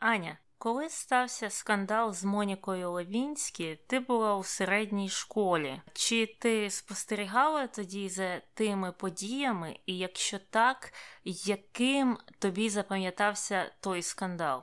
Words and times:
Аня, 0.00 0.38
коли 0.58 0.88
стався 0.88 1.50
скандал 1.50 2.12
з 2.12 2.24
Монікою 2.24 2.90
Левінські, 2.90 3.78
ти 3.86 4.00
була 4.00 4.36
у 4.36 4.44
середній 4.44 5.08
школі. 5.08 5.80
Чи 5.92 6.36
ти 6.40 6.70
спостерігала 6.70 7.66
тоді 7.66 8.08
за 8.08 8.40
тими 8.54 8.92
подіями, 8.92 9.76
і 9.86 9.98
якщо 9.98 10.38
так, 10.50 10.92
яким 11.24 12.18
тобі 12.38 12.70
запам'ятався 12.70 13.72
той 13.80 14.02
скандал? 14.02 14.62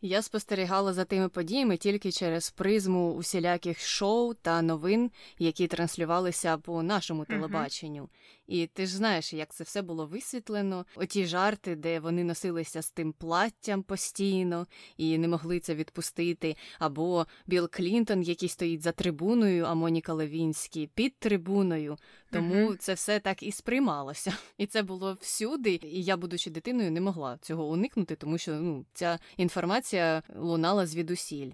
Я 0.00 0.22
спостерігала 0.22 0.92
за 0.92 1.04
тими 1.04 1.28
подіями 1.28 1.76
тільки 1.76 2.12
через 2.12 2.50
призму 2.50 3.14
усіляких 3.14 3.80
шоу 3.80 4.34
та 4.34 4.62
новин, 4.62 5.10
які 5.38 5.66
транслювалися 5.66 6.58
по 6.58 6.82
нашому 6.82 7.24
телебаченню. 7.24 8.08
І 8.50 8.66
ти 8.66 8.86
ж 8.86 8.96
знаєш, 8.96 9.32
як 9.32 9.54
це 9.54 9.64
все 9.64 9.82
було 9.82 10.06
висвітлено. 10.06 10.86
Оті 10.94 11.26
жарти, 11.26 11.76
де 11.76 12.00
вони 12.00 12.24
носилися 12.24 12.82
з 12.82 12.90
тим 12.90 13.12
платтям 13.12 13.82
постійно 13.82 14.66
і 14.96 15.18
не 15.18 15.28
могли 15.28 15.60
це 15.60 15.74
відпустити. 15.74 16.56
Або 16.78 17.26
Білл 17.46 17.68
Клінтон, 17.70 18.22
який 18.22 18.48
стоїть 18.48 18.82
за 18.82 18.92
трибуною, 18.92 19.64
а 19.64 19.74
Моніка 19.74 20.12
Левінський 20.12 20.90
під 20.94 21.18
трибуною. 21.18 21.96
Тому 22.30 22.54
uh-huh. 22.54 22.76
це 22.76 22.94
все 22.94 23.20
так 23.20 23.42
і 23.42 23.52
сприймалося. 23.52 24.32
І 24.58 24.66
це 24.66 24.82
було 24.82 25.16
всюди. 25.20 25.80
І 25.82 26.02
я, 26.02 26.16
будучи 26.16 26.50
дитиною, 26.50 26.90
не 26.90 27.00
могла 27.00 27.38
цього 27.42 27.68
уникнути, 27.68 28.16
тому 28.16 28.38
що 28.38 28.52
ну 28.52 28.84
ця 28.92 29.18
інформація 29.36 30.22
лунала 30.36 30.86
звідусіль. 30.86 31.50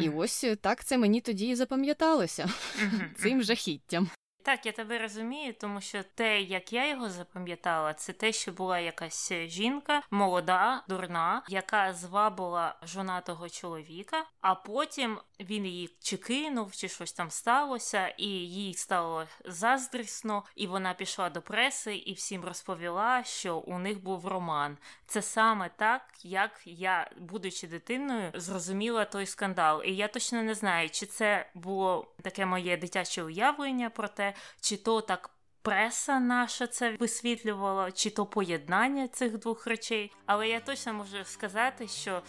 І 0.00 0.08
ось 0.08 0.46
так 0.60 0.84
це 0.84 0.98
мені 0.98 1.20
тоді 1.20 1.48
і 1.48 1.54
запам'яталося 1.54 2.48
цим 3.16 3.42
жахіттям. 3.42 4.10
Так, 4.44 4.66
я 4.66 4.72
тебе 4.72 4.98
розумію, 4.98 5.54
тому 5.60 5.80
що 5.80 6.02
те, 6.14 6.40
як 6.40 6.72
я 6.72 6.88
його 6.88 7.10
запам'ятала, 7.10 7.94
це 7.94 8.12
те, 8.12 8.32
що 8.32 8.52
була 8.52 8.78
якась 8.78 9.32
жінка, 9.32 10.02
молода, 10.10 10.82
дурна, 10.88 11.42
яка 11.48 11.92
звабила 11.92 12.74
жонатого 12.82 13.48
чоловіка, 13.48 14.24
а 14.40 14.54
потім 14.54 15.18
він 15.40 15.66
її 15.66 15.96
чи 16.00 16.16
кинув, 16.16 16.72
чи 16.72 16.88
щось 16.88 17.12
там 17.12 17.30
сталося, 17.30 18.08
і 18.08 18.26
їй 18.28 18.74
стало 18.74 19.24
заздрісно, 19.44 20.44
і 20.56 20.66
вона 20.66 20.94
пішла 20.94 21.30
до 21.30 21.42
преси 21.42 21.96
і 21.96 22.12
всім 22.12 22.44
розповіла, 22.44 23.24
що 23.24 23.56
у 23.56 23.78
них 23.78 24.02
був 24.02 24.28
роман. 24.28 24.78
Це 25.06 25.22
саме 25.22 25.70
так, 25.76 26.02
як 26.22 26.60
я, 26.64 27.10
будучи 27.18 27.66
дитиною, 27.66 28.30
зрозуміла 28.34 29.04
той 29.04 29.26
скандал. 29.26 29.82
І 29.84 29.96
я 29.96 30.08
точно 30.08 30.42
не 30.42 30.54
знаю, 30.54 30.90
чи 30.90 31.06
це 31.06 31.50
було 31.54 32.14
таке 32.22 32.46
моє 32.46 32.76
дитяче 32.76 33.22
уявлення 33.22 33.90
про 33.90 34.08
те, 34.08 34.31
чи 34.60 34.76
то 34.76 35.00
так. 35.00 35.30
Преса 35.64 36.20
наша 36.20 36.66
це 36.66 36.96
висвітлювала, 37.00 37.92
чи 37.92 38.10
то 38.10 38.26
поєднання 38.26 39.08
цих 39.08 39.38
двох 39.38 39.66
речей. 39.66 40.12
Але 40.26 40.48
я 40.48 40.60
точно 40.60 40.94
можу 40.94 41.24
сказати, 41.24 41.88
що 41.88 42.22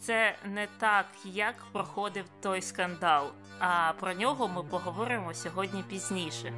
це 0.00 0.36
не 0.44 0.68
так, 0.78 1.06
як 1.24 1.54
проходив 1.72 2.24
той 2.42 2.62
скандал. 2.62 3.30
А 3.58 3.92
про 4.00 4.12
нього 4.12 4.48
ми 4.48 4.62
поговоримо 4.62 5.34
сьогодні 5.34 5.84
пізніше. 5.88 6.52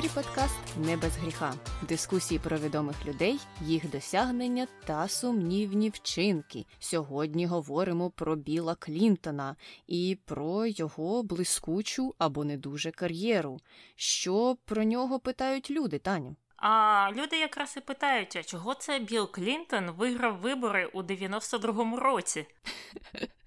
Ефірі 0.00 0.12
подкаст 0.14 0.76
Не 0.76 0.96
без 0.96 1.16
гріха. 1.16 1.54
Дискусії 1.88 2.38
про 2.38 2.58
відомих 2.58 3.06
людей, 3.06 3.38
їх 3.60 3.90
досягнення 3.90 4.66
та 4.84 5.08
сумнівні 5.08 5.90
вчинки. 5.90 6.66
Сьогодні 6.78 7.46
говоримо 7.46 8.10
про 8.10 8.36
Біла 8.36 8.74
Клінтона 8.74 9.56
і 9.86 10.18
про 10.24 10.66
його 10.66 11.22
блискучу 11.22 12.14
або 12.18 12.44
не 12.44 12.56
дуже 12.56 12.90
кар'єру. 12.90 13.60
Що 13.96 14.56
про 14.64 14.84
нього 14.84 15.18
питають 15.18 15.70
люди, 15.70 15.98
Таню? 15.98 16.36
А 16.56 17.10
люди 17.12 17.36
якраз 17.36 17.74
і 17.76 17.80
питають, 17.80 18.36
а 18.36 18.42
чого 18.42 18.74
це 18.74 18.98
Білл 18.98 19.30
Клінтон 19.30 19.90
виграв 19.90 20.36
вибори 20.36 20.86
у 20.92 21.02
92-му 21.02 21.96
році? 21.96 22.46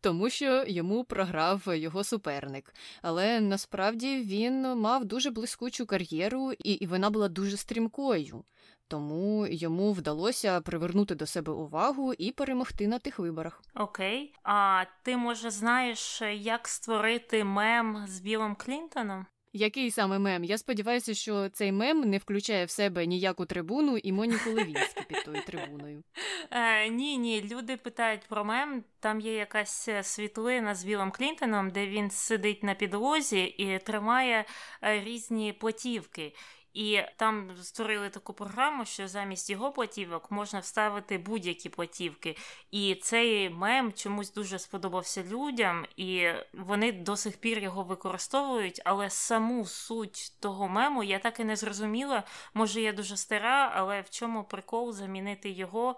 Тому 0.00 0.30
що 0.30 0.64
йому 0.66 1.04
програв 1.04 1.62
його 1.66 2.04
суперник. 2.04 2.74
Але 3.02 3.40
насправді 3.40 4.18
він 4.20 4.62
мав 4.62 5.04
дуже 5.04 5.30
блискучу 5.30 5.86
кар'єру, 5.86 6.52
і, 6.52 6.86
вона 6.86 7.10
була 7.10 7.28
дуже 7.28 7.56
стрімкою. 7.56 8.44
Тому 8.88 9.46
йому 9.46 9.92
вдалося 9.92 10.60
привернути 10.60 11.14
до 11.14 11.26
себе 11.26 11.52
увагу 11.52 12.14
і 12.14 12.32
перемогти 12.32 12.88
на 12.88 12.98
тих 12.98 13.18
виборах. 13.18 13.62
Окей. 13.74 14.34
А 14.42 14.84
ти 15.02 15.16
може 15.16 15.50
знаєш, 15.50 16.22
як 16.34 16.68
створити 16.68 17.44
мем 17.44 18.04
з 18.08 18.20
Білом 18.20 18.54
Клінтоном? 18.54 19.26
Який 19.52 19.90
саме 19.90 20.18
мем? 20.18 20.44
Я 20.44 20.58
сподіваюся, 20.58 21.14
що 21.14 21.48
цей 21.48 21.72
мем 21.72 22.00
не 22.00 22.18
включає 22.18 22.64
в 22.64 22.70
себе 22.70 23.06
ніяку 23.06 23.46
трибуну 23.46 23.96
і 23.96 24.12
Моніку 24.12 24.50
Левінську 24.54 25.02
під 25.08 25.24
тою 25.24 25.42
трибуною. 25.46 26.02
Е, 26.50 26.88
Ні, 26.88 27.18
ні. 27.18 27.42
Люди 27.42 27.76
питають 27.76 28.22
про 28.28 28.44
мем. 28.44 28.84
Там 29.00 29.20
є 29.20 29.34
якась 29.34 29.88
світлина 30.02 30.74
з 30.74 30.84
Білом 30.84 31.10
Клінтоном, 31.10 31.70
де 31.70 31.86
він 31.86 32.10
сидить 32.10 32.62
на 32.62 32.74
підлозі 32.74 33.42
і 33.44 33.78
тримає 33.78 34.44
е, 34.82 35.00
різні 35.00 35.52
платівки. 35.52 36.32
І 36.74 37.02
там 37.16 37.50
створили 37.62 38.10
таку 38.10 38.32
програму, 38.32 38.84
що 38.84 39.08
замість 39.08 39.50
його 39.50 39.72
платівок 39.72 40.30
можна 40.30 40.58
вставити 40.58 41.18
будь-які 41.18 41.68
платівки. 41.68 42.36
І 42.70 42.94
цей 42.94 43.50
мем 43.50 43.92
чомусь 43.92 44.32
дуже 44.32 44.58
сподобався 44.58 45.22
людям, 45.22 45.86
і 45.96 46.28
вони 46.52 46.92
до 46.92 47.16
сих 47.16 47.36
пір 47.36 47.58
його 47.58 47.82
використовують. 47.82 48.82
Але 48.84 49.10
саму 49.10 49.66
суть 49.66 50.32
того 50.40 50.68
мему 50.68 51.02
я 51.02 51.18
так 51.18 51.40
і 51.40 51.44
не 51.44 51.56
зрозуміла. 51.56 52.22
Може, 52.54 52.80
я 52.80 52.92
дуже 52.92 53.16
стара, 53.16 53.72
але 53.74 54.00
в 54.00 54.10
чому 54.10 54.44
прикол 54.44 54.92
замінити 54.92 55.50
його 55.50 55.96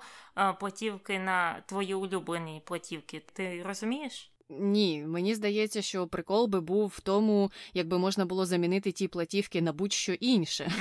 платівки 0.60 1.18
на 1.18 1.60
твої 1.60 1.94
улюблені 1.94 2.62
платівки? 2.64 3.22
Ти 3.32 3.62
розумієш? 3.62 4.31
Ні, 4.58 5.04
мені 5.06 5.34
здається, 5.34 5.82
що 5.82 6.06
прикол 6.06 6.46
би 6.46 6.60
був 6.60 6.92
в 6.96 7.00
тому, 7.00 7.50
якби 7.74 7.98
можна 7.98 8.24
було 8.24 8.46
замінити 8.46 8.92
ті 8.92 9.08
платівки 9.08 9.62
на 9.62 9.72
будь-що 9.72 10.12
інше. 10.12 10.72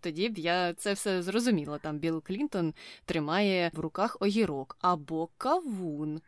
Тоді 0.00 0.28
б 0.28 0.38
я 0.38 0.74
це 0.74 0.92
все 0.92 1.22
зрозуміла. 1.22 1.78
Там 1.78 1.98
Білл 1.98 2.22
Клінтон 2.22 2.74
тримає 3.04 3.70
в 3.74 3.78
руках 3.78 4.16
огірок 4.20 4.76
або 4.80 5.28
кавун. 5.38 6.20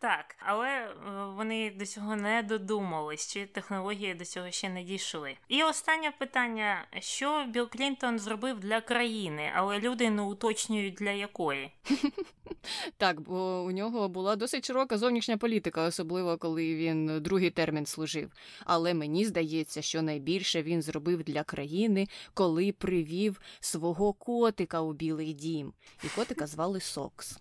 Так, 0.00 0.36
але 0.38 0.68
е, 0.68 0.92
вони 1.36 1.70
до 1.70 1.86
цього 1.86 2.16
не 2.16 2.42
додумались, 2.42 3.32
чи 3.32 3.46
технології 3.46 4.14
до 4.14 4.24
цього 4.24 4.50
ще 4.50 4.68
не 4.68 4.82
дійшли. 4.82 5.36
І 5.48 5.62
останнє 5.62 6.12
питання: 6.18 6.86
що 6.98 7.44
Білл 7.48 7.68
Клінтон 7.68 8.18
зробив 8.18 8.60
для 8.60 8.80
країни, 8.80 9.52
але 9.54 9.78
люди 9.78 10.10
не 10.10 10.22
уточнюють 10.22 10.94
для 10.94 11.10
якої. 11.10 11.70
Так, 12.96 13.20
бо 13.20 13.62
у 13.62 13.70
нього 13.70 14.08
була 14.08 14.36
досить 14.36 14.66
широка 14.66 14.98
зовнішня 14.98 15.36
політика, 15.36 15.82
особливо 15.82 16.38
коли 16.38 16.74
він 16.74 17.22
другий 17.22 17.50
термін 17.50 17.86
служив. 17.86 18.32
Але 18.64 18.94
мені 18.94 19.24
здається, 19.24 19.82
що 19.82 20.02
найбільше 20.02 20.62
він 20.62 20.82
зробив 20.82 21.24
для 21.24 21.42
країни, 21.42 22.08
коли 22.34 22.72
привів 22.72 23.40
свого 23.60 24.12
котика 24.12 24.80
у 24.80 24.92
Білий 24.92 25.32
дім. 25.32 25.72
І 26.04 26.08
котика 26.08 26.46
звали 26.46 26.80
Сокс. 26.80 27.40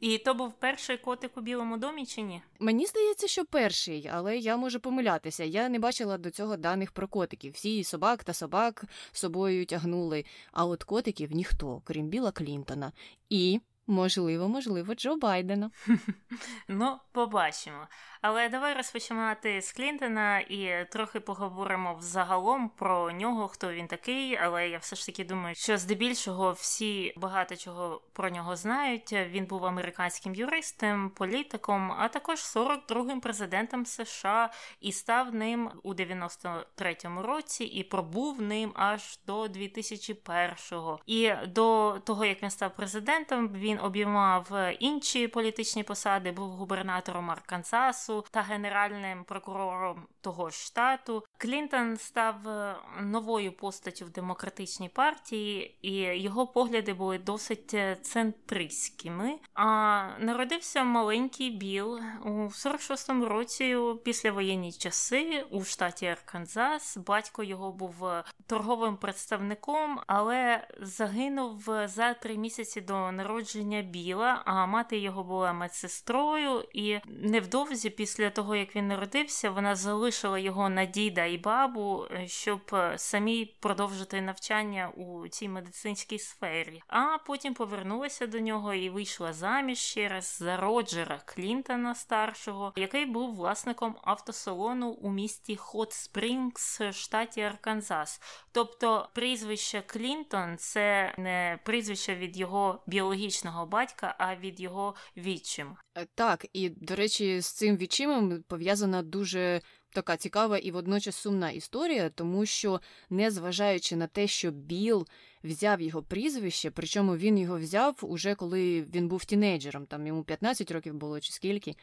І 0.00 0.18
то 0.18 0.34
був 0.34 0.52
перший 0.52 0.96
котик 0.96 1.36
у 1.36 1.40
Білому 1.40 1.76
домі 1.76 2.06
чи 2.06 2.22
ні? 2.22 2.42
Мені 2.58 2.86
здається, 2.86 3.26
що 3.26 3.44
перший, 3.44 4.10
але 4.12 4.38
я 4.38 4.56
можу 4.56 4.80
помилятися. 4.80 5.44
Я 5.44 5.68
не 5.68 5.78
бачила 5.78 6.18
до 6.18 6.30
цього 6.30 6.56
даних 6.56 6.92
про 6.92 7.08
котиків. 7.08 7.52
Всі 7.52 7.84
собак 7.84 8.24
та 8.24 8.32
собак 8.32 8.84
собою 9.12 9.66
тягнули, 9.66 10.24
а 10.52 10.64
от 10.66 10.84
котиків 10.84 11.32
ніхто, 11.32 11.82
крім 11.84 12.08
Біла 12.08 12.32
Клінтона. 12.32 12.92
І 13.28 13.60
Можливо, 13.90 14.48
можливо, 14.48 14.94
Джо 14.94 15.16
Байдена. 15.16 15.70
Ну, 16.68 16.98
побачимо. 17.12 17.86
Але 18.22 18.48
давай 18.48 18.74
розпочинати 18.74 19.62
з 19.62 19.72
Клінтона 19.72 20.40
і 20.40 20.86
трохи 20.90 21.20
поговоримо 21.20 21.94
взагалом 21.94 22.68
про 22.68 23.12
нього, 23.12 23.48
хто 23.48 23.72
він 23.72 23.86
такий. 23.86 24.36
Але 24.36 24.68
я 24.68 24.78
все 24.78 24.96
ж 24.96 25.06
таки 25.06 25.24
думаю, 25.24 25.54
що 25.54 25.78
здебільшого 25.78 26.52
всі 26.52 27.14
багато 27.16 27.56
чого 27.56 28.02
про 28.12 28.30
нього 28.30 28.56
знають. 28.56 29.12
Він 29.12 29.46
був 29.46 29.66
американським 29.66 30.34
юристом, 30.34 31.10
політиком, 31.10 31.92
а 31.98 32.08
також 32.08 32.38
42-м 32.38 33.20
президентом 33.20 33.86
США 33.86 34.50
і 34.80 34.92
став 34.92 35.34
ним 35.34 35.70
у 35.82 35.94
93-му 35.94 37.22
році 37.22 37.64
і 37.64 37.84
пробув 37.84 38.42
ним 38.42 38.72
аж 38.74 39.18
до 39.26 39.42
2001-го. 39.42 41.00
І 41.06 41.32
до 41.46 41.98
того 42.04 42.24
як 42.24 42.42
він 42.42 42.50
став 42.50 42.76
президентом, 42.76 43.48
він 43.48 43.79
обіймав 43.82 44.50
інші 44.78 45.28
політичні 45.28 45.82
посади, 45.82 46.32
був 46.32 46.50
губернатором 46.50 47.30
Арканзасу 47.30 48.24
та 48.30 48.42
генеральним 48.42 49.24
прокурором 49.24 50.06
того 50.20 50.50
ж 50.50 50.56
штату. 50.56 51.24
Клінтон 51.38 51.96
став 51.96 52.48
е, 52.48 52.76
новою 53.00 53.52
постаттю 53.52 54.04
в 54.04 54.10
демократичній 54.10 54.88
партії, 54.88 55.76
і 55.82 55.92
його 56.22 56.46
погляди 56.46 56.94
були 56.94 57.18
досить 57.18 57.74
е, 57.74 57.96
центристськими. 58.02 59.38
А 59.54 60.08
народився 60.18 60.84
маленький 60.84 61.50
Біл 61.50 62.00
у 62.24 62.30
46-му 62.30 63.28
році 63.28 63.76
після 64.04 64.32
воєнні 64.32 64.72
часи 64.72 65.46
у 65.50 65.64
штаті 65.64 66.06
Арканзас. 66.06 66.96
Батько 66.96 67.42
його 67.42 67.72
був 67.72 68.04
е, 68.04 68.24
торговим 68.46 68.96
представником, 68.96 70.00
але 70.06 70.68
загинув 70.80 71.70
за 71.84 72.14
три 72.14 72.36
місяці 72.36 72.80
до 72.80 73.12
народження 73.12 73.59
Біла. 73.82 74.42
А 74.44 74.66
мати 74.66 74.98
його 74.98 75.24
була 75.24 75.52
медсестрою, 75.52 76.64
і 76.72 76.98
невдовзі 77.06 77.90
після 77.90 78.30
того 78.30 78.56
як 78.56 78.76
він 78.76 78.88
народився, 78.88 79.50
вона 79.50 79.74
залишила 79.76 80.38
його 80.38 80.68
на 80.68 80.84
діда 80.84 81.24
і 81.24 81.38
бабу, 81.38 82.06
е, 82.10 82.28
щоб 82.28 82.60
е, 82.72 82.98
самі 82.98 83.56
продовжити 83.60 84.20
навчання 84.20 84.88
у 84.96 85.28
цій 85.28 85.48
медицинській 85.48 86.18
сфері. 86.18 86.82
А 86.88 87.18
потім 87.26 87.54
повернулася 87.54 88.26
до 88.26 88.40
нього 88.40 88.74
і 88.74 88.90
вийшла 88.90 89.32
заміж 89.32 89.78
ще 89.78 90.08
раз 90.08 90.36
за 90.40 90.56
Роджера 90.56 91.20
Клінтона 91.24 91.94
старшого, 91.94 92.72
який 92.76 93.06
був 93.06 93.34
власником 93.34 93.96
автосалону 94.02 94.88
у 94.88 95.10
місті 95.10 95.56
Хот 95.56 95.92
Спрінгс, 95.92 96.80
штаті 96.92 97.40
Арканзас. 97.40 98.20
Тобто 98.52 99.08
прізвище 99.14 99.82
Клінтон 99.86 100.56
це 100.58 101.14
не 101.18 101.58
прізвище 101.64 102.14
від 102.14 102.36
його 102.36 102.82
біологічного 102.86 103.49
батька, 103.70 104.14
а 104.18 104.36
від 104.36 104.60
його 104.60 104.94
відчима. 105.16 105.76
Е, 105.94 106.06
так, 106.14 106.46
і 106.52 106.68
до 106.68 106.94
речі, 106.94 107.40
з 107.40 107.46
цим 107.46 107.76
відчимом 107.76 108.42
пов'язана 108.42 109.02
дуже 109.02 109.60
така 109.92 110.16
цікава 110.16 110.58
і 110.58 110.70
водночас 110.70 111.16
сумна 111.16 111.50
історія, 111.50 112.10
тому 112.10 112.46
що, 112.46 112.80
незважаючи 113.10 113.96
на 113.96 114.06
те, 114.06 114.26
що 114.26 114.50
Біл 114.50 115.06
взяв 115.44 115.80
його 115.80 116.02
прізвище, 116.02 116.70
причому 116.70 117.16
він 117.16 117.38
його 117.38 117.58
взяв 117.58 117.98
уже 118.02 118.34
коли 118.34 118.82
він 118.82 119.08
був 119.08 119.24
тінейджером, 119.24 119.86
там 119.86 120.06
йому 120.06 120.24
15 120.24 120.70
років 120.70 120.94
було 120.94 121.20
чи 121.20 121.32
скільки. 121.32 121.74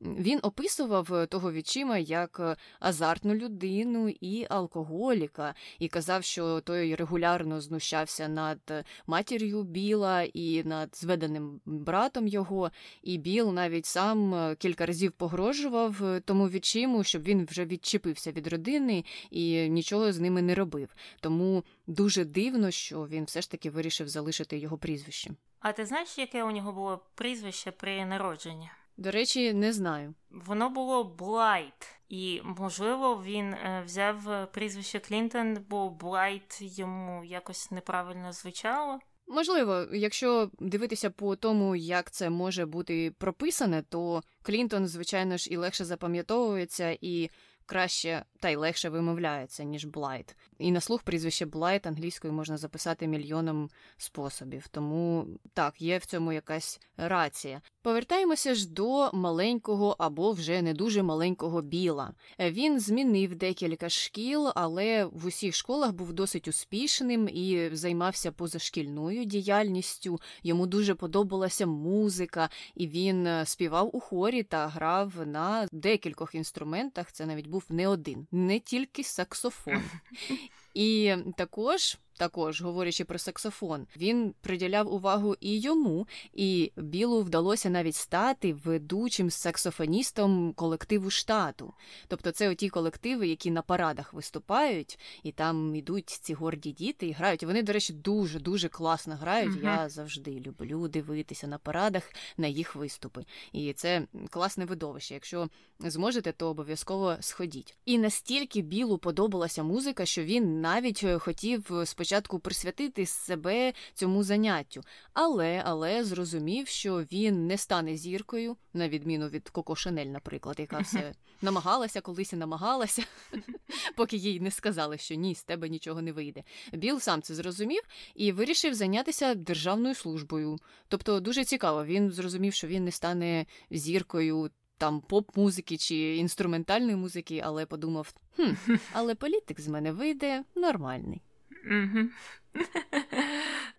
Він 0.00 0.40
описував 0.42 1.14
е, 1.14 1.26
того 1.26 1.52
відчима 1.52 1.98
як 1.98 2.40
е, 2.40 2.56
азартну 2.80 3.34
людину 3.34 4.08
і 4.08 4.46
алкоголіка, 4.50 5.54
і 5.78 5.88
казав, 5.88 6.24
що 6.24 6.60
той 6.60 6.94
регулярно 6.94 7.60
знущався 7.60 8.28
над 8.28 8.58
е, 8.70 8.84
матір'ю 9.06 9.62
Біла 9.62 10.22
і 10.22 10.64
над 10.64 10.96
зведеним 10.96 11.60
братом 11.64 12.26
його. 12.26 12.70
І 13.02 13.18
Біл 13.18 13.52
навіть 13.52 13.86
сам 13.86 14.54
кілька 14.58 14.86
разів 14.86 15.12
погрожував 15.12 16.20
тому 16.24 16.48
відчиму, 16.48 17.04
щоб 17.04 17.22
він 17.22 17.44
вже 17.44 17.64
відчепився 17.64 18.32
від 18.32 18.46
родини 18.46 19.04
і 19.30 19.68
нічого 19.68 20.12
з 20.12 20.20
ними 20.20 20.42
не 20.42 20.54
робив. 20.54 20.88
Тому 21.20 21.64
дуже 21.86 22.24
дивно, 22.24 22.70
що 22.70 23.06
він 23.06 23.24
все 23.24 23.40
ж 23.40 23.50
таки 23.50 23.70
вирішив 23.70 24.08
залишити 24.08 24.58
його 24.58 24.78
прізвище. 24.78 25.30
А 25.60 25.72
ти 25.72 25.86
знаєш, 25.86 26.18
яке 26.18 26.44
у 26.44 26.50
нього 26.50 26.72
було 26.72 27.00
прізвище 27.14 27.70
при 27.70 28.04
народженні? 28.04 28.70
До 28.96 29.10
речі, 29.10 29.52
не 29.52 29.72
знаю. 29.72 30.14
Воно 30.30 30.70
було 30.70 31.04
Блайт, 31.04 31.98
і 32.08 32.40
можливо 32.44 33.22
він 33.26 33.54
е, 33.54 33.82
взяв 33.86 34.48
прізвище 34.52 35.00
Клінтон, 35.00 35.58
бо 35.68 35.90
Блайт 35.90 36.58
йому 36.60 37.24
якось 37.24 37.70
неправильно 37.70 38.32
звучало. 38.32 38.98
Можливо, 39.26 39.86
якщо 39.92 40.50
дивитися 40.60 41.10
по 41.10 41.36
тому, 41.36 41.76
як 41.76 42.10
це 42.10 42.30
може 42.30 42.66
бути 42.66 43.10
прописане, 43.18 43.82
то 43.82 44.22
Клінтон, 44.42 44.86
звичайно 44.86 45.36
ж, 45.36 45.50
і 45.50 45.56
легше 45.56 45.84
запам'ятовується, 45.84 46.98
і 47.00 47.30
краще 47.66 48.24
та 48.40 48.48
й 48.48 48.56
легше 48.56 48.88
вимовляється, 48.88 49.64
ніж 49.64 49.84
Блайт. 49.84 50.36
І 50.58 50.72
на 50.72 50.80
слух 50.80 51.02
прізвище 51.02 51.46
Блайт 51.46 51.86
англійською 51.86 52.32
можна 52.32 52.56
записати 52.56 53.06
мільйоном 53.06 53.70
способів. 53.96 54.68
Тому 54.68 55.26
так, 55.54 55.82
є 55.82 55.98
в 55.98 56.04
цьому 56.04 56.32
якась 56.32 56.80
рація. 56.96 57.60
Повертаємося 57.82 58.54
ж 58.54 58.70
до 58.70 59.10
маленького 59.12 59.96
або 59.98 60.32
вже 60.32 60.62
не 60.62 60.74
дуже 60.74 61.02
маленького 61.02 61.62
Біла. 61.62 62.12
Він 62.38 62.80
змінив 62.80 63.34
декілька 63.34 63.88
шкіл, 63.88 64.50
але 64.54 65.04
в 65.04 65.26
усіх 65.26 65.54
школах 65.54 65.92
був 65.92 66.12
досить 66.12 66.48
успішним 66.48 67.28
і 67.28 67.70
займався 67.72 68.32
позашкільною 68.32 69.24
діяльністю. 69.24 70.20
Йому 70.42 70.66
дуже 70.66 70.94
подобалася 70.94 71.66
музика, 71.66 72.48
і 72.74 72.88
він 72.88 73.28
співав 73.44 73.96
у 73.96 74.00
хорі 74.00 74.42
та 74.42 74.68
грав 74.68 75.12
на 75.26 75.68
декількох 75.72 76.34
інструментах. 76.34 77.12
Це 77.12 77.26
навіть 77.26 77.46
був 77.54 77.64
не 77.68 77.88
один, 77.88 78.26
не 78.32 78.60
тільки 78.60 79.04
саксофон. 79.04 79.82
І 80.74 81.16
також 81.36 81.98
також, 82.18 82.62
говорячи 82.62 83.04
про 83.04 83.18
саксофон, 83.18 83.86
він 83.96 84.34
приділяв 84.40 84.92
увагу 84.92 85.36
і 85.40 85.60
йому, 85.60 86.06
і 86.32 86.72
Білу 86.76 87.22
вдалося 87.22 87.70
навіть 87.70 87.94
стати 87.94 88.52
ведучим 88.52 89.30
саксофоністом 89.30 90.52
колективу 90.52 91.10
штату. 91.10 91.74
Тобто, 92.08 92.30
це 92.30 92.48
оті 92.48 92.68
колективи, 92.68 93.28
які 93.28 93.50
на 93.50 93.62
парадах 93.62 94.12
виступають, 94.12 94.98
і 95.22 95.32
там 95.32 95.74
йдуть 95.74 96.10
ці 96.10 96.34
горді 96.34 96.72
діти 96.72 97.06
і 97.06 97.12
грають. 97.12 97.44
Вони, 97.44 97.62
до 97.62 97.72
речі, 97.72 97.92
дуже 97.92 98.40
дуже 98.40 98.68
класно 98.68 99.14
грають. 99.14 99.52
Uh-huh. 99.52 99.64
Я 99.64 99.88
завжди 99.88 100.30
люблю 100.46 100.88
дивитися 100.88 101.46
на 101.46 101.58
парадах 101.58 102.02
на 102.36 102.46
їх 102.46 102.76
виступи. 102.76 103.24
І 103.52 103.72
це 103.72 104.06
класне 104.30 104.64
видовище. 104.64 105.14
Якщо 105.14 105.48
зможете, 105.80 106.32
то 106.32 106.48
обов'язково 106.48 107.16
сходіть. 107.20 107.76
І 107.84 107.98
настільки 107.98 108.60
білу 108.62 108.98
подобалася 108.98 109.62
музика, 109.62 110.06
що 110.06 110.22
він 110.22 110.60
навіть 110.60 111.04
хотів 111.18 111.70
спочатку 111.84 112.03
спочатку 112.04 112.38
присвятити 112.38 113.06
себе 113.06 113.72
цьому 113.94 114.22
заняттю, 114.22 114.82
але 115.12 115.62
але 115.66 116.04
зрозумів, 116.04 116.68
що 116.68 116.96
він 116.96 117.46
не 117.46 117.58
стане 117.58 117.96
зіркою, 117.96 118.56
на 118.74 118.88
відміну 118.88 119.28
від 119.28 119.48
Коко 119.48 119.76
Шанель, 119.76 120.06
наприклад, 120.06 120.56
яка 120.58 120.78
все 120.78 121.14
намагалася 121.42 122.00
колись 122.00 122.32
і 122.32 122.36
намагалася, 122.36 123.02
поки 123.96 124.16
їй 124.16 124.40
не 124.40 124.50
сказали, 124.50 124.98
що 124.98 125.14
ні, 125.14 125.34
з 125.34 125.44
тебе 125.44 125.68
нічого 125.68 126.02
не 126.02 126.12
вийде. 126.12 126.42
Біл 126.72 127.00
сам 127.00 127.22
це 127.22 127.34
зрозумів 127.34 127.82
і 128.14 128.32
вирішив 128.32 128.74
зайнятися 128.74 129.34
державною 129.34 129.94
службою. 129.94 130.58
Тобто, 130.88 131.20
дуже 131.20 131.44
цікаво, 131.44 131.84
він 131.84 132.10
зрозумів, 132.10 132.54
що 132.54 132.66
він 132.66 132.84
не 132.84 132.90
стане 132.90 133.46
зіркою. 133.70 134.50
Там 134.78 135.00
поп-музики 135.00 135.76
чи 135.76 136.16
інструментальної 136.16 136.96
музики, 136.96 137.42
але 137.44 137.66
подумав: 137.66 138.14
хм, 138.36 138.74
але 138.92 139.14
політик 139.14 139.60
з 139.60 139.68
мене 139.68 139.92
вийде 139.92 140.44
нормальний. 140.54 141.22
Угу. 141.64 142.10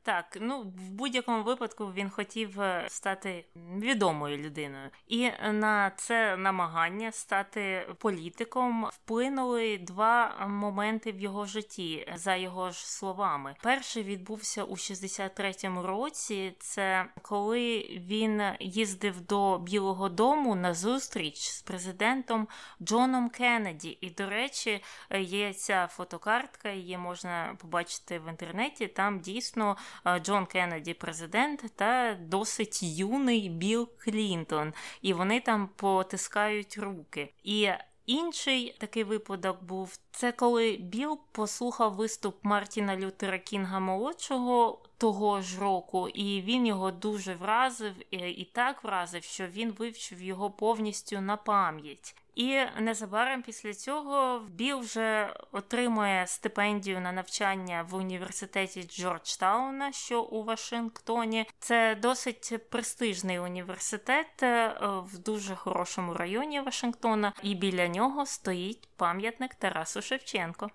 Так, 0.05 0.37
ну 0.41 0.61
в 0.61 0.91
будь-якому 0.91 1.43
випадку 1.43 1.85
він 1.85 2.09
хотів 2.09 2.61
е, 2.61 2.85
стати 2.87 3.45
відомою 3.55 4.37
людиною, 4.37 4.89
і 5.07 5.31
на 5.51 5.91
це 5.95 6.37
намагання 6.37 7.11
стати 7.11 7.87
політиком 7.99 8.89
вплинули 8.93 9.77
два 9.77 10.47
моменти 10.47 11.11
в 11.11 11.19
його 11.19 11.45
житті, 11.45 12.13
за 12.15 12.35
його 12.35 12.71
ж 12.71 12.91
словами. 12.91 13.55
Перший 13.63 14.03
відбувся 14.03 14.63
у 14.63 14.75
63-му 14.75 15.81
році. 15.81 16.55
Це 16.59 17.05
коли 17.21 17.87
він 18.09 18.41
їздив 18.59 19.21
до 19.21 19.57
Білого 19.57 20.09
Дому 20.09 20.55
на 20.55 20.73
зустріч 20.73 21.49
з 21.49 21.61
президентом 21.61 22.47
Джоном 22.81 23.29
Кеннеді. 23.29 23.97
І, 24.01 24.09
до 24.09 24.29
речі, 24.29 24.83
є 25.19 25.53
ця 25.53 25.87
фотокартка, 25.87 26.69
її 26.69 26.97
можна 26.97 27.55
побачити 27.61 28.19
в 28.19 28.29
інтернеті. 28.29 28.87
Там 28.87 29.19
дійсно. 29.19 29.77
Джон 30.23 30.45
Кеннеді 30.45 30.93
президент 30.93 31.65
та 31.75 32.17
досить 32.21 32.83
юний 32.83 33.49
Білл 33.49 33.89
Клінтон, 33.97 34.73
і 35.01 35.13
вони 35.13 35.39
там 35.39 35.69
потискають 35.75 36.77
руки. 36.77 37.33
І 37.43 37.69
Інший 38.05 38.75
такий 38.79 39.03
випадок 39.03 39.63
був 39.63 39.97
це 40.11 40.31
коли 40.31 40.77
Біл 40.79 41.19
послухав 41.31 41.93
виступ 41.93 42.35
Мартіна 42.43 42.97
Лютера 42.97 43.39
Кінга 43.39 43.79
молодшого 43.79 44.81
того 44.97 45.41
ж 45.41 45.59
року, 45.59 46.07
і 46.07 46.41
він 46.41 46.67
його 46.67 46.91
дуже 46.91 47.35
вразив 47.35 47.93
і 48.11 48.49
так 48.53 48.83
вразив, 48.83 49.23
що 49.23 49.47
він 49.47 49.71
вивчив 49.71 50.21
його 50.21 50.51
повністю 50.51 51.21
на 51.21 51.37
пам'ять. 51.37 52.15
І 52.35 52.59
незабаром 52.79 53.41
після 53.41 53.73
цього 53.73 54.39
Біл 54.49 54.79
вже 54.79 55.33
отримує 55.51 56.27
стипендію 56.27 57.01
на 57.01 57.11
навчання 57.11 57.87
в 57.89 57.95
університеті 57.95 58.83
Джорджтауна, 58.83 59.91
що 59.91 60.23
у 60.23 60.43
Вашингтоні. 60.43 61.45
Це 61.59 61.95
досить 62.01 62.69
престижний 62.69 63.39
університет 63.39 64.43
е, 64.43 64.77
в 65.05 65.17
дуже 65.17 65.55
хорошому 65.55 66.13
районі 66.13 66.59
Вашингтона, 66.59 67.33
і 67.43 67.55
біля 67.55 67.87
нього 67.87 68.25
стоїть 68.25 68.89
пам'ятник 68.95 69.55
Тарасу 69.55 70.01
Шевченко. 70.01 70.71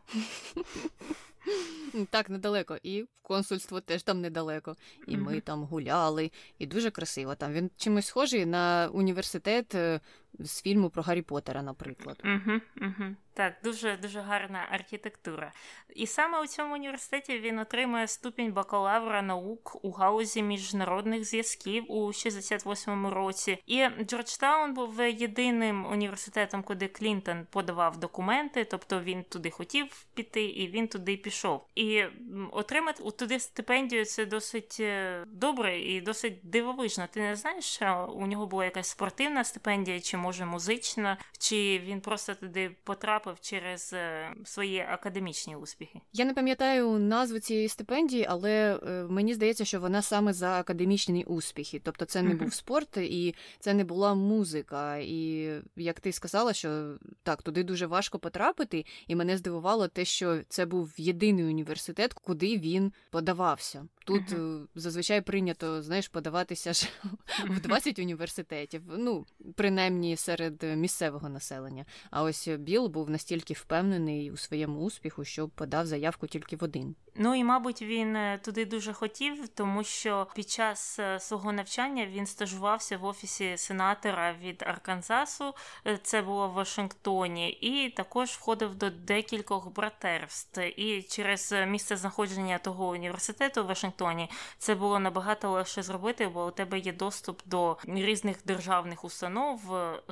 Так, 2.11 2.31
недалеко. 2.31 2.77
І 2.83 3.07
консульство 3.23 3.81
теж 3.81 4.03
там 4.03 4.21
недалеко. 4.21 4.77
І 5.07 5.17
ми 5.17 5.41
там 5.41 5.65
гуляли, 5.65 6.31
і 6.59 6.67
дуже 6.67 6.91
красиво. 6.91 7.35
Там 7.35 7.53
він 7.53 7.71
чимось 7.77 8.07
схожий 8.07 8.47
на 8.47 8.89
університет 8.93 9.75
е, 9.75 10.01
з 10.39 10.63
фільму 10.63 10.91
про 10.91 11.03
Гаррі 11.03 11.23
Поттера, 11.23 11.63
наприклад. 11.63 12.23
Угу, 12.25 12.61
угу. 12.81 13.15
Так, 13.35 13.55
дуже 13.65 13.97
дуже 13.97 14.21
гарна 14.21 14.67
архітектура. 14.71 15.53
І 15.95 16.07
саме 16.07 16.41
у 16.41 16.47
цьому 16.47 16.75
університеті 16.75 17.39
він 17.39 17.59
отримує 17.59 18.09
ступінь 18.09 18.53
бакалавра 18.53 19.23
наук 19.23 19.85
у 19.85 19.91
галузі 19.91 20.43
міжнародних 20.43 21.25
зв'язків 21.25 21.85
у 21.89 22.07
68-му 22.07 23.11
році. 23.11 23.59
І 23.67 23.89
Джорджтаун 24.05 24.75
був 24.75 25.01
єдиним 25.01 25.87
університетом, 25.87 26.63
куди 26.63 26.89
Клінтон 26.89 27.47
подавав 27.51 28.01
документи, 28.01 28.65
тобто 28.65 29.01
він 29.01 29.25
туди 29.25 29.51
хотів 29.51 30.07
піти, 30.15 30.45
і 30.45 30.69
він 30.69 30.89
туди 30.89 31.17
пішов. 31.17 31.67
І 31.75 32.05
отримати 32.53 33.11
туди 33.11 33.41
стипендію 33.41 34.05
це 34.05 34.27
досить 34.27 34.77
е, 34.81 35.25
добре 35.27 35.81
і 35.81 36.01
досить 36.01 36.41
дивовижно. 36.43 37.07
Ти 37.11 37.21
не 37.21 37.37
знаєш, 37.37 37.65
що 37.65 38.15
у 38.15 38.27
нього 38.27 38.47
була 38.47 38.65
якась 38.65 38.89
спортивна 38.89 39.45
стипендія, 39.45 40.01
чи 40.01 40.17
може 40.21 40.45
музична, 40.45 41.19
чи 41.39 41.81
він 41.85 42.01
просто 42.01 42.35
туди 42.35 42.77
потрапив 42.85 43.41
через 43.41 43.93
е, 43.93 44.33
свої 44.45 44.81
академічні 44.81 45.57
успіхи. 45.57 46.01
Я 46.13 46.25
не 46.25 46.35
пам'ятаю 46.35 46.99
назву 46.99 47.39
цієї 47.39 47.69
стипендії, 47.69 48.27
але 48.29 48.77
е, 48.77 49.05
мені 49.09 49.35
здається, 49.35 49.65
що 49.65 49.81
вона 49.81 50.03
саме 50.03 50.33
за 50.33 50.59
академічні 50.59 51.25
успіхи. 51.25 51.81
Тобто, 51.85 52.05
це 52.05 52.23
не 52.23 52.35
був 52.35 52.55
спорт 52.55 52.97
і 52.97 53.35
це 53.59 53.75
не 53.75 53.85
була 53.85 54.15
музика. 54.15 54.97
І 54.97 55.51
як 55.77 56.01
ти 56.01 56.13
сказала, 56.13 56.53
що 56.53 56.95
так, 57.23 57.43
туди 57.43 57.63
дуже 57.63 57.87
важко 57.87 58.19
потрапити, 58.19 58.85
і 59.07 59.17
мене 59.17 59.37
здивувало 59.37 59.89
те, 59.89 60.05
що 60.05 60.41
це 60.49 60.67
був 60.67 60.95
єдиний 60.97 61.45
університет, 61.45 62.13
куди 62.13 62.59
він 62.59 62.93
подавався. 63.11 63.87
Тут 64.05 64.33
uh-huh. 64.33 64.67
зазвичай 64.75 65.21
прийнято 65.21 65.83
знаєш, 65.83 66.09
подаватися 66.09 66.73
ж 66.73 66.89
в 67.49 67.61
20 67.61 67.99
університетів, 67.99 68.83
ну 68.99 69.27
принаймні 69.55 70.10
серед 70.17 70.63
місцевого 70.63 71.29
населення. 71.29 71.85
А 72.11 72.23
ось 72.23 72.49
Біл 72.49 72.87
був 72.89 73.11
настільки 73.11 73.55
впевнений 73.55 74.31
у 74.31 74.37
своєму 74.37 74.81
успіху, 74.81 75.25
що 75.25 75.49
подав 75.49 75.87
заявку 75.87 76.27
тільки 76.27 76.57
в 76.57 76.65
один. 76.65 76.95
Ну 77.15 77.35
і 77.35 77.45
мабуть 77.45 77.83
він 77.83 78.17
е, 78.17 78.39
туди 78.45 78.65
дуже 78.65 78.93
хотів, 78.93 79.49
тому 79.49 79.85
що 79.85 80.27
під 80.35 80.51
час 80.51 80.99
е, 80.99 81.21
свого 81.21 81.53
навчання 81.53 82.07
він 82.07 82.27
стажувався 82.27 82.99
в 82.99 83.05
офісі 83.05 83.57
сенатора 83.57 84.33
від 84.33 84.63
Арканзасу, 84.63 85.55
це 86.03 86.23
було 86.23 86.49
в 86.49 86.53
Вашингтоні, 86.53 87.51
і 87.51 87.91
також 87.91 88.31
входив 88.31 88.75
до 88.75 88.91
декількох 88.91 89.73
братерств. 89.73 90.61
І 90.61 91.03
через 91.03 91.55
місце 91.67 91.97
знаходження 91.97 92.59
того 92.59 92.89
університету 92.89 93.65
в 93.65 93.67
Вашингтоні 93.67 94.31
це 94.59 94.75
було 94.75 94.99
набагато 94.99 95.51
легше 95.51 95.83
зробити, 95.83 96.29
бо 96.29 96.47
у 96.47 96.51
тебе 96.51 96.79
є 96.79 96.93
доступ 96.93 97.41
до 97.45 97.77
різних 97.85 98.37
державних 98.45 99.05
установ 99.05 99.61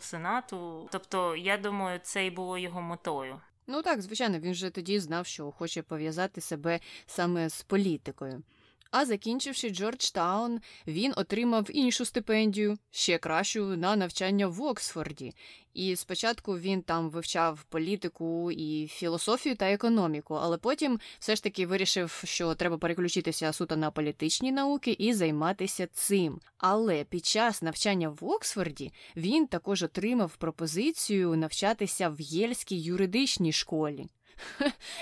сенату. 0.00 0.88
Тобто, 0.92 1.36
я 1.36 1.58
думаю, 1.58 2.00
це 2.02 2.26
і 2.26 2.30
було 2.30 2.58
його 2.58 2.80
метою. 2.80 3.40
Ну 3.70 3.82
так, 3.82 4.02
звичайно, 4.02 4.38
він 4.38 4.52
вже 4.52 4.70
тоді 4.70 5.00
знав, 5.00 5.26
що 5.26 5.50
хоче 5.50 5.82
пов'язати 5.82 6.40
себе 6.40 6.80
саме 7.06 7.48
з 7.48 7.62
політикою. 7.62 8.42
А 8.90 9.06
закінчивши 9.06 9.70
Джорджтаун, 9.70 10.60
він 10.86 11.12
отримав 11.16 11.66
іншу 11.70 12.04
стипендію, 12.04 12.78
ще 12.90 13.18
кращу 13.18 13.64
на 13.64 13.96
навчання 13.96 14.46
в 14.46 14.62
Оксфорді. 14.62 15.34
І 15.74 15.96
спочатку 15.96 16.58
він 16.58 16.82
там 16.82 17.10
вивчав 17.10 17.64
політику 17.64 18.50
і 18.52 18.86
філософію 18.86 19.56
та 19.56 19.70
економіку, 19.72 20.34
але 20.34 20.58
потім 20.58 21.00
все 21.18 21.36
ж 21.36 21.42
таки 21.42 21.66
вирішив, 21.66 22.22
що 22.24 22.54
треба 22.54 22.78
переключитися 22.78 23.52
суто 23.52 23.76
на 23.76 23.90
політичні 23.90 24.52
науки 24.52 24.96
і 24.98 25.14
займатися 25.14 25.88
цим. 25.92 26.40
Але 26.58 27.04
під 27.04 27.26
час 27.26 27.62
навчання 27.62 28.08
в 28.08 28.24
Оксфорді 28.24 28.92
він 29.16 29.46
також 29.46 29.82
отримав 29.82 30.36
пропозицію 30.36 31.36
навчатися 31.36 32.08
в 32.08 32.20
Єльській 32.20 32.80
юридичній 32.80 33.52
школі. 33.52 34.06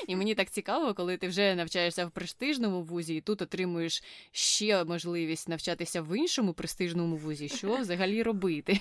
І 0.06 0.16
мені 0.16 0.34
так 0.34 0.50
цікаво, 0.50 0.94
коли 0.94 1.16
ти 1.16 1.28
вже 1.28 1.54
навчаєшся 1.54 2.06
в 2.06 2.10
престижному 2.10 2.82
вузі, 2.82 3.16
і 3.16 3.20
тут 3.20 3.42
отримуєш 3.42 4.04
ще 4.32 4.84
можливість 4.84 5.48
навчатися 5.48 6.02
в 6.02 6.18
іншому 6.18 6.52
престижному 6.52 7.16
вузі, 7.16 7.48
що 7.48 7.76
взагалі 7.76 8.22
робити. 8.22 8.80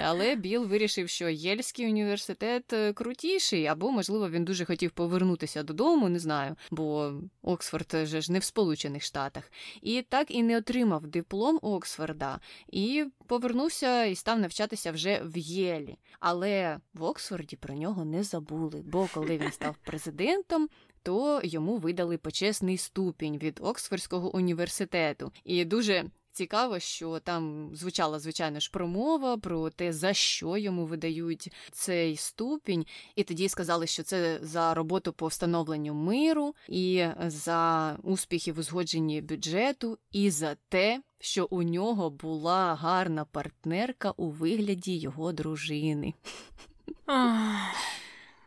Але 0.00 0.36
Біл 0.36 0.64
вирішив, 0.64 1.08
що 1.08 1.28
Єльський 1.28 1.86
університет 1.86 2.72
е, 2.72 2.92
крутіший, 2.92 3.66
або, 3.66 3.90
можливо, 3.90 4.30
він 4.30 4.44
дуже 4.44 4.64
хотів 4.64 4.90
повернутися 4.90 5.62
додому, 5.62 6.08
не 6.08 6.18
знаю, 6.18 6.56
бо 6.70 7.12
Оксфорд 7.42 7.96
же 8.02 8.20
ж 8.20 8.32
не 8.32 8.38
в 8.38 8.44
Сполучених 8.44 9.02
Штатах. 9.02 9.52
І 9.82 10.02
так 10.02 10.30
і 10.30 10.42
не 10.42 10.58
отримав 10.58 11.06
диплом 11.06 11.58
Оксфорда, 11.62 12.40
і 12.72 13.04
повернувся 13.26 14.04
і 14.04 14.14
став 14.14 14.38
навчатися 14.38 14.92
вже 14.92 15.20
в 15.24 15.38
Єлі. 15.38 15.96
Але 16.20 16.78
в 16.94 17.02
Оксфорді 17.02 17.56
про 17.56 17.74
нього 17.74 18.04
не 18.04 18.22
забули, 18.22 18.82
бо 18.86 19.08
коли 19.14 19.38
він 19.38 19.52
став 19.52 19.76
президентом, 19.84 20.68
то 21.02 21.40
йому 21.44 21.76
видали 21.76 22.18
почесний 22.18 22.78
ступінь 22.78 23.38
від 23.38 23.60
Оксфордського 23.62 24.36
університету. 24.36 25.32
І 25.44 25.64
дуже 25.64 26.04
цікаво, 26.34 26.78
що 26.78 27.18
там 27.18 27.70
звучала 27.74 28.18
звичайно 28.18 28.60
ж 28.60 28.70
промова 28.72 29.36
про 29.36 29.70
те, 29.70 29.92
за 29.92 30.12
що 30.12 30.56
йому 30.56 30.86
видають 30.86 31.52
цей 31.72 32.16
ступінь. 32.16 32.86
І 33.16 33.22
тоді 33.22 33.48
сказали, 33.48 33.86
що 33.86 34.02
це 34.02 34.38
за 34.42 34.74
роботу 34.74 35.12
по 35.12 35.26
встановленню 35.26 35.94
миру, 35.94 36.54
і 36.68 37.06
за 37.26 37.96
успіхи 38.02 38.52
в 38.52 38.58
узгодженні 38.58 39.20
бюджету, 39.20 39.98
і 40.12 40.30
за 40.30 40.56
те. 40.68 41.02
Що 41.20 41.46
у 41.50 41.62
нього 41.62 42.10
була 42.10 42.74
гарна 42.74 43.24
партнерка 43.24 44.10
у 44.10 44.30
вигляді 44.30 44.96
його 44.96 45.32
дружини. 45.32 46.14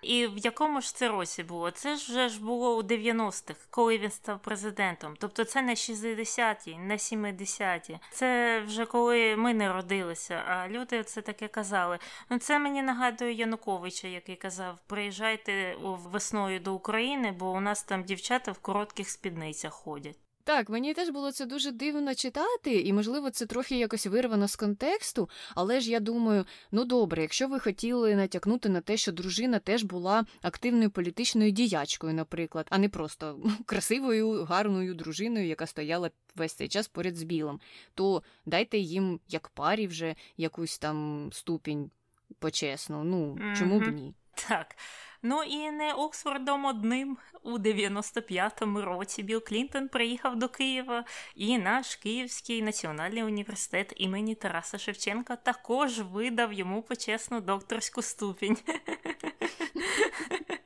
І 0.08 0.28
в 0.28 0.38
якому 0.38 0.82
ж 0.82 0.96
це 0.96 1.08
році 1.08 1.44
було? 1.44 1.72
Це 1.72 1.96
ж 1.96 2.12
вже 2.12 2.30
ж 2.30 2.42
було 2.42 2.78
у 2.78 2.82
90-х, 2.82 3.68
коли 3.70 3.98
він 3.98 4.12
став 4.12 4.40
президентом. 4.40 5.16
Тобто 5.20 5.44
це 5.44 5.62
не 5.62 5.74
60-ті, 5.74 6.78
не 6.78 6.96
70-ті. 6.96 8.00
Це 8.12 8.60
вже 8.60 8.86
коли 8.86 9.36
ми 9.36 9.54
не 9.54 9.74
родилися, 9.74 10.44
а 10.48 10.68
люди 10.68 11.04
це 11.04 11.22
таке 11.22 11.48
казали. 11.48 12.00
Ну 12.30 12.40
це 12.40 12.60
мені 12.60 12.82
нагадує 12.82 13.34
Януковича, 13.34 14.08
який 14.08 14.36
казав: 14.36 14.80
приїжджайте 14.88 15.76
весною 15.84 16.60
до 16.60 16.74
України, 16.74 17.32
бо 17.32 17.52
у 17.52 17.60
нас 17.60 17.84
там 17.84 18.04
дівчата 18.04 18.52
в 18.52 18.58
коротких 18.58 19.10
спідницях 19.10 19.74
ходять. 19.74 20.27
Так, 20.48 20.70
мені 20.70 20.94
теж 20.94 21.10
було 21.10 21.32
це 21.32 21.46
дуже 21.46 21.72
дивно 21.72 22.16
читати, 22.16 22.82
і, 22.82 22.94
можливо, 22.94 23.30
це 23.30 23.46
трохи 23.46 23.78
якось 23.78 24.06
вирвано 24.06 24.48
з 24.48 24.56
контексту, 24.56 25.30
але 25.56 25.80
ж 25.80 25.92
я 25.92 26.00
думаю, 26.00 26.46
ну 26.72 26.86
добре, 26.86 27.22
якщо 27.22 27.48
ви 27.48 27.60
хотіли 27.60 28.16
натякнути 28.16 28.70
на 28.70 28.82
те, 28.82 28.98
що 28.98 29.12
дружина 29.12 29.60
теж 29.60 29.84
була 29.84 30.26
активною 30.42 30.90
політичною 30.90 31.52
діячкою, 31.52 32.14
наприклад, 32.14 32.68
а 32.70 32.78
не 32.78 32.90
просто 32.90 33.40
красивою, 33.66 34.44
гарною 34.44 34.96
дружиною, 34.96 35.48
яка 35.48 35.68
стояла 35.68 36.12
весь 36.36 36.54
цей 36.54 36.68
час 36.68 36.88
поряд 36.88 37.16
з 37.16 37.24
білом, 37.24 37.60
то 37.94 38.24
дайте 38.46 38.78
їм 38.78 39.20
як 39.30 39.50
парі 39.50 39.88
вже 39.88 40.16
якусь 40.38 40.80
там 40.80 41.30
ступінь 41.34 41.92
почесну. 42.40 43.04
Ну 43.04 43.40
чому 43.58 43.80
б 43.80 43.88
ні? 43.88 44.14
Так. 44.38 44.76
Ну 45.22 45.44
і 45.44 45.72
не 45.72 45.94
Оксфордом 45.94 46.66
одним 46.66 47.18
у 47.44 47.58
95-му 47.58 48.82
році 48.82 49.24
Білл 49.24 49.44
Клінтон 49.44 49.88
приїхав 49.88 50.36
до 50.36 50.50
Києва, 50.50 51.06
і 51.36 51.58
наш 51.58 51.96
Київський 51.96 52.62
національний 52.62 53.24
університет 53.24 53.94
імені 53.96 54.36
Тараса 54.36 54.78
Шевченка 54.78 55.36
також 55.36 56.00
видав 56.00 56.54
йому 56.54 56.82
почесну 56.82 57.42
докторську 57.42 58.02
ступінь. 58.02 58.58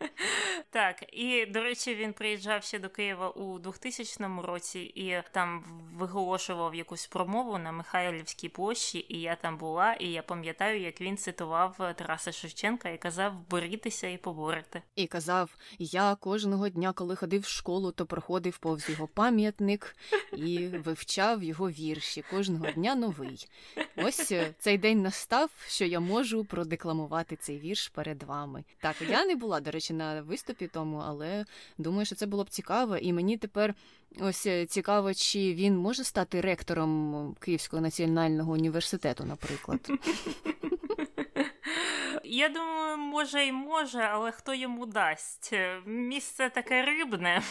Так, 0.71 1.05
і 1.13 1.45
до 1.45 1.61
речі, 1.61 1.95
він 1.95 2.13
приїжджав 2.13 2.63
ще 2.63 2.79
до 2.79 2.89
Києва 2.89 3.29
у 3.29 3.59
2000 3.59 4.41
році 4.43 4.79
і 4.79 5.21
там 5.31 5.63
виголошував 5.93 6.75
якусь 6.75 7.07
промову 7.07 7.57
на 7.57 7.71
Михайлівській 7.71 8.49
площі, 8.49 9.05
і 9.09 9.21
я 9.21 9.35
там 9.35 9.57
була, 9.57 9.93
і 9.93 10.07
я 10.07 10.21
пам'ятаю, 10.23 10.81
як 10.81 11.01
він 11.01 11.17
цитував 11.17 11.93
Тараса 11.95 12.31
Шевченка 12.31 12.89
і 12.89 12.97
казав 12.97 13.33
борітися 13.49 14.07
і 14.07 14.17
поборити. 14.17 14.81
І 14.95 15.07
казав: 15.07 15.55
Я 15.79 16.15
кожного 16.15 16.69
дня, 16.69 16.93
коли 16.93 17.15
ходив 17.15 17.41
в 17.41 17.45
школу, 17.45 17.91
то 17.91 18.05
проходив 18.05 18.57
повз 18.57 18.89
його 18.89 19.07
пам'ятник 19.07 19.95
і 20.33 20.67
вивчав 20.67 21.43
його 21.43 21.69
вірші. 21.69 22.23
Кожного 22.29 22.71
дня 22.71 22.95
новий. 22.95 23.47
Ось 23.95 24.31
е, 24.31 24.53
цей 24.59 24.77
день 24.77 25.01
настав, 25.01 25.49
що 25.67 25.85
я 25.85 25.99
можу 25.99 26.45
продекламувати 26.45 27.35
цей 27.35 27.59
вірш 27.59 27.87
перед 27.87 28.23
вами. 28.23 28.63
Так, 28.79 28.95
я 29.09 29.25
не 29.25 29.35
була, 29.35 29.59
до 29.59 29.71
речі, 29.71 29.93
на 29.93 30.21
виступі 30.21 30.61
тому, 30.68 31.03
але 31.06 31.46
думаю, 31.77 32.06
що 32.06 32.15
це 32.15 32.25
було 32.25 32.44
б 32.44 32.50
цікаво. 32.50 32.98
І 32.98 33.13
мені 33.13 33.38
тепер 33.38 33.75
ось 34.20 34.46
е, 34.46 34.65
цікаво, 34.65 35.13
чи 35.13 35.53
він 35.53 35.77
може 35.77 36.03
стати 36.03 36.41
ректором 36.41 37.36
Київського 37.39 37.82
національного 37.82 38.51
університету, 38.51 39.25
наприклад. 39.25 39.80
я 42.24 42.50
думаю, 42.50 42.98
може 42.98 43.46
і 43.46 43.51
може, 43.51 44.00
але 44.00 44.32
хто 44.32 44.53
йому 44.53 44.86
дасть? 44.86 45.53
Місце 45.86 46.50
таке 46.50 46.86
рибне. 46.86 47.41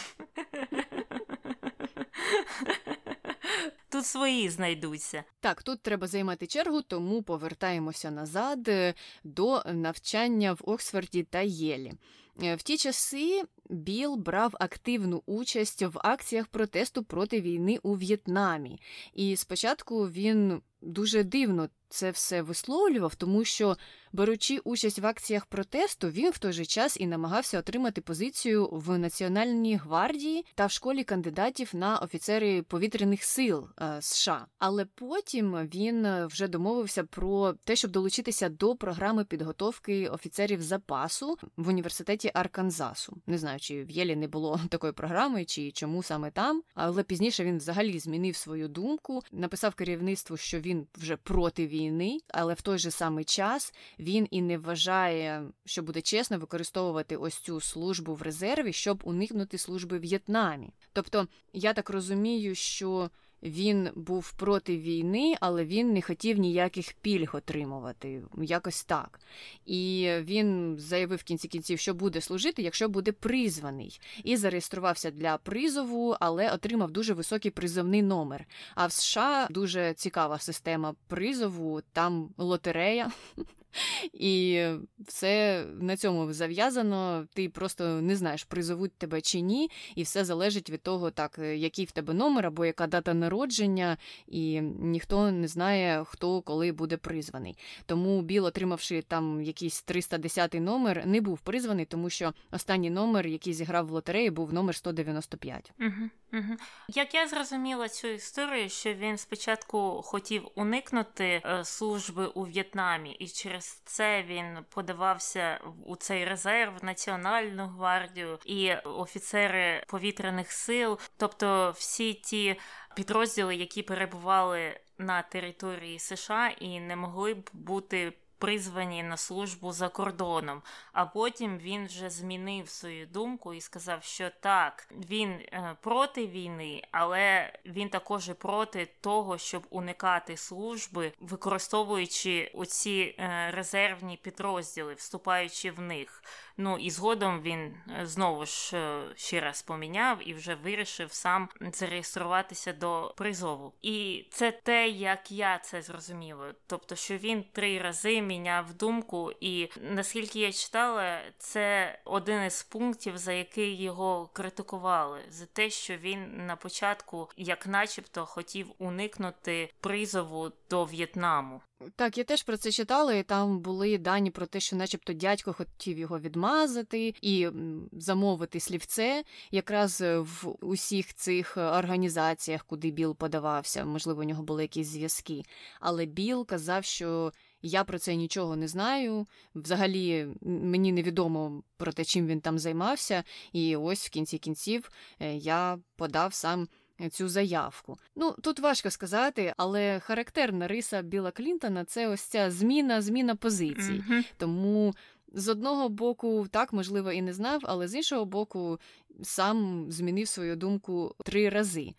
Тут 3.91 4.05
свої 4.05 4.49
знайдуться. 4.49 5.23
Так, 5.39 5.63
тут 5.63 5.81
треба 5.81 6.07
займати 6.07 6.47
чергу, 6.47 6.81
тому 6.81 7.23
повертаємося 7.23 8.11
назад 8.11 8.67
е, 8.67 8.93
до 9.23 9.63
навчання 9.73 10.53
в 10.53 10.59
Оксфорді 10.63 11.23
та 11.23 11.39
Єлі. 11.41 11.93
Е, 12.43 12.55
в 12.55 12.61
ті 12.61 12.77
часи 12.77 13.43
Біл 13.69 14.15
брав 14.15 14.55
активну 14.59 15.23
участь 15.25 15.81
в 15.81 15.99
акціях 16.03 16.47
протесту 16.47 17.03
проти 17.03 17.41
війни 17.41 17.79
у 17.83 17.95
В'єтнамі, 17.95 18.81
і 19.13 19.35
спочатку 19.35 20.09
він 20.09 20.61
дуже 20.81 21.23
дивно 21.23 21.69
це 21.89 22.11
все 22.11 22.41
висловлював, 22.41 23.15
тому 23.15 23.43
що, 23.43 23.77
беручи 24.13 24.59
участь 24.63 24.99
в 24.99 25.05
акціях 25.05 25.45
протесту, 25.45 26.09
він 26.09 26.31
в 26.31 26.37
той 26.37 26.53
же 26.53 26.65
час 26.65 26.97
і 26.99 27.07
намагався 27.07 27.59
отримати 27.59 28.01
позицію 28.01 28.69
в 28.71 28.97
Національній 28.97 29.75
гвардії 29.75 30.45
та 30.55 30.65
в 30.65 30.71
школі 30.71 31.03
кандидатів 31.03 31.69
на 31.73 31.97
офіцери 31.97 32.61
повітряних 32.61 33.23
сил 33.23 33.67
е, 33.81 33.97
США. 34.01 34.45
Але 34.57 34.85
потім 34.85 35.55
він 35.55 36.25
вже 36.25 36.47
домовився 36.47 37.03
про 37.03 37.53
те, 37.53 37.75
щоб 37.75 37.91
долучитися 37.91 38.49
до 38.49 38.75
програми 38.75 39.25
підготовки 39.25 40.07
офіцерів 40.07 40.61
запасу 40.61 41.37
в 41.57 41.67
університеті 41.67 42.31
Арканзасу. 42.33 43.17
Не 43.27 43.37
знаю, 43.37 43.59
чи 43.59 43.83
в 43.83 43.91
Єлі 43.91 44.15
не 44.15 44.27
було 44.27 44.59
такої 44.69 44.93
програми, 44.93 45.45
чи 45.45 45.71
чому 45.71 46.03
саме 46.03 46.31
там. 46.31 46.63
Але 46.73 47.03
пізніше 47.03 47.43
він 47.43 47.57
взагалі 47.57 47.99
змінив 47.99 48.35
свою 48.35 48.67
думку, 48.67 49.21
написав 49.31 49.75
керівництву, 49.75 50.37
що 50.37 50.59
він 50.59 50.87
вже 50.97 51.17
проти 51.17 51.67
війни, 51.67 52.17
але 52.27 52.53
в 52.53 52.61
той 52.61 52.77
же 52.77 52.91
самий 52.91 53.25
час 53.25 53.73
він 54.01 54.27
і 54.31 54.41
не 54.41 54.57
вважає, 54.57 55.43
що 55.65 55.83
буде 55.83 56.01
чесно 56.01 56.39
використовувати 56.39 57.17
ось 57.17 57.35
цю 57.35 57.61
службу 57.61 58.15
в 58.15 58.21
резерві, 58.21 58.73
щоб 58.73 59.01
уникнути 59.03 59.57
служби 59.57 59.97
в 59.97 60.01
В'єтнамі. 60.01 60.69
Тобто, 60.93 61.27
я 61.53 61.73
так 61.73 61.89
розумію, 61.89 62.55
що 62.55 63.09
він 63.43 63.89
був 63.95 64.31
проти 64.31 64.77
війни, 64.77 65.35
але 65.39 65.65
він 65.65 65.93
не 65.93 66.01
хотів 66.01 66.37
ніяких 66.37 66.93
пільг 66.93 67.35
отримувати, 67.35 68.23
якось 68.41 68.83
так. 68.83 69.19
І 69.65 70.11
він 70.21 70.75
заявив 70.79 71.19
в 71.19 71.23
кінці 71.23 71.47
кінців, 71.47 71.79
що 71.79 71.93
буде 71.93 72.21
служити, 72.21 72.61
якщо 72.61 72.89
буде 72.89 73.11
призваний, 73.11 73.99
і 74.23 74.37
зареєструвався 74.37 75.11
для 75.11 75.37
призову, 75.37 76.15
але 76.19 76.53
отримав 76.53 76.91
дуже 76.91 77.13
високий 77.13 77.51
призовний 77.51 78.01
номер. 78.01 78.45
А 78.75 78.87
в 78.87 78.91
США 78.91 79.47
дуже 79.49 79.93
цікава 79.93 80.39
система 80.39 80.95
призову, 81.07 81.81
там 81.93 82.29
лотерея. 82.37 83.11
І 84.13 84.65
все 85.07 85.65
на 85.79 85.97
цьому 85.97 86.33
зав'язано. 86.33 87.27
Ти 87.33 87.49
просто 87.49 88.01
не 88.01 88.15
знаєш, 88.15 88.43
призовуть 88.43 88.93
тебе 88.97 89.21
чи 89.21 89.39
ні, 89.39 89.71
і 89.95 90.03
все 90.03 90.25
залежить 90.25 90.69
від 90.69 90.81
того, 90.81 91.11
так 91.11 91.39
який 91.39 91.85
в 91.85 91.91
тебе 91.91 92.13
номер 92.13 92.45
або 92.45 92.65
яка 92.65 92.87
дата 92.87 93.13
народження, 93.13 93.97
і 94.27 94.61
ніхто 94.61 95.31
не 95.31 95.47
знає, 95.47 96.03
хто 96.07 96.41
коли 96.41 96.71
буде 96.71 96.97
призваний. 96.97 97.57
Тому 97.85 98.21
Біл, 98.21 98.45
отримавши 98.45 99.01
там 99.01 99.41
якийсь 99.41 99.81
310 99.81 100.53
номер, 100.53 101.05
не 101.05 101.21
був 101.21 101.39
призваний, 101.39 101.85
тому 101.85 102.09
що 102.09 102.33
останній 102.51 102.89
номер, 102.89 103.27
який 103.27 103.53
зіграв 103.53 103.87
в 103.87 103.91
лотереї, 103.91 104.29
був 104.29 104.53
номер 104.53 104.75
195. 104.75 105.71
Угу, 105.79 105.91
угу. 106.33 106.55
Як 106.87 107.13
я 107.13 107.27
зрозуміла 107.27 107.89
цю 107.89 108.07
історію, 108.07 108.69
що 108.69 108.93
він 108.93 109.17
спочатку 109.17 110.01
хотів 110.05 110.47
уникнути 110.55 111.41
е, 111.45 111.63
служби 111.63 112.25
у 112.25 112.43
В'єтнамі, 112.43 113.11
і 113.11 113.27
через 113.27 113.60
це 113.85 114.23
він 114.23 114.57
подавався 114.69 115.59
у 115.85 115.95
цей 115.95 116.25
резерв, 116.25 116.83
Національну 116.83 117.67
гвардію 117.67 118.39
і 118.45 118.73
офіцери 118.73 119.83
повітряних 119.87 120.51
сил, 120.51 120.99
тобто 121.17 121.71
всі 121.75 122.13
ті 122.13 122.59
підрозділи, 122.95 123.55
які 123.55 123.83
перебували 123.83 124.79
на 124.97 125.21
території 125.21 125.99
США 125.99 126.47
і 126.47 126.79
не 126.79 126.95
могли 126.95 127.33
б 127.33 127.49
бути 127.53 128.13
призвані 128.41 129.03
на 129.03 129.17
службу 129.17 129.71
за 129.71 129.89
кордоном. 129.89 130.61
А 130.93 131.05
потім 131.05 131.57
він 131.57 131.85
вже 131.85 132.09
змінив 132.09 132.69
свою 132.69 133.07
думку 133.07 133.53
і 133.53 133.61
сказав, 133.61 134.03
що 134.03 134.29
так, 134.39 134.87
він 135.09 135.29
е, 135.29 135.75
проти 135.81 136.27
війни, 136.27 136.83
але 136.91 137.53
він 137.65 137.89
також 137.89 138.29
і 138.29 138.33
проти 138.33 138.87
того, 139.01 139.37
щоб 139.37 139.67
уникати 139.69 140.37
служби, 140.37 141.11
використовуючи 141.19 142.51
оці 142.53 143.15
е, 143.19 143.51
резервні 143.51 144.17
підрозділи, 144.17 144.93
вступаючи 144.93 145.71
в 145.71 145.81
них. 145.81 146.23
Ну 146.57 146.77
і 146.77 146.89
згодом 146.89 147.41
він 147.41 147.59
е, 147.59 148.05
знову 148.05 148.45
ж 148.45 148.77
ще 149.15 149.39
раз 149.39 149.61
поміняв 149.61 150.29
і 150.29 150.33
вже 150.33 150.55
вирішив 150.55 151.11
сам 151.11 151.49
зареєструватися 151.73 152.73
до 152.73 153.13
призову. 153.17 153.73
І 153.81 154.25
це 154.31 154.51
те, 154.51 154.89
як 154.89 155.31
я 155.31 155.57
це 155.57 155.81
зрозуміла. 155.81 156.53
Тобто, 156.67 156.95
що 156.95 157.17
він 157.17 157.43
три 157.53 157.79
рази 157.79 158.21
міняв 158.31 158.73
думку, 158.73 159.31
і 159.39 159.69
наскільки 159.81 160.39
я 160.39 160.51
читала, 160.51 161.21
це 161.37 161.99
один 162.05 162.43
із 162.43 162.63
пунктів, 162.63 163.17
за 163.17 163.33
який 163.33 163.81
його 163.81 164.29
критикували, 164.33 165.19
за 165.29 165.45
те, 165.45 165.69
що 165.69 165.97
він 165.97 166.45
на 166.45 166.55
початку, 166.55 167.29
як 167.37 167.67
начебто, 167.67 168.25
хотів 168.25 168.67
уникнути 168.77 169.73
призову 169.79 170.51
до 170.69 170.85
В'єтнаму. 170.85 171.61
Так, 171.95 172.17
я 172.17 172.23
теж 172.23 172.43
про 172.43 172.57
це 172.57 172.71
читала, 172.71 173.13
і 173.13 173.23
там 173.23 173.59
були 173.59 173.97
дані 173.97 174.31
про 174.31 174.45
те, 174.45 174.59
що, 174.59 174.75
начебто, 174.75 175.13
дядько 175.13 175.53
хотів 175.53 175.97
його 175.97 176.19
відмазати 176.19 177.13
і 177.21 177.49
замовити 177.91 178.59
слівце, 178.59 179.23
якраз 179.51 180.01
в 180.01 180.47
усіх 180.61 181.13
цих 181.13 181.57
організаціях, 181.57 182.65
куди 182.65 182.91
Біл 182.91 183.15
подавався. 183.15 183.85
Можливо, 183.85 184.21
у 184.21 184.23
нього 184.23 184.43
були 184.43 184.61
якісь 184.61 184.87
зв'язки. 184.87 185.43
Але 185.79 186.05
Біл 186.05 186.45
казав, 186.45 186.83
що. 186.83 187.31
Я 187.61 187.83
про 187.83 187.99
це 187.99 188.15
нічого 188.15 188.55
не 188.55 188.67
знаю. 188.67 189.27
Взагалі, 189.55 190.27
мені 190.41 190.91
невідомо 190.91 191.63
про 191.77 191.91
те, 191.91 192.05
чим 192.05 192.27
він 192.27 192.41
там 192.41 192.59
займався, 192.59 193.23
і 193.53 193.75
ось 193.75 194.07
в 194.07 194.09
кінці 194.09 194.37
кінців 194.37 194.91
е, 195.19 195.35
я 195.35 195.79
подав 195.95 196.33
сам 196.33 196.67
цю 197.11 197.29
заявку. 197.29 197.97
Ну 198.15 198.35
тут 198.41 198.59
важко 198.59 198.89
сказати, 198.89 199.53
але 199.57 199.99
характерна 199.99 200.67
риса 200.67 201.01
Біла 201.01 201.31
Клінтона 201.31 201.85
це 201.85 202.07
ось 202.07 202.21
ця 202.21 202.51
зміна, 202.51 203.01
зміна 203.01 203.35
позицій. 203.35 204.03
Mm-hmm. 204.09 204.23
Тому. 204.37 204.93
З 205.33 205.47
одного 205.47 205.89
боку, 205.89 206.47
так, 206.51 206.73
можливо, 206.73 207.11
і 207.11 207.21
не 207.21 207.33
знав, 207.33 207.61
але 207.63 207.87
з 207.87 207.95
іншого 207.95 208.25
боку, 208.25 208.79
сам 209.23 209.85
змінив 209.91 210.27
свою 210.27 210.55
думку 210.55 211.15
три 211.25 211.49
рази. 211.49 211.93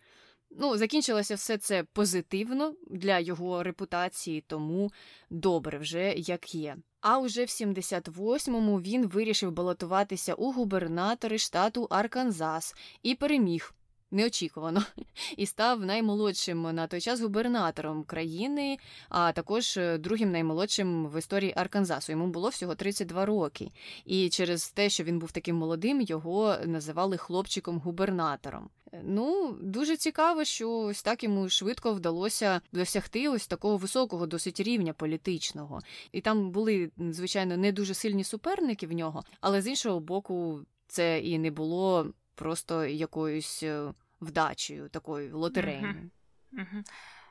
Ну, 0.59 0.77
закінчилося 0.77 1.35
все 1.35 1.57
це 1.57 1.83
позитивно 1.83 2.73
для 2.89 3.19
його 3.19 3.63
репутації, 3.63 4.43
тому 4.47 4.91
добре 5.29 5.77
вже 5.77 6.13
як 6.13 6.55
є. 6.55 6.77
А 7.01 7.19
уже 7.19 7.43
в 7.43 7.47
78-му 7.47 8.81
він 8.81 9.07
вирішив 9.07 9.51
балотуватися 9.51 10.33
у 10.33 10.51
губернатори 10.51 11.37
штату 11.37 11.87
Арканзас 11.89 12.75
і 13.03 13.15
переміг 13.15 13.73
неочікувано 14.13 14.83
і 15.37 15.45
став 15.45 15.85
наймолодшим 15.85 16.61
на 16.61 16.87
той 16.87 17.01
час 17.01 17.21
губернатором 17.21 18.03
країни, 18.03 18.77
а 19.09 19.31
також 19.31 19.77
е, 19.77 19.97
другим 19.97 20.31
наймолодшим 20.31 21.07
в 21.07 21.19
історії 21.19 21.53
Арканзасу. 21.55 22.11
Йому 22.11 22.27
було 22.27 22.49
всього 22.49 22.75
32 22.75 23.25
роки. 23.25 23.71
І 24.05 24.29
через 24.29 24.71
те, 24.71 24.89
що 24.89 25.03
він 25.03 25.19
був 25.19 25.31
таким 25.31 25.55
молодим, 25.55 26.01
його 26.01 26.55
називали 26.65 27.17
хлопчиком-губернатором. 27.17 28.69
Е, 28.93 29.01
ну, 29.05 29.57
дуже 29.61 29.97
цікаво, 29.97 30.43
що 30.43 30.71
ось 30.71 31.03
так 31.03 31.23
йому 31.23 31.49
швидко 31.49 31.93
вдалося 31.93 32.61
досягти 32.71 33.29
ось 33.29 33.47
такого 33.47 33.77
високого 33.77 34.27
досить 34.27 34.59
рівня 34.59 34.93
політичного. 34.93 35.81
І 36.11 36.21
там 36.21 36.51
були, 36.51 36.91
звичайно, 36.97 37.57
не 37.57 37.71
дуже 37.71 37.93
сильні 37.93 38.23
суперники 38.23 38.87
в 38.87 38.91
нього, 38.91 39.23
але 39.41 39.61
з 39.61 39.67
іншого 39.67 39.99
боку, 39.99 40.59
це 40.87 41.19
і 41.19 41.39
не 41.39 41.51
було 41.51 42.13
просто 42.35 42.85
якоюсь 42.85 43.63
е, 43.63 43.93
вдачею, 44.23 44.89
такою 44.89 45.37
лотерейною. 45.37 46.09
Угу. 46.53 46.83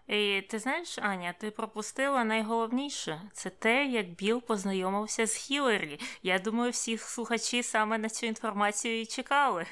І 0.07 0.43
ти 0.43 0.59
знаєш, 0.59 0.99
Аня, 0.99 1.35
ти 1.41 1.51
пропустила 1.51 2.25
найголовніше 2.25 3.23
це 3.33 3.51
те, 3.51 3.87
як 3.87 4.11
Біл 4.11 4.43
познайомився 4.43 5.27
з 5.27 5.35
Хіларі. 5.35 6.01
Я 6.23 6.39
думаю, 6.39 6.71
всі 6.71 6.99
слухачі 6.99 7.63
саме 7.63 7.99
на 7.99 8.09
цю 8.09 8.27
інформацію 8.27 9.01
і 9.01 9.07
чекали. 9.07 9.67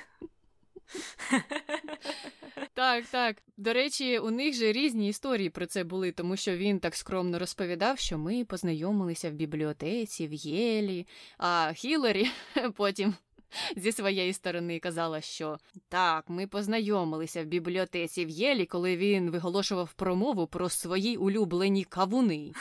Так, 2.74 3.04
так. 3.06 3.36
До 3.56 3.72
речі, 3.72 4.18
у 4.18 4.30
них 4.30 4.54
же 4.54 4.72
різні 4.72 5.08
історії 5.08 5.50
про 5.50 5.66
це 5.66 5.84
були, 5.84 6.12
тому 6.12 6.36
що 6.36 6.56
він 6.56 6.80
так 6.80 6.96
скромно 6.96 7.38
розповідав, 7.38 7.98
що 7.98 8.18
ми 8.18 8.44
познайомилися 8.44 9.30
в 9.30 9.32
бібліотеці, 9.32 10.28
в 10.28 10.32
Єлі, 10.32 11.06
а 11.38 11.72
Хіларі 11.72 12.30
потім 12.76 13.14
зі 13.76 13.92
своєї 13.92 14.32
сторони 14.32 14.78
казала, 14.78 15.20
що 15.20 15.58
так, 15.88 16.24
ми 16.28 16.46
познайомилися 16.46 17.42
в 17.42 17.46
бібліотеці 17.46 18.24
в 18.24 18.28
Єлі, 18.28 18.66
коли 18.66 18.96
він 18.96 19.30
виголошував 19.30 19.92
промову 19.92 20.46
про 20.46 20.68
свої 20.68 21.16
улюблені 21.16 21.84
кавуни. 21.84 22.52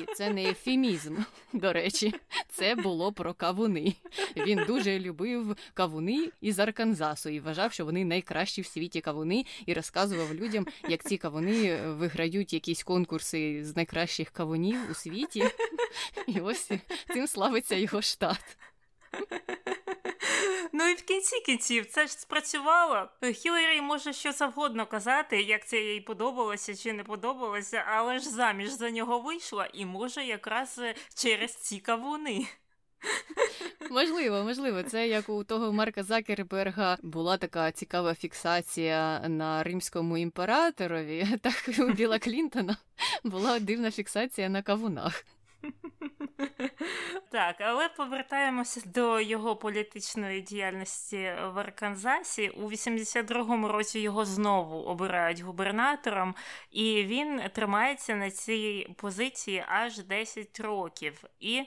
І 0.00 0.14
це 0.14 0.30
не 0.30 0.44
ефемізм, 0.50 1.16
до 1.52 1.72
речі, 1.72 2.14
це 2.48 2.74
було 2.74 3.12
про 3.12 3.34
кавуни. 3.34 3.94
Він 4.36 4.60
дуже 4.66 4.98
любив 4.98 5.56
кавуни 5.74 6.28
із 6.40 6.58
Арканзасу 6.58 7.28
і 7.28 7.40
вважав, 7.40 7.72
що 7.72 7.84
вони 7.84 8.04
найкращі 8.04 8.62
в 8.62 8.66
світі 8.66 9.00
кавуни, 9.00 9.44
і 9.66 9.74
розказував 9.74 10.34
людям, 10.34 10.66
як 10.88 11.04
ці 11.04 11.16
кавуни 11.16 11.82
виграють 11.82 12.52
якісь 12.52 12.82
конкурси 12.82 13.64
з 13.64 13.76
найкращих 13.76 14.30
кавунів 14.30 14.78
у 14.90 14.94
світі. 14.94 15.44
І 16.26 16.40
ось 16.40 16.70
цим 17.12 17.26
славиться 17.26 17.76
його 17.76 18.02
штат. 18.02 18.56
Ну 20.72 20.88
і 20.88 20.94
в 20.94 21.02
кінці 21.02 21.40
кінців 21.40 21.86
це 21.86 22.06
ж 22.06 22.12
спрацювало. 22.12 23.08
Хіларі 23.34 23.80
може 23.80 24.12
що 24.12 24.32
завгодно 24.32 24.86
казати, 24.86 25.42
як 25.42 25.66
це 25.66 25.80
їй 25.80 26.00
подобалося 26.00 26.76
чи 26.76 26.92
не 26.92 27.04
подобалося, 27.04 27.84
але 27.88 28.18
ж 28.18 28.30
заміж 28.30 28.70
за 28.70 28.90
нього 28.90 29.18
вийшла, 29.18 29.68
і 29.72 29.84
може 29.84 30.24
якраз 30.24 30.78
е, 30.78 30.94
через 31.14 31.54
ці 31.54 31.78
кавуни. 31.78 32.46
Можливо, 33.90 34.44
можливо, 34.44 34.82
це 34.82 35.08
як 35.08 35.28
у 35.28 35.44
того 35.44 35.72
Марка 35.72 36.02
Закерберга 36.02 36.98
була 37.02 37.36
така 37.36 37.72
цікава 37.72 38.14
фіксація 38.14 39.28
на 39.28 39.62
римському 39.62 40.16
імператорові, 40.16 41.26
так 41.42 41.78
і 41.78 41.82
у 41.82 41.92
Біла 41.92 42.18
Клінтона 42.18 42.76
була 43.24 43.58
дивна 43.58 43.90
фіксація 43.90 44.48
на 44.48 44.62
кавунах. 44.62 45.24
Так, 47.30 47.56
але 47.60 47.88
повертаємося 47.88 48.82
до 48.84 49.20
його 49.20 49.56
політичної 49.56 50.40
діяльності 50.40 51.32
в 51.54 51.58
Арканзасі. 51.58 52.48
У 52.48 52.70
82-му 52.70 53.68
році 53.68 54.00
його 54.00 54.24
знову 54.24 54.76
обирають 54.76 55.40
губернатором, 55.40 56.34
і 56.70 57.04
він 57.04 57.40
тримається 57.52 58.14
на 58.14 58.30
цій 58.30 58.86
позиції 58.96 59.64
аж 59.68 59.98
10 59.98 60.60
років. 60.60 61.24
І 61.40 61.62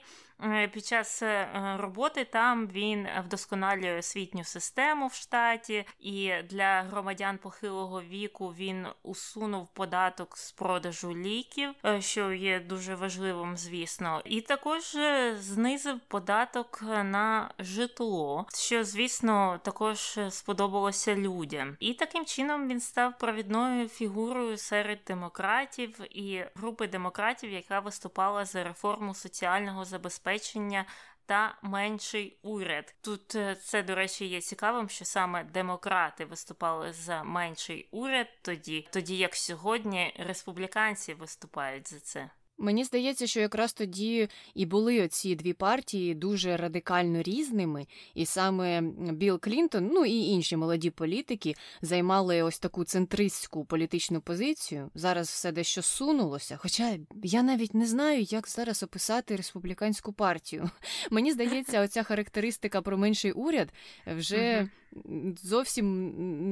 під 0.74 0.86
час 0.86 1.24
е, 1.24 1.48
роботи 1.80 2.26
там 2.26 2.68
він 2.68 3.08
вдосконалює 3.26 4.00
освітню 4.00 4.44
систему 4.44 5.08
в 5.08 5.14
штаті, 5.14 5.86
і 6.00 6.34
для 6.50 6.82
громадян 6.82 7.38
похилого 7.38 8.02
віку 8.02 8.54
він 8.58 8.88
усунув 9.04 9.68
податок 9.74 10.38
з 10.38 10.52
продажу 10.52 11.16
ліків, 11.16 11.70
е, 11.86 12.02
що 12.02 12.32
є 12.32 12.60
дуже 12.60 12.96
важливим, 12.96 13.58
звісно, 13.58 14.22
і 14.26 14.42
також 14.42 14.98
знизив 15.36 16.00
податок 16.00 16.80
на 16.82 17.52
житло, 17.60 18.46
що 18.54 18.84
звісно 18.84 19.60
також 19.64 20.20
сподобалося 20.30 21.16
людям. 21.16 21.78
І 21.80 21.94
таким 21.94 22.26
чином 22.26 22.68
він 22.68 22.80
став 22.80 23.18
провідною 23.18 23.90
фігурою 23.90 24.58
серед 24.58 25.00
демократів 25.08 26.18
і 26.18 26.46
групи 26.56 26.88
демократів, 26.88 27.52
яка 27.52 27.80
виступала 27.80 28.46
за 28.46 28.64
реформу 28.64 29.16
соціального 29.16 29.86
забезпечення 29.86 30.33
забезпечення 30.34 30.86
та 31.26 31.58
менший 31.62 32.38
уряд. 32.42 32.96
Тут 33.02 33.36
е, 33.36 33.56
це, 33.56 33.84
до 33.84 33.96
речі, 33.96 34.26
є 34.26 34.42
цікавим, 34.42 34.90
що 34.90 35.06
саме 35.06 35.44
демократи 35.44 36.26
виступали 36.26 36.94
за 36.94 37.24
менший 37.24 37.88
уряд 37.92 38.28
тоді, 38.42 38.88
тоді 38.92 39.18
як 39.18 39.36
сьогодні 39.36 40.16
республіканці 40.20 41.14
виступають 41.14 41.90
за 41.90 42.00
це. 42.00 42.30
Мені 42.58 42.84
здається, 42.84 43.28
що 43.28 43.40
якраз 43.40 43.74
тоді 43.74 44.28
і 44.56 44.66
були 44.66 45.02
оці 45.02 45.36
дві 45.36 45.54
партії 45.54 46.16
дуже 46.16 46.58
радикально 46.58 47.22
різними, 47.22 47.88
і 48.16 48.26
саме 48.26 48.82
Білл 49.12 49.40
Клінтон, 49.40 49.90
ну 49.94 50.06
і 50.06 50.20
інші 50.20 50.58
молоді 50.58 50.90
політики 50.90 51.56
займали 51.82 52.42
ось 52.44 52.60
таку 52.60 52.84
центристську 52.84 53.66
політичну 53.66 54.22
позицію. 54.22 54.92
Зараз 54.96 55.28
все 55.28 55.52
дещо 55.52 55.82
сунулося. 55.82 56.58
Хоча 56.58 56.98
я 57.24 57.44
навіть 57.44 57.74
не 57.74 57.86
знаю, 57.86 58.22
як 58.22 58.48
зараз 58.48 58.84
описати 58.84 59.36
республіканську 59.36 60.14
партію. 60.14 60.70
Мені 61.12 61.32
здається, 61.32 61.82
оця 61.82 62.04
характеристика 62.04 62.82
про 62.82 62.98
менший 62.98 63.32
уряд 63.32 63.74
вже 64.18 64.70
зовсім 65.44 66.12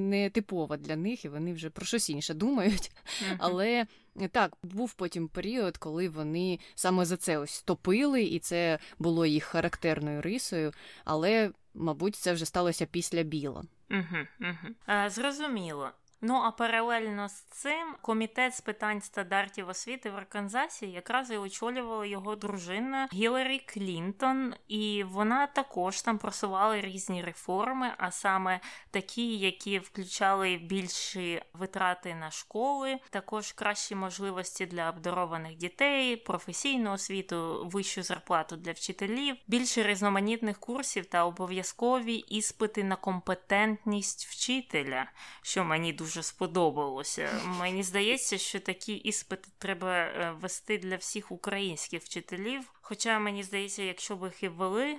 не 0.09 0.29
типова 0.29 0.77
для 0.77 0.95
них, 0.95 1.25
і 1.25 1.29
вони 1.29 1.53
вже 1.53 1.69
про 1.69 1.85
щось 1.85 2.09
інше 2.09 2.33
думають. 2.33 2.91
Але 3.37 3.85
так, 4.31 4.57
був 4.63 4.93
потім 4.93 5.27
період, 5.27 5.77
коли 5.77 6.09
вони 6.09 6.59
саме 6.75 7.05
за 7.05 7.17
це 7.17 7.37
ось 7.37 7.61
топили, 7.61 8.23
і 8.23 8.39
це 8.39 8.79
було 8.99 9.25
їх 9.25 9.43
характерною 9.43 10.21
рисою. 10.21 10.71
Але, 11.05 11.51
мабуть, 11.73 12.15
це 12.15 12.33
вже 12.33 12.45
сталося 12.45 12.85
після 12.85 13.23
біла. 13.23 13.63
Угу, 13.91 14.27
угу. 14.39 15.09
Зрозуміло. 15.09 15.91
Ну 16.23 16.35
а 16.35 16.51
паралельно 16.51 17.29
з 17.29 17.33
цим 17.33 17.95
комітет 18.01 18.55
з 18.55 18.61
питань 18.61 19.01
стандартів 19.01 19.69
освіти 19.69 20.11
в 20.11 20.15
Арканзасі 20.15 20.87
якраз 20.87 21.31
і 21.31 21.37
очолювала 21.37 22.05
його 22.05 22.35
дружина 22.35 23.07
Гіларі 23.13 23.59
Клінтон, 23.59 24.53
і 24.67 25.03
вона 25.03 25.47
також 25.47 26.01
там 26.01 26.17
просувала 26.17 26.81
різні 26.81 27.23
реформи, 27.23 27.91
а 27.97 28.11
саме 28.11 28.59
такі, 28.91 29.37
які 29.37 29.79
включали 29.79 30.57
більші 30.57 31.41
витрати 31.53 32.15
на 32.15 32.31
школи, 32.31 32.99
також 33.09 33.51
кращі 33.51 33.95
можливості 33.95 34.65
для 34.65 34.89
обдарованих 34.89 35.55
дітей, 35.55 36.15
професійну 36.15 36.91
освіту, 36.91 37.69
вищу 37.73 38.03
зарплату 38.03 38.55
для 38.55 38.71
вчителів, 38.71 39.35
більше 39.47 39.83
різноманітних 39.83 40.59
курсів 40.59 41.05
та 41.05 41.25
обов'язкові 41.25 42.15
іспити 42.15 42.83
на 42.83 42.95
компетентність 42.95 44.25
вчителя, 44.25 45.11
що 45.41 45.63
мені 45.63 45.93
дуже 45.93 46.10
дуже 46.11 46.23
сподобалося. 46.23 47.29
Мені 47.45 47.83
здається, 47.83 48.37
що 48.37 48.59
такі 48.59 48.93
іспити 48.93 49.49
треба 49.57 49.97
е, 49.97 50.35
вести 50.41 50.77
для 50.77 50.95
всіх 50.95 51.31
українських 51.31 52.03
вчителів. 52.03 52.73
Хоча 52.81 53.19
мені 53.19 53.43
здається, 53.43 53.83
якщо 53.83 54.15
б 54.15 54.23
їх 54.23 54.43
і 54.43 54.47
ввели. 54.47 54.97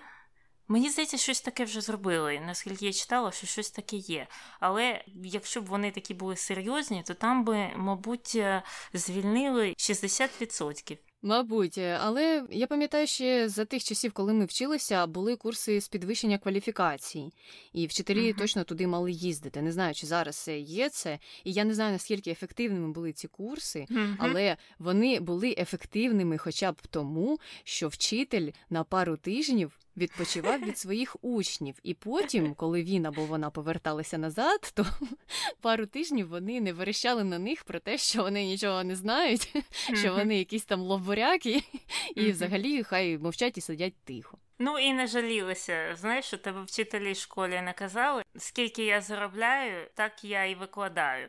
Мені 0.68 0.90
здається, 0.90 1.16
щось 1.16 1.40
таке 1.40 1.64
вже 1.64 1.80
зробили. 1.80 2.40
Наскільки 2.40 2.86
я 2.86 2.92
читала, 2.92 3.32
що 3.32 3.46
щось 3.46 3.70
таке 3.70 3.96
є. 3.96 4.26
Але 4.60 5.04
якщо 5.24 5.60
б 5.60 5.66
вони 5.66 5.90
такі 5.90 6.14
були 6.14 6.36
серйозні, 6.36 7.02
то 7.02 7.14
там 7.14 7.44
би, 7.44 7.70
мабуть, 7.76 8.32
е, 8.34 8.62
звільнили 8.92 9.74
60%. 9.76 10.98
Мабуть, 11.24 11.78
е, 11.78 11.98
але 12.02 12.44
я 12.50 12.66
пам'ятаю, 12.66 13.06
ще 13.06 13.48
за 13.48 13.64
тих 13.64 13.84
часів, 13.84 14.12
коли 14.12 14.32
ми 14.32 14.44
вчилися, 14.44 15.06
були 15.06 15.36
курси 15.36 15.80
з 15.80 15.88
підвищення 15.88 16.38
кваліфікацій, 16.38 17.32
і 17.72 17.86
вчителі 17.86 18.32
uh-huh. 18.32 18.38
точно 18.38 18.64
туди 18.64 18.86
мали 18.86 19.12
їздити. 19.12 19.62
Не 19.62 19.72
знаю, 19.72 19.94
чи 19.94 20.06
зараз 20.06 20.50
є 20.58 20.88
це, 20.88 21.18
і 21.44 21.52
я 21.52 21.64
не 21.64 21.74
знаю 21.74 21.92
наскільки 21.92 22.30
ефективними 22.30 22.92
були 22.92 23.12
ці 23.12 23.28
курси, 23.28 23.86
uh-huh. 23.90 24.16
але 24.18 24.56
вони 24.78 25.20
були 25.20 25.54
ефективними, 25.58 26.38
хоча 26.38 26.72
б 26.72 26.76
тому, 26.90 27.38
що 27.64 27.88
вчитель 27.88 28.50
на 28.70 28.84
пару 28.84 29.16
тижнів 29.16 29.78
відпочивав 29.96 30.60
від 30.60 30.78
своїх 30.78 31.16
учнів, 31.22 31.74
і 31.82 31.94
потім, 31.94 32.54
коли 32.54 32.82
він 32.82 33.06
або 33.06 33.24
вона 33.24 33.50
поверталися 33.50 34.18
назад, 34.18 34.72
то 34.74 34.86
пару 35.60 35.86
тижнів 35.86 36.28
вони 36.28 36.60
не 36.60 36.72
верещали 36.72 37.24
на 37.24 37.38
них 37.38 37.64
про 37.64 37.80
те, 37.80 37.98
що 37.98 38.22
вони 38.22 38.44
нічого 38.44 38.84
не 38.84 38.96
знають, 38.96 39.54
що 39.94 40.14
вони 40.14 40.38
якісь 40.38 40.64
там 40.64 40.80
лобуряки, 40.80 41.62
і 42.14 42.30
взагалі 42.30 42.82
хай 42.82 43.18
мовчать 43.18 43.58
і 43.58 43.60
сидять 43.60 43.94
тихо. 44.04 44.38
Ну 44.58 44.78
і 44.78 44.92
не 44.92 45.06
жалілися. 45.06 45.96
Знаєш, 46.00 46.24
що 46.24 46.38
тебе 46.38 46.62
вчителі 46.62 47.12
в 47.12 47.16
школі 47.16 47.62
не 47.62 47.72
казали, 47.72 48.22
скільки 48.36 48.84
я 48.84 49.00
заробляю, 49.00 49.86
так 49.94 50.24
я 50.24 50.44
і 50.44 50.54
викладаю. 50.54 51.28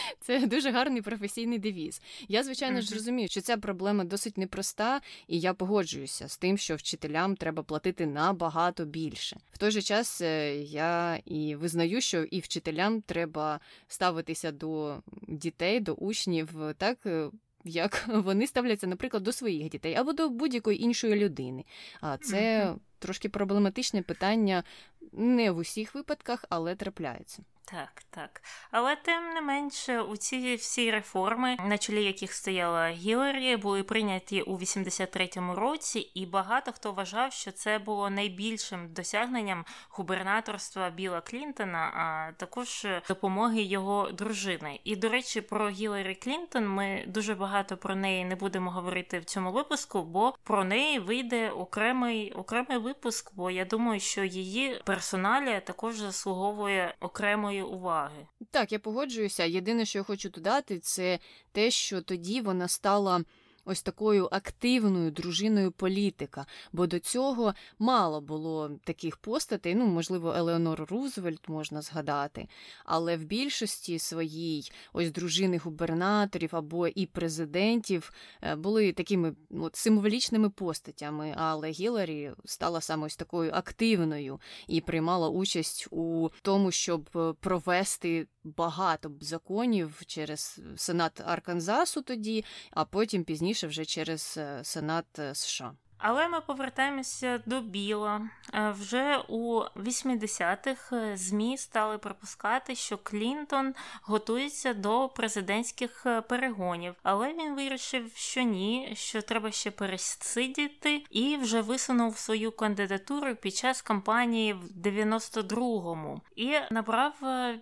Це 0.20 0.46
дуже 0.46 0.70
гарний 0.70 1.02
професійний 1.02 1.58
девіз. 1.58 2.02
Я, 2.28 2.42
звичайно 2.42 2.80
ж, 2.80 2.94
розумію, 2.94 3.28
що 3.28 3.40
ця 3.40 3.56
проблема 3.56 4.04
досить 4.04 4.38
непроста, 4.38 5.00
і 5.28 5.40
я 5.40 5.54
погоджуюся 5.54 6.28
з 6.28 6.36
тим, 6.36 6.58
що 6.58 6.76
вчителям 6.76 7.36
треба 7.36 7.62
платити 7.62 8.06
набагато 8.06 8.84
більше. 8.84 9.36
В 9.52 9.58
той 9.58 9.70
же 9.70 9.82
час 9.82 10.20
е, 10.20 10.56
я 10.56 11.16
і 11.24 11.54
визнаю, 11.56 12.00
що 12.00 12.22
і 12.22 12.40
вчителям 12.40 13.00
треба 13.00 13.60
ставитися 13.88 14.52
до 14.52 15.02
дітей, 15.28 15.80
до 15.80 15.92
учнів 15.92 16.48
так. 16.78 16.98
Е, 17.06 17.30
як 17.64 18.04
вони 18.08 18.46
ставляться, 18.46 18.86
наприклад, 18.86 19.22
до 19.22 19.32
своїх 19.32 19.68
дітей 19.68 19.94
або 19.94 20.12
до 20.12 20.28
будь-якої 20.28 20.82
іншої 20.82 21.14
людини. 21.14 21.64
А 22.00 22.16
це 22.16 22.74
трошки 22.98 23.28
проблематичне 23.28 24.02
питання 24.02 24.64
не 25.12 25.50
в 25.50 25.56
усіх 25.56 25.94
випадках, 25.94 26.44
але 26.48 26.74
трапляється. 26.74 27.42
Так, 27.64 28.02
так. 28.10 28.42
Але 28.70 28.96
тим 28.96 29.34
не 29.34 29.40
менше, 29.40 30.00
у 30.00 30.16
ці 30.16 30.54
всі 30.54 30.90
реформи, 30.90 31.56
на 31.64 31.78
чолі 31.78 32.04
яких 32.04 32.32
стояла 32.32 32.88
Гіларі, 32.88 33.56
були 33.56 33.82
прийняті 33.82 34.42
у 34.42 34.58
83-му 34.58 35.54
році, 35.54 35.98
і 35.98 36.26
багато 36.26 36.72
хто 36.72 36.92
вважав, 36.92 37.32
що 37.32 37.52
це 37.52 37.78
було 37.78 38.10
найбільшим 38.10 38.92
досягненням 38.92 39.64
губернаторства 39.90 40.90
Біла 40.90 41.20
Клінтона, 41.20 41.78
а 41.78 42.32
також 42.36 42.86
допомоги 43.08 43.62
його 43.62 44.10
дружини. 44.12 44.80
І 44.84 44.96
до 44.96 45.08
речі, 45.08 45.40
про 45.40 45.68
Гіларі 45.68 46.14
Клінтон 46.14 46.68
ми 46.68 47.04
дуже 47.06 47.34
багато 47.34 47.76
про 47.76 47.96
неї 47.96 48.24
не 48.24 48.36
будемо 48.36 48.70
говорити 48.70 49.18
в 49.18 49.24
цьому 49.24 49.52
випуску, 49.52 50.02
бо 50.02 50.34
про 50.42 50.64
неї 50.64 50.98
вийде 50.98 51.50
окремий 51.50 52.32
окремий 52.32 52.78
випуск. 52.78 53.34
Бо 53.34 53.50
я 53.50 53.64
думаю, 53.64 54.00
що 54.00 54.24
її 54.24 54.80
персоналія 54.84 55.60
також 55.60 55.96
заслуговує 55.96 56.94
окремої 57.00 57.51
уваги. 57.60 58.26
Так, 58.50 58.72
я 58.72 58.78
погоджуюся. 58.78 59.44
Єдине, 59.44 59.84
що 59.84 59.98
я 59.98 60.02
хочу 60.02 60.28
додати, 60.28 60.78
це 60.78 61.18
те, 61.52 61.70
що 61.70 62.02
тоді 62.02 62.40
вона 62.40 62.68
стала 62.68 63.24
ось 63.64 63.82
такою 63.82 64.28
активною 64.30 65.10
дружиною 65.10 65.72
політика, 65.72 66.46
бо 66.72 66.86
до 66.86 66.98
цього 66.98 67.54
мало 67.78 68.20
було 68.20 68.70
таких 68.84 69.16
постатей. 69.16 69.74
Ну, 69.74 69.86
можливо, 69.86 70.34
Елеонор 70.36 70.86
Рузвельт 70.90 71.48
можна 71.48 71.82
згадати, 71.82 72.48
але 72.84 73.16
в 73.16 73.24
більшості 73.24 73.98
своїй 73.98 74.72
ось 74.92 75.10
дружини 75.10 75.58
губернаторів 75.58 76.56
або 76.56 76.88
і 76.88 77.06
президентів 77.06 78.12
е, 78.42 78.56
були 78.56 78.92
такими 78.92 79.34
от, 79.50 79.76
символічними 79.76 80.50
постатями. 80.50 81.34
Але 81.36 81.70
Гіларі 81.70 82.32
стала 82.44 82.80
саме 82.80 83.06
ось 83.06 83.16
такою 83.16 83.52
активною 83.52 84.40
і 84.68 84.80
приймала 84.80 85.28
участь 85.28 85.88
у 85.90 86.28
тому, 86.42 86.70
щоб 86.70 87.10
е, 87.16 87.32
провести 87.40 88.26
багато 88.44 89.12
законів 89.20 90.02
через 90.06 90.60
Сенат 90.76 91.20
Арканзасу 91.26 92.02
тоді, 92.02 92.44
а 92.70 92.84
потім 92.84 93.24
пізніше 93.24 93.51
вже 93.54 93.84
через 93.84 94.34
е, 94.38 94.64
Сенат 94.64 95.18
е, 95.18 95.34
США. 95.34 95.72
Але 96.04 96.28
ми 96.28 96.40
повертаємося 96.40 97.42
до 97.46 97.60
Біла. 97.60 98.20
Е, 98.54 98.70
вже 98.70 99.24
у 99.28 99.60
80-х 99.76 100.96
е, 100.96 101.16
ЗМІ 101.16 101.58
стали 101.58 101.98
припускати, 101.98 102.74
що 102.74 102.98
Клінтон 102.98 103.74
готується 104.02 104.74
до 104.74 105.08
президентських 105.08 106.06
е, 106.06 106.20
перегонів, 106.20 106.94
але 107.02 107.32
він 107.32 107.54
вирішив, 107.54 108.12
що 108.14 108.42
ні, 108.42 108.92
що 108.94 109.22
треба 109.22 109.50
ще 109.50 109.70
пересидіти, 109.70 111.04
і 111.10 111.36
вже 111.36 111.60
висунув 111.60 112.18
свою 112.18 112.52
кандидатуру 112.52 113.36
під 113.36 113.54
час 113.54 113.82
кампанії 113.82 114.52
в 114.52 114.64
92-му 114.86 116.20
і 116.36 116.52
набрав 116.70 117.14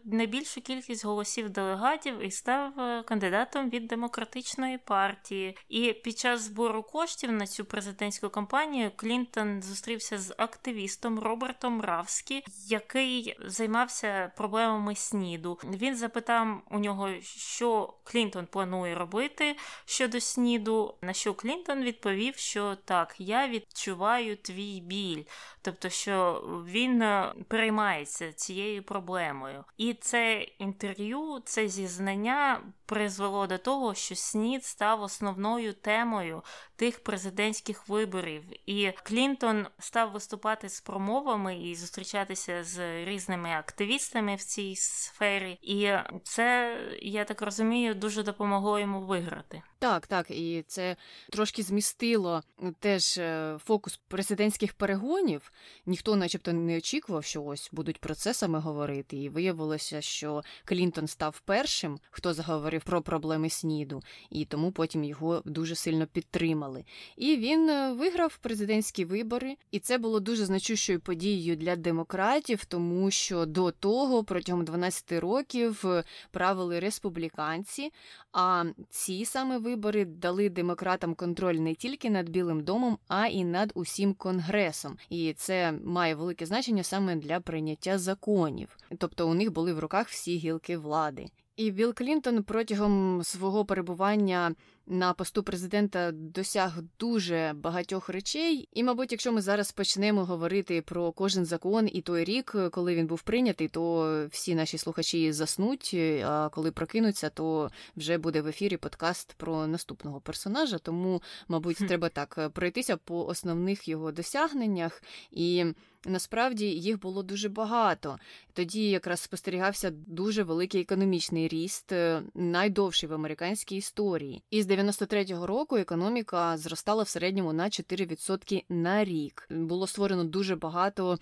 найбільшу 0.04 0.60
кількість 0.60 1.04
голосів 1.04 1.50
делегатів 1.50 2.22
і 2.22 2.30
став 2.30 2.72
кандидатом 3.04 3.70
від 3.70 3.86
демократичної 3.86 4.78
партії. 4.78 5.56
І 5.68 5.92
під 5.92 6.18
час 6.18 6.40
збору 6.40 6.82
коштів 6.82 7.32
на 7.32 7.46
цю 7.46 7.64
президентську 7.64 8.29
кампанію 8.30 8.90
Клінтон 8.96 9.62
зустрівся 9.62 10.18
з 10.18 10.34
активістом 10.38 11.18
Робертом 11.18 11.80
Равскі, 11.80 12.44
який 12.66 13.36
займався 13.44 14.32
проблемами 14.36 14.94
СНІДу. 14.94 15.58
Він 15.64 15.96
запитав 15.96 16.62
у 16.70 16.78
нього, 16.78 17.10
що 17.36 17.94
Клінтон 18.04 18.46
планує 18.46 18.94
робити 18.94 19.56
щодо 19.84 20.20
СНІДу. 20.20 20.94
На 21.02 21.12
що 21.12 21.34
Клінтон 21.34 21.82
відповів, 21.82 22.36
що 22.36 22.76
так, 22.84 23.14
я 23.18 23.48
відчуваю 23.48 24.36
твій 24.36 24.80
біль, 24.80 25.24
тобто, 25.62 25.88
що 25.88 26.44
він 26.68 27.02
е, 27.02 27.34
переймається 27.48 28.32
цією 28.32 28.82
проблемою. 28.82 29.64
І 29.76 29.94
це 29.94 30.46
інтерв'ю, 30.58 31.42
це 31.44 31.68
зізнання 31.68 32.60
призвело 32.90 33.46
до 33.46 33.58
того, 33.58 33.94
що 33.94 34.14
СНІД 34.14 34.64
став 34.64 35.02
основною 35.02 35.72
темою 35.72 36.42
тих 36.76 37.02
президентських 37.02 37.88
виборів. 37.88 38.42
І 38.66 38.92
Клінтон 39.02 39.66
став 39.78 40.12
виступати 40.12 40.68
з 40.68 40.80
промовами 40.80 41.58
і 41.58 41.74
зустрічатися 41.74 42.64
з 42.64 43.04
різними 43.04 43.50
активістами 43.50 44.34
в 44.34 44.42
цій 44.42 44.76
сфері. 44.76 45.58
І 45.62 45.92
це, 46.24 46.76
я 47.02 47.24
так 47.24 47.42
розумію, 47.42 47.94
дуже 47.94 48.22
допомогло 48.22 48.78
йому 48.78 49.00
виграти. 49.00 49.62
Так, 49.80 50.06
так, 50.06 50.30
і 50.30 50.64
це 50.66 50.96
трошки 51.30 51.62
змістило 51.62 52.42
теж 52.80 53.18
е, 53.18 53.58
фокус 53.64 54.00
президентських 54.08 54.72
перегонів. 54.72 55.52
Ніхто, 55.86 56.16
начебто, 56.16 56.52
не 56.52 56.76
очікував, 56.76 57.24
що 57.24 57.42
ось 57.42 57.68
будуть 57.72 57.98
про 57.98 58.14
це 58.14 58.34
саме 58.34 58.58
говорити. 58.58 59.16
І 59.16 59.28
виявилося, 59.28 60.00
що 60.00 60.42
Клінтон 60.64 61.06
став 61.06 61.40
першим, 61.40 61.98
хто 62.10 62.34
заговорив 62.34 62.84
про 62.84 63.02
проблеми 63.02 63.50
СНІДу, 63.50 64.02
і 64.30 64.44
тому 64.44 64.72
потім 64.72 65.04
його 65.04 65.42
дуже 65.44 65.74
сильно 65.74 66.06
підтримали. 66.06 66.84
І 67.16 67.36
він 67.36 67.70
е, 67.70 67.92
виграв 67.92 68.38
президентські 68.38 69.04
вибори, 69.04 69.56
і 69.70 69.78
це 69.78 69.98
було 69.98 70.20
дуже 70.20 70.44
значущою 70.44 71.00
подією 71.00 71.56
для 71.56 71.76
демократів, 71.76 72.64
тому 72.64 73.10
що 73.10 73.46
до 73.46 73.70
того 73.70 74.24
протягом 74.24 74.64
12 74.64 75.12
років 75.12 75.82
е, 75.86 76.04
правили 76.30 76.80
республіканці. 76.80 77.92
А 78.32 78.64
ці 78.90 79.24
саме 79.24 79.58
вибори 79.58 79.69
дали 80.06 80.48
демократам 80.48 81.14
контроль 81.14 81.54
не 81.54 81.74
тільки 81.74 82.10
над 82.10 82.28
Білим 82.28 82.64
домом, 82.64 82.98
а 83.08 83.26
й 83.26 83.44
над 83.44 83.72
усім 83.74 84.14
конгресом. 84.14 84.96
І 85.10 85.34
це 85.36 85.72
має 85.84 86.14
велике 86.14 86.46
значення 86.46 86.82
саме 86.82 87.16
для 87.16 87.40
прийняття 87.40 87.98
законів. 87.98 88.76
Тобто 88.98 89.28
у 89.28 89.34
них 89.34 89.52
були 89.52 89.72
в 89.72 89.78
руках 89.78 90.08
всі 90.08 90.36
гілки 90.36 90.76
влади. 90.76 91.26
І 91.56 91.70
Білл 91.70 91.94
Клінтон 91.94 92.42
протягом 92.42 93.24
свого 93.24 93.64
перебування 93.64 94.54
на 94.90 95.12
посту 95.12 95.42
президента 95.42 96.12
досяг 96.12 96.78
дуже 96.98 97.52
багатьох 97.56 98.08
речей. 98.08 98.68
І, 98.72 98.82
мабуть, 98.82 99.12
якщо 99.12 99.32
ми 99.32 99.42
зараз 99.42 99.72
почнемо 99.72 100.24
говорити 100.24 100.82
про 100.82 101.12
кожен 101.12 101.44
закон 101.44 101.88
і 101.92 102.00
той 102.00 102.24
рік, 102.24 102.56
коли 102.70 102.94
він 102.94 103.06
був 103.06 103.22
прийнятий, 103.22 103.68
то 103.68 104.26
всі 104.30 104.54
наші 104.54 104.78
слухачі 104.78 105.32
заснуть. 105.32 105.96
А 106.24 106.48
коли 106.52 106.70
прокинуться, 106.70 107.28
то 107.28 107.70
вже 107.96 108.18
буде 108.18 108.40
в 108.40 108.46
ефірі 108.46 108.76
подкаст 108.76 109.34
про 109.36 109.66
наступного 109.66 110.20
персонажа. 110.20 110.78
Тому, 110.78 111.22
мабуть, 111.48 111.76
треба 111.76 112.08
так 112.08 112.50
пройтися 112.52 112.96
по 112.96 113.26
основних 113.26 113.88
його 113.88 114.12
досягненнях 114.12 115.02
і. 115.30 115.64
Насправді 116.06 116.66
їх 116.66 117.00
було 117.00 117.22
дуже 117.22 117.48
багато. 117.48 118.18
Тоді 118.52 118.90
якраз 118.90 119.20
спостерігався 119.20 119.90
дуже 119.90 120.42
великий 120.42 120.80
економічний 120.80 121.48
ріст, 121.48 121.92
е, 121.92 122.22
найдовший 122.34 123.08
в 123.08 123.12
американській 123.12 123.76
історії. 123.76 124.42
І 124.50 124.62
з 124.62 124.66
93-го 124.66 125.46
року 125.46 125.76
економіка 125.76 126.56
зростала 126.56 127.02
в 127.02 127.08
середньому 127.08 127.52
на 127.52 127.64
4% 127.64 128.64
на 128.68 129.04
рік. 129.04 129.46
Було 129.50 129.86
створено 129.86 130.24
дуже 130.24 130.56
багато 130.56 131.18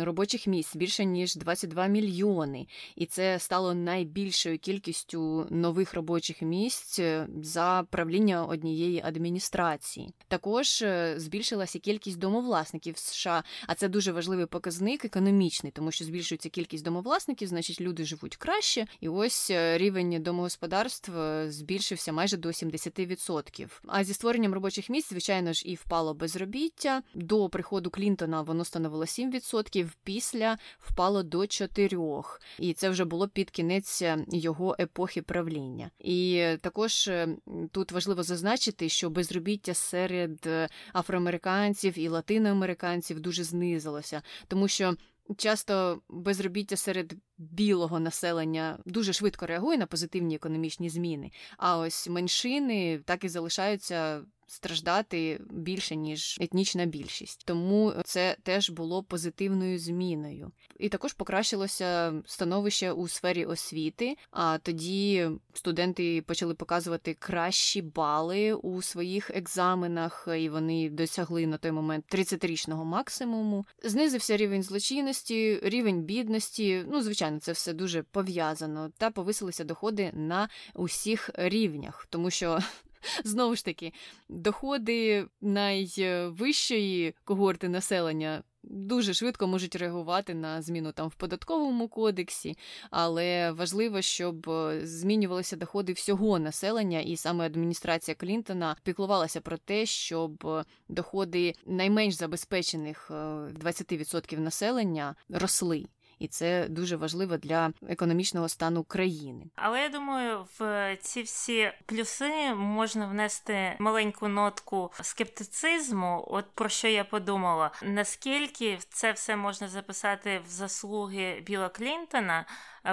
робочих 0.00 0.46
місць, 0.46 0.76
більше 0.76 1.04
ніж 1.04 1.36
22 1.36 1.86
мільйони. 1.86 2.66
І 2.96 3.06
це 3.06 3.38
стало 3.38 3.74
найбільшою 3.74 4.58
кількістю 4.58 5.46
нових 5.50 5.94
робочих 5.94 6.42
місць 6.42 6.98
е, 6.98 7.28
за 7.42 7.86
правління 7.90 8.44
однієї 8.44 9.02
адміністрації. 9.04 10.10
Також 10.28 10.82
е, 10.82 11.14
збільшилася 11.16 11.78
кількість 11.78 12.18
домовласників 12.18 12.98
США, 12.98 13.44
а 13.66 13.74
це 13.74 13.88
дуже 13.88 14.12
важливий 14.20 14.46
показник 14.46 15.04
економічний, 15.04 15.72
тому 15.72 15.92
що 15.92 16.04
збільшується 16.04 16.48
кількість 16.48 16.84
домовласників, 16.84 17.48
значить 17.48 17.80
люди 17.80 18.04
живуть 18.04 18.36
краще, 18.36 18.86
і 19.00 19.08
ось 19.08 19.50
е, 19.50 19.78
рівень 19.78 20.22
домогосподарств 20.22 21.12
збільшився 21.48 22.12
майже 22.12 22.36
до 22.36 22.48
70%. 22.48 23.00
10%. 23.00 23.68
А 23.86 24.04
зі 24.04 24.14
створенням 24.14 24.54
робочих 24.54 24.90
місць, 24.90 25.10
звичайно 25.10 25.52
ж, 25.52 25.68
і 25.68 25.74
впало 25.74 26.14
безробіття. 26.14 27.02
До 27.14 27.48
приходу 27.48 27.90
Клінтона 27.90 28.42
воно 28.42 28.64
становило 28.64 29.04
7%, 29.04 29.88
після 30.04 30.58
впало 30.78 31.22
до 31.22 31.38
4%. 31.38 32.38
І 32.58 32.72
це 32.72 32.90
вже 32.90 33.04
було 33.04 33.28
під 33.28 33.50
кінець 33.50 34.02
е, 34.02 34.24
його 34.28 34.76
епохи 34.78 35.22
правління. 35.22 35.90
І 35.98 36.46
також 36.60 37.08
е, 37.08 37.28
тут 37.72 37.92
важливо 37.92 38.22
зазначити, 38.22 38.88
що 38.88 39.10
безробіття 39.10 39.74
серед 39.74 40.46
е, 40.46 40.68
афроамериканців 40.94 41.98
і 41.98 42.08
латиноамериканців 42.08 43.20
дуже 43.20 43.44
знизилося, 43.44 44.09
тому 44.48 44.68
що 44.68 44.94
Часто 45.36 46.02
безробіття 46.08 46.76
серед 46.76 47.14
білого 47.40 48.00
населення 48.00 48.78
дуже 48.86 49.12
швидко 49.12 49.46
реагує 49.46 49.78
на 49.78 49.86
позитивні 49.86 50.34
економічні 50.34 50.90
зміни, 50.90 51.30
а 51.56 51.78
ось 51.78 52.08
меншини 52.08 52.98
так 53.04 53.24
і 53.24 53.28
залишаються 53.28 54.22
страждати 54.50 55.40
більше 55.50 55.96
ніж 55.96 56.38
етнічна 56.40 56.86
більшість. 56.86 57.42
Тому 57.44 57.92
це 58.04 58.36
теж 58.42 58.70
було 58.70 59.02
позитивною 59.02 59.78
зміною. 59.78 60.52
І 60.78 60.88
також 60.88 61.12
покращилося 61.12 62.12
становище 62.26 62.92
у 62.92 63.08
сфері 63.08 63.44
освіти. 63.44 64.16
А 64.30 64.58
тоді 64.58 65.28
студенти 65.54 66.22
почали 66.22 66.54
показувати 66.54 67.14
кращі 67.14 67.82
бали 67.82 68.54
у 68.54 68.82
своїх 68.82 69.30
екзаменах, 69.30 70.28
і 70.38 70.48
вони 70.48 70.90
досягли 70.90 71.46
на 71.46 71.56
той 71.58 71.72
момент 71.72 72.04
30-річного 72.12 72.84
максимуму. 72.84 73.66
Знизився 73.84 74.36
рівень 74.36 74.62
злочинності, 74.62 75.60
рівень 75.62 76.02
бідності. 76.02 76.84
Ну, 76.88 77.02
звичайно, 77.02 77.29
це 77.38 77.52
все 77.52 77.72
дуже 77.72 78.02
пов'язано, 78.02 78.92
та 78.98 79.10
повисилися 79.10 79.64
доходи 79.64 80.10
на 80.14 80.48
усіх 80.74 81.30
рівнях, 81.34 82.06
тому 82.10 82.30
що. 82.30 82.58
Знову 83.24 83.56
ж 83.56 83.64
таки, 83.64 83.92
доходи 84.28 85.26
найвищої 85.40 87.14
когорти 87.24 87.68
населення 87.68 88.42
дуже 88.62 89.14
швидко 89.14 89.46
можуть 89.46 89.76
реагувати 89.76 90.34
на 90.34 90.62
зміну 90.62 90.92
там 90.92 91.08
в 91.08 91.14
податковому 91.14 91.88
кодексі, 91.88 92.56
але 92.90 93.52
важливо, 93.52 94.02
щоб 94.02 94.50
е, 94.50 94.80
змінювалися 94.86 95.56
доходи 95.56 95.92
всього 95.92 96.38
населення, 96.38 97.00
і 97.00 97.16
саме 97.16 97.46
адміністрація 97.46 98.14
Клінтона 98.14 98.76
піклувалася 98.82 99.40
про 99.40 99.56
те, 99.56 99.86
щоб 99.86 100.46
е, 100.46 100.64
доходи 100.88 101.54
найменш 101.66 102.14
забезпечених 102.14 103.10
20% 103.10 104.34
е, 104.34 104.40
населення 104.40 105.14
росли 105.28 105.86
і 106.20 106.28
це 106.28 106.68
дуже 106.68 106.96
важливо 106.96 107.36
для 107.36 107.72
економічного 107.88 108.48
стану 108.48 108.84
країни. 108.84 109.44
Але 109.56 109.82
я 109.82 109.88
думаю, 109.88 110.46
в 110.58 110.96
ці 111.00 111.22
всі 111.22 111.72
плюси 111.86 112.54
можна 112.54 113.06
внести 113.06 113.76
маленьку 113.78 114.28
нотку 114.28 114.92
скептицизму. 115.00 116.24
От 116.28 116.44
про 116.54 116.68
що 116.68 116.88
я 116.88 117.04
подумала, 117.04 117.70
наскільки 117.82 118.78
це 118.88 119.12
все 119.12 119.36
можна 119.36 119.68
записати 119.68 120.40
в 120.46 120.50
заслуги 120.50 121.42
Біла 121.46 121.68
Клінтона, 121.68 122.46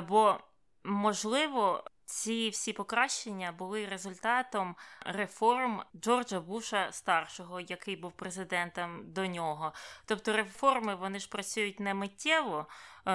бо 0.10 0.38
можливо. 0.84 1.84
Ці 2.10 2.50
всі 2.50 2.74
покращення 2.74 3.52
були 3.52 3.86
результатом 3.86 4.76
реформ 5.06 5.84
Джорджа 5.96 6.40
Буша 6.40 6.92
старшого, 6.92 7.60
який 7.60 7.96
був 7.96 8.12
президентом 8.12 9.13
до 9.13 9.26
нього. 9.26 9.74
Тобто 10.06 10.34
реформи 10.34 10.96
вони 10.96 11.20
ж 11.20 11.30
працюють 11.30 11.80
не 11.80 11.94
миттєво, 11.94 12.68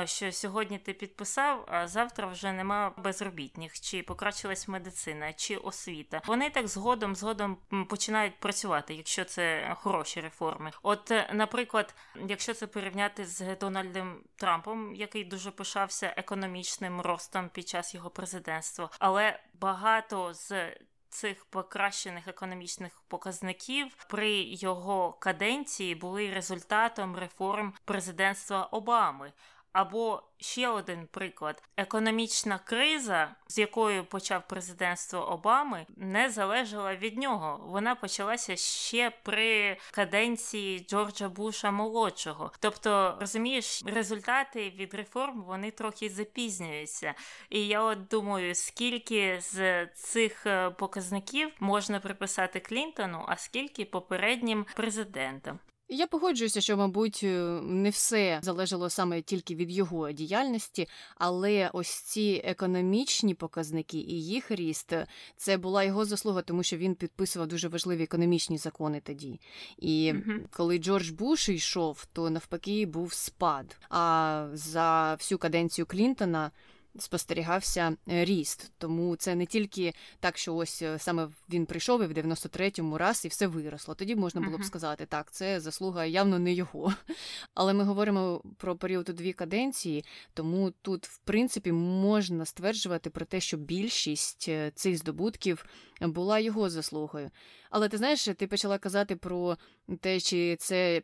що 0.04 0.32
сьогодні 0.32 0.78
ти 0.78 0.92
підписав, 0.92 1.64
а 1.68 1.88
завтра 1.88 2.26
вже 2.26 2.52
нема 2.52 2.92
безробітних, 2.96 3.80
чи 3.80 4.02
покращилась 4.02 4.68
медицина, 4.68 5.32
чи 5.32 5.56
освіта. 5.56 6.20
Вони 6.26 6.50
так 6.50 6.68
згодом 6.68 7.16
згодом 7.16 7.56
починають 7.88 8.40
працювати, 8.40 8.94
якщо 8.94 9.24
це 9.24 9.74
хороші 9.80 10.20
реформи. 10.20 10.70
От, 10.82 11.10
е, 11.10 11.30
наприклад, 11.32 11.94
якщо 12.28 12.54
це 12.54 12.66
порівняти 12.66 13.26
з 13.26 13.56
Дональдом 13.56 14.20
Трампом, 14.36 14.94
який 14.94 15.24
дуже 15.24 15.50
пишався 15.50 16.14
економічним 16.16 17.00
ростом 17.00 17.48
під 17.48 17.68
час 17.68 17.94
його 17.94 18.10
президентства, 18.10 18.90
але 18.98 19.40
багато 19.54 20.34
з 20.34 20.76
Цих 21.12 21.44
покращених 21.44 22.28
економічних 22.28 23.02
показників 23.08 24.06
при 24.08 24.32
його 24.42 25.12
каденції 25.12 25.94
були 25.94 26.32
результатом 26.32 27.16
реформ 27.16 27.72
президентства 27.84 28.64
Обами. 28.64 29.32
Або 29.72 30.22
ще 30.40 30.68
один 30.68 31.08
приклад: 31.10 31.62
економічна 31.76 32.58
криза, 32.58 33.34
з 33.48 33.58
якою 33.58 34.04
почав 34.04 34.42
президентство 34.48 35.20
Обами, 35.20 35.86
не 35.96 36.30
залежала 36.30 36.96
від 36.96 37.18
нього. 37.18 37.60
Вона 37.66 37.94
почалася 37.94 38.56
ще 38.56 39.12
при 39.22 39.76
каденції 39.90 40.80
Джорджа 40.80 41.28
Буша 41.28 41.70
молодшого. 41.70 42.52
Тобто, 42.60 43.16
розумієш, 43.20 43.82
результати 43.86 44.70
від 44.70 44.94
реформ 44.94 45.42
вони 45.42 45.70
трохи 45.70 46.08
запізнюються. 46.08 47.14
І 47.50 47.66
я 47.66 47.82
от 47.82 48.06
думаю, 48.06 48.54
скільки 48.54 49.40
з 49.40 49.86
цих 49.86 50.46
е, 50.46 50.70
показників 50.70 51.50
можна 51.60 52.00
приписати 52.00 52.60
Клінтону, 52.60 53.24
а 53.28 53.36
скільки 53.36 53.84
попереднім 53.84 54.66
президентам. 54.76 55.58
Я 55.92 56.06
погоджуюся, 56.06 56.60
що, 56.60 56.76
мабуть, 56.76 57.20
е, 57.24 57.60
не 57.62 57.90
все 57.90 58.38
залежало 58.42 58.90
саме 58.90 59.22
тільки 59.22 59.54
від 59.54 59.70
його 59.70 60.12
діяльності, 60.12 60.88
але 61.16 61.70
ось 61.72 61.90
ці 61.90 62.42
економічні 62.44 63.34
показники 63.34 63.98
і 63.98 64.24
їх 64.24 64.50
ріст 64.50 64.92
це 65.36 65.56
була 65.56 65.84
його 65.84 66.04
заслуга, 66.04 66.42
тому 66.42 66.62
що 66.62 66.76
він 66.76 66.94
підписував 66.94 67.48
дуже 67.48 67.68
важливі 67.68 68.02
економічні 68.02 68.58
закони 68.58 69.00
тоді. 69.04 69.40
І 69.78 70.12
mm 70.12 70.38
коли 70.50 70.78
Джордж 70.78 71.10
Буш 71.10 71.48
йшов, 71.48 72.06
то 72.12 72.30
навпаки 72.30 72.86
був 72.86 73.12
спад. 73.12 73.76
А 73.90 74.48
за 74.52 75.14
всю 75.14 75.38
каденцію 75.38 75.86
Клінтона 75.86 76.50
спостерігався 76.98 77.96
е, 78.08 78.24
ріст. 78.24 78.72
Тому 78.78 79.16
це 79.16 79.34
не 79.34 79.46
тільки 79.46 79.94
так, 80.20 80.38
що 80.38 80.54
ось 80.54 80.82
е, 80.82 80.98
саме 80.98 81.28
він 81.50 81.66
прийшов 81.66 82.02
і 82.02 82.06
в 82.06 82.12
93-му 82.12 82.98
раз 82.98 83.24
і 83.24 83.28
все 83.28 83.46
виросло. 83.46 83.94
Тоді 83.94 84.16
можна 84.16 84.40
було 84.40 84.58
б 84.58 84.64
сказати, 84.64 85.06
так, 85.06 85.32
це 85.32 85.60
заслуга 85.60 86.04
явно 86.04 86.38
не 86.38 86.52
його. 86.52 86.94
Але 87.54 87.72
ми 87.72 87.84
говоримо 87.84 88.42
про 88.56 88.76
період 88.76 89.08
у 89.08 89.12
дві 89.12 89.32
каденції, 89.32 90.04
тому 90.34 90.72
тут, 90.82 91.06
в 91.06 91.18
принципі, 91.18 91.72
можна 91.72 92.44
стверджувати 92.44 93.10
про 93.10 93.24
те, 93.24 93.40
що 93.40 93.56
більшість 93.56 94.46
е, 94.48 94.72
цих 94.74 94.96
здобутків 94.96 95.64
була 96.00 96.38
його 96.38 96.70
заслугою. 96.70 97.30
Але 97.70 97.88
ти 97.88 97.98
знаєш, 97.98 98.24
ти 98.24 98.46
почала 98.46 98.78
казати 98.78 99.16
про 99.16 99.56
те, 100.00 100.20
чи 100.20 100.56
це 100.56 101.02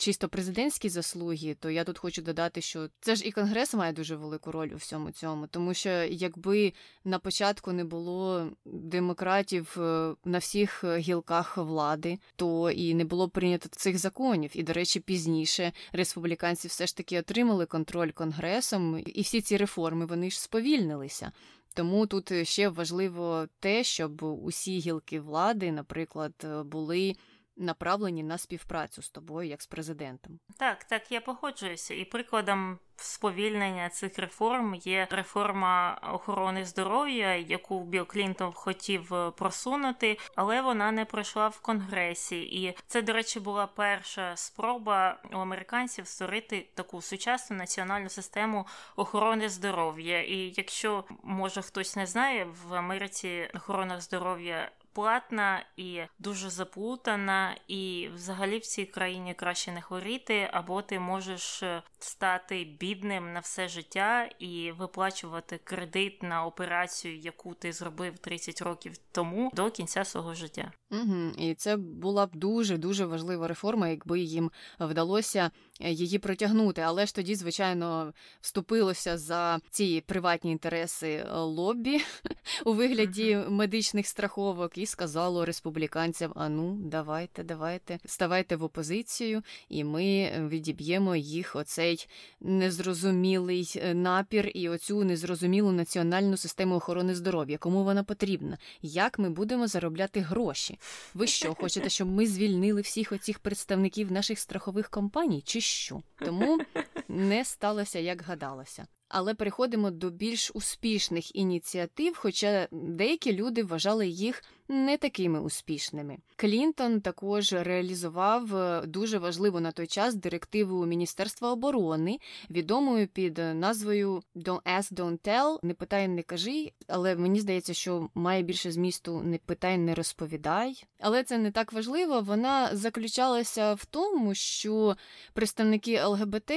чисто 0.00 0.28
президентські 0.28 0.88
заслуги, 0.88 1.56
то 1.60 1.70
я 1.70 1.84
тут 1.84 1.98
хочу 1.98 2.22
додати, 2.22 2.60
що 2.60 2.88
це 3.00 3.16
ж 3.16 3.24
і 3.24 3.32
конгрес 3.32 3.74
має 3.74 3.92
дуже 3.92 4.16
велику 4.16 4.52
роль 4.52 4.68
у 4.74 4.76
всьому 4.76 5.10
цьому, 5.10 5.46
тому 5.46 5.74
що 5.74 5.90
якби 6.10 6.72
на 7.04 7.18
початку 7.18 7.72
не 7.72 7.84
було 7.84 8.50
демократів 8.64 9.76
е, 9.78 10.14
на 10.24 10.38
всіх 10.38 10.84
е, 10.84 10.98
гілках 10.98 11.56
влади, 11.56 12.18
то 12.36 12.70
і 12.70 12.94
не 12.94 13.04
було 13.04 13.28
прийнято 13.28 13.68
цих 13.68 13.98
законів. 13.98 14.50
І, 14.54 14.62
до 14.62 14.72
речі, 14.72 15.00
пізніше 15.00 15.72
республіканці 15.92 16.68
все 16.68 16.86
ж 16.86 16.96
таки 16.96 17.18
отримали 17.18 17.66
контроль 17.66 18.10
конгресом, 18.10 19.02
і 19.06 19.22
всі 19.22 19.40
ці 19.40 19.56
реформи 19.56 20.06
вони 20.06 20.30
ж 20.30 20.40
сповільнилися. 20.40 21.32
Тому 21.74 22.06
тут 22.06 22.48
ще 22.48 22.68
важливо 22.68 23.46
те, 23.60 23.84
щоб 23.84 24.22
усі 24.22 24.78
гілки 24.78 25.20
влади, 25.20 25.72
наприклад, 25.72 26.46
були 26.64 27.14
направлені 27.60 28.22
на 28.22 28.38
співпрацю 28.38 29.02
з 29.02 29.10
тобою, 29.10 29.48
як 29.48 29.62
з 29.62 29.66
президентом. 29.66 30.40
Так, 30.58 30.84
так, 30.84 31.12
я 31.12 31.20
погоджуюся. 31.20 31.94
І 31.94 32.04
прикладом 32.04 32.78
сповільнення 32.96 33.88
цих 33.88 34.18
реформ 34.18 34.74
є 34.74 35.08
реформа 35.10 36.00
охорони 36.12 36.64
здоров'я, 36.64 37.36
яку 37.36 37.84
Білл 37.84 38.06
Клінтон 38.06 38.52
хотів 38.52 39.14
е, 39.14 39.30
просунути, 39.30 40.18
але 40.36 40.62
вона 40.62 40.92
не 40.92 41.04
пройшла 41.04 41.48
в 41.48 41.60
конгресі. 41.60 42.40
І 42.40 42.76
це, 42.86 43.02
до 43.02 43.12
речі, 43.12 43.40
була 43.40 43.66
перша 43.66 44.36
спроба 44.36 45.22
у 45.32 45.36
американців 45.36 46.06
створити 46.06 46.68
таку 46.74 47.02
сучасну 47.02 47.56
національну 47.56 48.08
систему 48.08 48.66
охорони 48.96 49.48
здоров'я. 49.48 50.22
І 50.22 50.54
якщо 50.56 51.04
може 51.22 51.62
хтось 51.62 51.96
не 51.96 52.06
знає, 52.06 52.46
в 52.68 52.74
Америці 52.74 53.48
охорона 53.54 54.00
здоров'я 54.00 54.70
платна 54.92 55.64
і 55.76 56.00
дуже 56.18 56.50
заплутана, 56.50 57.56
і 57.68 58.08
взагалі 58.14 58.58
в 58.58 58.66
цій 58.66 58.84
країні 58.84 59.34
краще 59.34 59.72
не 59.72 59.80
хворіти, 59.80 60.48
або 60.52 60.82
ти 60.82 61.00
можеш 61.00 61.62
е, 61.62 61.82
стати 61.98 62.64
бідним 62.80 63.32
на 63.32 63.40
все 63.40 63.68
життя 63.68 64.30
і 64.38 64.72
виплачувати 64.72 65.60
кредит 65.64 66.22
на 66.22 66.44
операцію, 66.44 67.18
яку 67.18 67.54
ти 67.54 67.72
зробив 67.72 68.18
30 68.18 68.62
років 68.62 68.96
тому 69.12 69.50
до 69.54 69.70
кінця 69.70 70.04
свого 70.04 70.34
життя. 70.34 70.72
Угу. 70.90 71.32
І 71.38 71.54
це 71.54 71.76
була 71.76 72.26
б 72.26 72.30
дуже 72.36 72.78
дуже 72.78 73.06
важлива 73.06 73.48
реформа, 73.48 73.88
якби 73.88 74.20
їм 74.20 74.50
вдалося 74.80 75.50
її 75.88 76.18
протягнути. 76.18 76.80
Але 76.80 77.06
ж 77.06 77.14
тоді, 77.14 77.34
звичайно, 77.34 78.12
вступилося 78.40 79.18
за 79.18 79.60
ці 79.70 80.02
приватні 80.06 80.52
інтереси 80.52 81.08
е, 81.08 81.32
лоббі 81.32 82.00
у 82.64 82.72
вигляді 82.72 83.38
медичних 83.48 84.06
страховок 84.06 84.78
і 84.78 84.86
сказало 84.86 85.44
республіканцям: 85.44 86.32
а 86.34 86.48
ну, 86.48 86.76
давайте, 86.80 87.42
давайте, 87.42 87.98
ставайте 88.04 88.56
в 88.56 88.64
опозицію, 88.64 89.42
і 89.68 89.84
ми 89.84 90.32
відіб'ємо 90.48 91.16
їх 91.16 91.56
оцей 91.56 92.08
незрозумілий 92.40 93.72
е, 93.76 93.94
напір 93.94 94.50
і 94.54 94.68
оцю 94.68 95.04
незрозумілу 95.04 95.72
національну 95.72 96.36
систему 96.36 96.74
охорони 96.74 97.14
здоров'я. 97.14 97.58
Кому 97.58 97.84
вона 97.84 98.04
потрібна? 98.04 98.58
Як 98.82 99.18
ми 99.18 99.30
будемо 99.30 99.66
заробляти 99.66 100.20
гроші? 100.20 100.78
Ви 101.14 101.26
що, 101.26 101.54
хочете, 101.60 101.88
щоб 101.88 102.10
ми 102.10 102.26
звільнили 102.26 102.80
всіх 102.80 103.12
оцих 103.12 103.38
представників 103.38 104.12
наших 104.12 104.38
страхових 104.38 104.90
компаній, 104.90 105.42
чи 105.46 105.60
що? 105.70 106.02
Тому 106.18 106.60
не 107.08 107.44
сталося, 107.44 107.98
як 107.98 108.22
гадалося. 108.22 108.86
Але 109.12 109.34
переходимо 109.34 109.90
до 109.90 110.10
більш 110.10 110.50
успішних 110.54 111.36
ініціатив, 111.36 112.16
хоча 112.16 112.68
деякі 112.72 113.32
люди 113.32 113.62
вважали 113.62 114.08
їх 114.08 114.42
не 114.68 114.96
такими 114.96 115.40
успішними. 115.40 116.16
Клінтон 116.36 117.00
також 117.00 117.52
реалізував 117.52 118.56
е, 118.56 118.82
дуже 118.86 119.18
важливу 119.18 119.60
на 119.60 119.72
той 119.72 119.86
час 119.86 120.14
директиву 120.14 120.86
Міністерства 120.86 121.52
оборони, 121.52 122.18
відомою 122.50 123.08
під 123.08 123.38
назвою 123.38 124.22
«Don't 124.36 124.62
ask, 124.62 124.92
don't 124.92 125.18
tell», 125.18 125.58
не 125.62 125.74
питай, 125.74 126.08
не 126.08 126.22
кажи. 126.22 126.72
Але 126.88 127.16
мені 127.16 127.40
здається, 127.40 127.74
що 127.74 128.08
має 128.14 128.42
більше 128.42 128.72
змісту 128.72 129.22
не 129.22 129.38
питай, 129.38 129.78
не 129.78 129.94
розповідай. 129.94 130.84
Але 131.00 131.22
це 131.22 131.38
не 131.38 131.50
так 131.50 131.72
важливо. 131.72 132.20
Вона 132.20 132.76
заключалася 132.76 133.74
в 133.74 133.84
тому, 133.84 134.34
що 134.34 134.96
представники 135.32 136.04
ЛГБТ, 136.04 136.52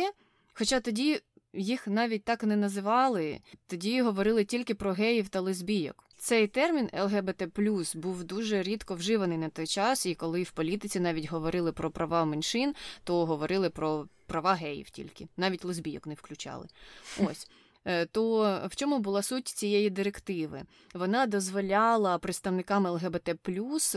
хоча 0.54 0.80
тоді. 0.80 1.22
Їх 1.54 1.88
навіть 1.88 2.24
так 2.24 2.44
не 2.44 2.56
називали, 2.56 3.40
тоді 3.68 4.02
говорили 4.02 4.46
тільки 4.46 4.76
про 4.76 4.94
геїв 4.94 5.30
та 5.30 5.40
лесбійок. 5.40 6.04
Цей 6.18 6.48
термін 6.48 6.90
ЛГБТ 6.94 7.44
був 7.96 8.24
дуже 8.24 8.64
рідко 8.64 8.96
вживаний 8.96 9.38
на 9.38 9.50
той 9.50 9.68
час, 9.68 10.06
і 10.06 10.16
коли 10.16 10.44
в 10.44 10.52
політиці 10.52 11.00
навіть 11.00 11.30
говорили 11.30 11.72
про 11.72 11.92
права 11.92 12.26
меншин, 12.26 12.76
то 13.04 13.26
говорили 13.26 13.70
про 13.70 14.08
права 14.26 14.54
геїв 14.54 14.90
тільки, 14.90 15.28
навіть 15.38 15.66
лесбійок 15.66 16.08
не 16.08 16.14
включали. 16.14 16.68
Ось. 17.20 17.48
Е, 17.86 18.06
то 18.06 18.62
в 18.72 18.76
чому 18.76 19.00
була 19.00 19.22
суть 19.22 19.48
цієї 19.48 19.90
директиви? 19.90 20.64
Вона 20.94 21.26
дозволяла 21.26 22.18
представникам 22.18 22.88
ЛГБТ 22.88 23.40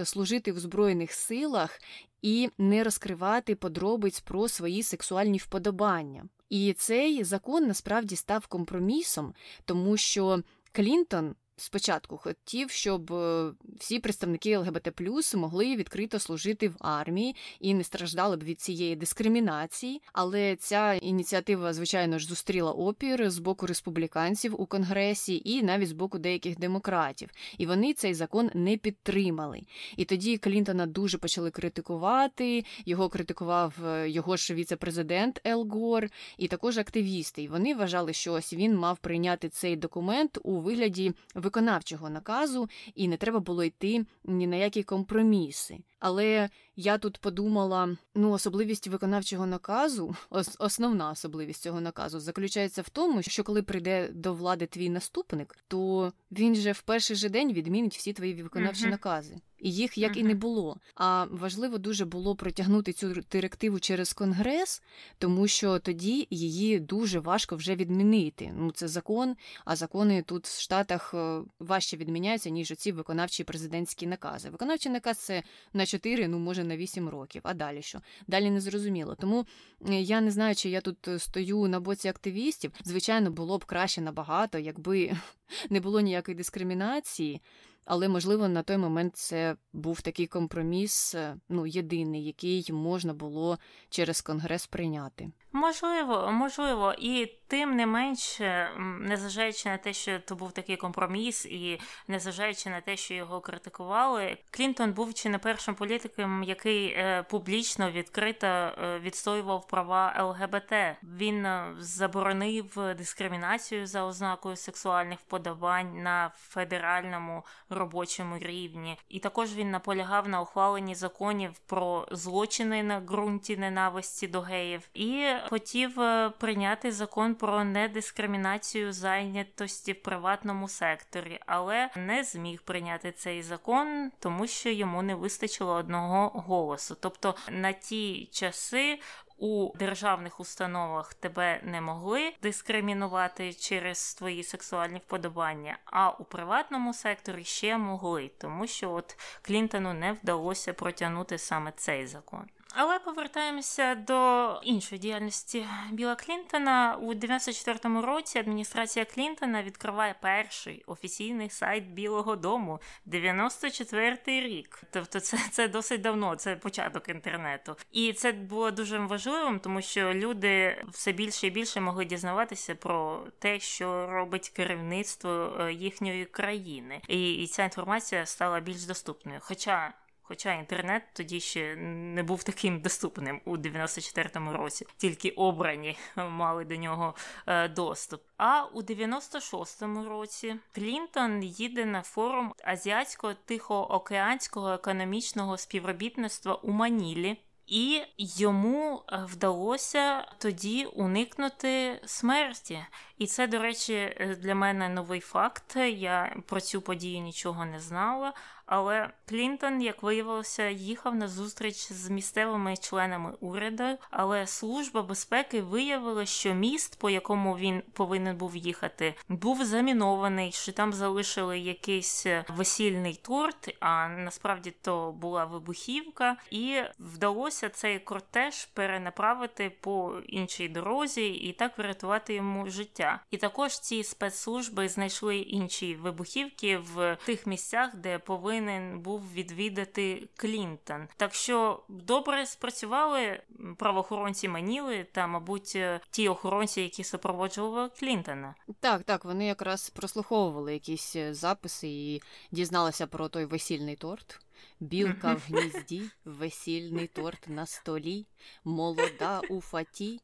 служити 0.04 0.52
в 0.52 0.58
Збройних 0.58 1.12
силах 1.12 1.80
і 2.22 2.50
не 2.58 2.84
розкривати 2.84 3.54
подробиць 3.54 4.20
про 4.20 4.48
свої 4.48 4.82
сексуальні 4.82 5.38
вподобання. 5.38 6.24
І 6.48 6.72
цей 6.72 7.24
закон 7.24 7.66
насправді 7.66 8.16
став 8.16 8.46
компромісом, 8.46 9.34
тому 9.64 9.96
що 9.96 10.42
Клінтон 10.72 11.34
спочатку 11.56 12.16
хотів, 12.16 12.70
щоб 12.70 13.12
е, 13.12 13.52
всі 13.78 13.98
представники 13.98 14.58
ЛГБТ 14.58 15.00
могли 15.34 15.76
відкрито 15.76 16.18
служити 16.18 16.68
в 16.68 16.76
армії 16.80 17.36
і 17.60 17.74
не 17.74 17.84
страждали 17.84 18.36
б 18.36 18.44
від 18.44 18.60
цієї 18.60 18.96
дискримінації. 18.96 20.02
Але 20.12 20.56
ця 20.56 20.94
ініціатива, 20.94 21.72
звичайно 21.72 22.18
ж, 22.18 22.26
зустріла 22.26 22.72
опір 22.72 23.30
з 23.30 23.38
боку 23.38 23.66
республіканців 23.66 24.60
у 24.60 24.66
конгресі 24.66 25.42
і 25.44 25.62
навіть 25.62 25.88
з 25.88 25.92
боку 25.92 26.18
деяких 26.18 26.58
демократів. 26.58 27.30
І 27.58 27.66
вони 27.66 27.94
цей 27.94 28.14
закон 28.14 28.50
не 28.54 28.76
підтримали. 28.76 29.60
І 29.96 30.04
тоді 30.04 30.38
Клінтона 30.38 30.86
дуже 30.86 31.18
почали 31.18 31.50
критикувати. 31.50 32.64
Його 32.86 33.08
критикував 33.08 33.74
е, 33.86 34.10
його 34.10 34.36
ж 34.36 34.54
віце-президент 34.54 35.40
Ел 35.46 35.68
Гор, 35.68 36.08
і 36.38 36.48
також 36.48 36.78
активісти. 36.78 37.42
І 37.42 37.48
вони 37.48 37.74
вважали, 37.74 38.12
що 38.12 38.32
ось 38.32 38.52
він 38.52 38.76
мав 38.76 38.98
прийняти 38.98 39.48
цей 39.48 39.76
документ 39.76 40.38
у 40.42 40.60
вигляді 40.60 41.12
виконавчого 41.46 42.10
наказу, 42.10 42.68
і 42.94 43.08
не 43.08 43.16
треба 43.16 43.40
було 43.40 43.64
йти 43.64 44.06
ні 44.24 44.46
на 44.46 44.56
які 44.56 44.82
компроміси. 44.82 45.78
Але 45.98 46.48
я 46.76 46.98
тут 46.98 47.18
подумала: 47.18 47.96
ну, 48.14 48.30
особливість 48.30 48.88
виконавчого 48.88 49.46
наказу, 49.46 50.16
основна 50.58 51.10
особливість 51.10 51.62
цього 51.62 51.80
наказу 51.80 52.20
заключається 52.20 52.82
в 52.82 52.88
тому, 52.88 53.22
що 53.22 53.44
коли 53.44 53.62
прийде 53.62 54.08
до 54.12 54.34
влади 54.34 54.66
твій 54.66 54.90
наступник, 54.90 55.56
то 55.68 56.12
він 56.32 56.54
же 56.54 56.72
в 56.72 56.82
перший 56.82 57.16
же 57.16 57.28
день 57.28 57.52
відмінить 57.52 57.96
всі 57.96 58.12
твої 58.12 58.42
виконавчі 58.42 58.84
uh-huh. 58.84 58.90
накази. 58.90 59.36
І 59.58 59.72
їх 59.72 59.98
як 59.98 60.16
і 60.16 60.22
не 60.22 60.34
було. 60.34 60.76
А 60.94 61.24
важливо 61.30 61.78
дуже 61.78 62.04
було 62.04 62.36
протягнути 62.36 62.92
цю 62.92 63.14
директиву 63.32 63.80
через 63.80 64.12
конгрес, 64.12 64.82
тому 65.18 65.48
що 65.48 65.78
тоді 65.78 66.26
її 66.30 66.80
дуже 66.80 67.18
важко 67.18 67.56
вже 67.56 67.74
відмінити. 67.74 68.52
Ну 68.58 68.70
це 68.72 68.88
закон, 68.88 69.36
а 69.64 69.76
закони 69.76 70.22
тут 70.22 70.46
в 70.46 70.60
Штатах 70.60 71.14
е, 71.14 71.40
важче 71.60 71.96
відміняються 71.96 72.50
ніж 72.50 72.70
оці 72.70 72.92
виконавчі 72.92 73.44
президентські 73.44 74.06
накази. 74.06 74.50
Виконавчий 74.50 74.92
наказ 74.92 75.18
це 75.18 75.42
на 75.72 75.86
4, 75.86 76.28
ну 76.28 76.38
може 76.38 76.64
на 76.66 76.76
8 76.76 77.08
років. 77.08 77.40
А 77.44 77.54
далі 77.54 77.82
що? 77.82 78.00
Далі 78.26 78.50
не 78.50 78.60
зрозуміло. 78.60 79.14
Тому 79.14 79.46
я 79.88 80.20
не 80.20 80.30
знаю, 80.30 80.54
чи 80.54 80.68
я 80.68 80.80
тут 80.80 81.08
е, 81.08 81.18
стою 81.18 81.68
на 81.68 81.80
боці 81.80 82.08
активістів. 82.08 82.72
Звичайно, 82.84 83.30
було 83.30 83.58
б 83.58 83.64
краще 83.64 84.00
набагато, 84.00 84.58
якби 84.58 85.12
не 85.70 85.80
було 85.80 86.00
ніякої 86.00 86.34
дискримінації. 86.34 87.40
Але, 87.86 88.08
можливо, 88.08 88.48
на 88.48 88.62
той 88.62 88.76
момент 88.76 89.16
це 89.16 89.56
був 89.72 90.00
такий 90.00 90.26
компроміс, 90.26 91.14
е, 91.14 91.36
ну 91.48 91.66
єдиний, 91.66 92.24
який 92.24 92.66
можна 92.72 93.14
було 93.14 93.58
через 93.90 94.20
конгрес 94.20 94.66
прийняти. 94.66 95.30
Можливо, 95.52 96.32
можливо, 96.32 96.94
і 96.98 97.26
тим 97.46 97.76
не 97.76 97.86
менше, 97.86 98.70
незважаючи 99.00 99.68
на 99.68 99.76
те, 99.76 99.92
що 99.92 100.18
то 100.18 100.36
був 100.36 100.52
такий 100.52 100.76
компроміс, 100.76 101.46
і 101.46 101.80
незважаючи 102.08 102.70
на 102.70 102.80
те, 102.80 102.96
що 102.96 103.14
його 103.14 103.40
критикували, 103.40 104.36
Клінтон 104.50 104.92
був 104.92 105.14
чи 105.14 105.28
не 105.28 105.38
першим 105.38 105.74
політиком, 105.74 106.42
який 106.42 106.86
е, 106.86 107.22
публічно 107.30 107.90
відкрито 107.90 108.46
е, 108.46 108.98
відстоював 108.98 109.68
права 109.68 110.14
ЛГБТ. 110.24 110.72
Він 111.02 111.46
е, 111.46 111.74
заборонив 111.78 112.78
дискримінацію 112.98 113.86
за 113.86 114.04
ознакою 114.04 114.56
сексуальних 114.56 115.18
вподобань 115.20 116.02
на 116.02 116.30
федеральному 116.36 117.44
робочому 117.76 118.38
рівні, 118.38 118.98
і 119.08 119.18
також 119.18 119.54
він 119.54 119.70
наполягав 119.70 120.28
на 120.28 120.40
ухваленні 120.40 120.94
законів 120.94 121.50
про 121.66 122.08
злочини 122.10 122.82
на 122.82 123.00
ґрунті 123.00 123.56
ненависті 123.56 124.26
до 124.26 124.40
геїв. 124.40 124.88
І 124.94 125.26
хотів 125.48 126.00
е, 126.00 126.32
прийняти 126.38 126.92
закон 126.92 127.34
про 127.34 127.64
недискримінацію 127.64 128.92
зайнятості 128.92 129.92
в 129.92 130.02
приватному 130.02 130.68
секторі, 130.68 131.40
але 131.46 131.90
не 131.96 132.24
зміг 132.24 132.62
прийняти 132.62 133.12
цей 133.12 133.42
закон, 133.42 134.10
тому 134.18 134.46
що 134.46 134.70
йому 134.70 135.02
не 135.02 135.14
вистачило 135.14 135.72
одного 135.72 136.28
голосу. 136.28 136.96
Тобто 137.00 137.34
на 137.50 137.72
ті 137.72 138.28
часи. 138.32 138.98
У 139.38 139.72
державних 139.78 140.40
установах 140.40 141.14
тебе 141.14 141.60
не 141.62 141.80
могли 141.80 142.32
дискримінувати 142.42 143.52
через 143.52 144.14
твої 144.14 144.42
сексуальні 144.42 144.98
вподобання, 144.98 145.78
а 145.84 146.10
у 146.10 146.24
приватному 146.24 146.94
секторі 146.94 147.44
ще 147.44 147.78
могли, 147.78 148.30
тому 148.38 148.66
що 148.66 148.92
от 148.92 149.18
Клінтону 149.42 149.94
не 149.94 150.12
вдалося 150.12 150.72
протягнути 150.72 151.38
саме 151.38 151.72
цей 151.76 152.06
закон. 152.06 152.48
Але 152.74 152.98
повертаємося 152.98 153.94
до 153.94 154.60
іншої 154.62 154.98
діяльності 154.98 155.66
Біла 155.90 156.16
Клінтона 156.16 156.98
у 157.00 157.14
94-му 157.14 158.02
році. 158.02 158.38
Адміністрація 158.38 159.04
Клінтона 159.04 159.62
відкриває 159.62 160.14
перший 160.20 160.84
офіційний 160.86 161.50
сайт 161.50 161.84
Білого 161.84 162.36
Дому 162.36 162.80
94-й 163.06 164.40
рік. 164.40 164.82
Тобто, 164.90 165.20
це 165.20 165.38
це 165.50 165.68
досить 165.68 166.00
давно, 166.00 166.36
це 166.36 166.56
початок 166.56 167.08
інтернету. 167.08 167.76
І 167.92 168.12
це 168.12 168.32
було 168.32 168.70
дуже 168.70 168.98
важливим, 168.98 169.60
тому 169.60 169.82
що 169.82 170.14
люди 170.14 170.84
все 170.88 171.12
більше 171.12 171.46
і 171.46 171.50
більше 171.50 171.80
могли 171.80 172.04
дізнаватися 172.04 172.74
про 172.74 173.26
те, 173.38 173.60
що 173.60 174.06
робить 174.06 174.48
керівництво 174.48 175.56
е, 175.60 175.72
їхньої 175.72 176.24
країни, 176.24 177.00
і, 177.08 177.34
і 177.34 177.46
ця 177.46 177.64
інформація 177.64 178.26
стала 178.26 178.60
більш 178.60 178.84
доступною. 178.84 179.38
Хоча 179.42 179.92
Хоча 180.28 180.52
інтернет 180.52 181.02
тоді 181.12 181.40
ще 181.40 181.76
не 181.76 182.22
був 182.22 182.42
таким 182.42 182.80
доступним 182.80 183.40
у 183.44 183.56
94-му 183.56 184.52
році, 184.52 184.86
тільки 184.96 185.30
обрані 185.30 185.96
мали 186.16 186.64
до 186.64 186.76
нього 186.76 187.14
е, 187.46 187.68
доступ. 187.68 188.22
А 188.36 188.64
у 188.64 188.82
96-му 188.82 190.08
році 190.08 190.56
Клінтон 190.74 191.42
їде 191.42 191.84
на 191.84 192.02
форум 192.02 192.52
азіатського 192.64 193.34
тихоокеанського 193.44 194.72
економічного 194.72 195.56
співробітництва 195.56 196.54
у 196.54 196.70
Манілі. 196.70 197.36
І 197.66 198.02
йому 198.18 199.02
вдалося 199.12 200.24
тоді 200.38 200.84
уникнути 200.84 202.00
смерті. 202.04 202.86
І 203.18 203.26
це, 203.26 203.46
до 203.46 203.58
речі, 203.58 204.16
для 204.38 204.54
мене 204.54 204.88
новий 204.88 205.20
факт. 205.20 205.76
Я 205.76 206.36
про 206.46 206.60
цю 206.60 206.80
подію 206.80 207.20
нічого 207.20 207.64
не 207.64 207.80
знала. 207.80 208.32
Але 208.66 209.10
Клінтон, 209.28 209.82
як 209.82 210.02
виявилося, 210.02 210.68
їхав 210.68 211.14
на 211.14 211.28
зустріч 211.28 211.92
з 211.92 212.10
місцевими 212.10 212.76
членами 212.76 213.32
уряду, 213.40 213.84
але 214.10 214.46
служба 214.46 215.02
безпеки 215.02 215.62
виявила, 215.62 216.26
що 216.26 216.54
міст, 216.54 216.98
по 216.98 217.10
якому 217.10 217.56
він 217.56 217.82
повинен 217.92 218.36
був 218.36 218.56
їхати, 218.56 219.14
був 219.28 219.64
замінований, 219.64 220.52
що 220.52 220.72
там 220.72 220.92
залишили 220.92 221.58
якийсь 221.58 222.26
весільний 222.48 223.14
торт. 223.14 223.76
А 223.80 224.08
насправді 224.08 224.70
то 224.70 225.12
була 225.12 225.44
вибухівка, 225.44 226.36
і 226.50 226.82
вдалося 226.98 227.68
цей 227.68 227.98
кортеж 227.98 228.64
перенаправити 228.64 229.70
по 229.80 230.20
іншій 230.26 230.68
дорозі 230.68 231.26
і 231.26 231.52
так 231.52 231.78
врятувати 231.78 232.34
йому 232.34 232.70
життя. 232.70 233.20
І 233.30 233.36
також 233.36 233.78
ці 233.80 234.04
спецслужби 234.04 234.88
знайшли 234.88 235.36
інші 235.36 235.94
вибухівки 235.94 236.78
в 236.78 237.16
тих 237.26 237.46
місцях, 237.46 237.96
де 237.96 238.18
повинен 238.18 239.00
був 239.00 239.15
був 239.16 239.32
відвідати 239.32 240.28
Клінтон. 240.36 241.08
Так 241.16 241.34
що 241.34 241.82
добре 241.88 242.46
спрацювали 242.46 243.42
правоохоронці 243.78 244.48
Маніли 244.48 245.06
та, 245.12 245.26
мабуть, 245.26 245.78
ті 246.10 246.28
охоронці, 246.28 246.80
які 246.80 247.04
супроводжували 247.04 247.88
Клінтона. 247.88 248.54
Так, 248.80 249.02
так, 249.02 249.24
вони 249.24 249.46
якраз 249.46 249.90
прослуховували 249.90 250.72
якісь 250.72 251.16
записи 251.30 251.88
і 251.88 252.22
дізналися 252.50 253.06
про 253.06 253.28
той 253.28 253.44
весільний 253.44 253.96
торт. 253.96 254.40
Білка 254.80 255.34
в 255.34 255.42
гнізді, 255.48 256.02
весільний 256.24 257.06
торт 257.06 257.48
на 257.48 257.66
столі, 257.66 258.26
молода 258.64 259.40
у 259.48 259.60
фаті, 259.60 260.20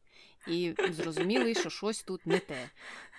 і 0.49 0.75
зрозуміли, 0.91 1.55
що 1.55 1.71
щось 1.71 2.03
тут 2.03 2.27
не 2.27 2.39
те. 2.39 2.71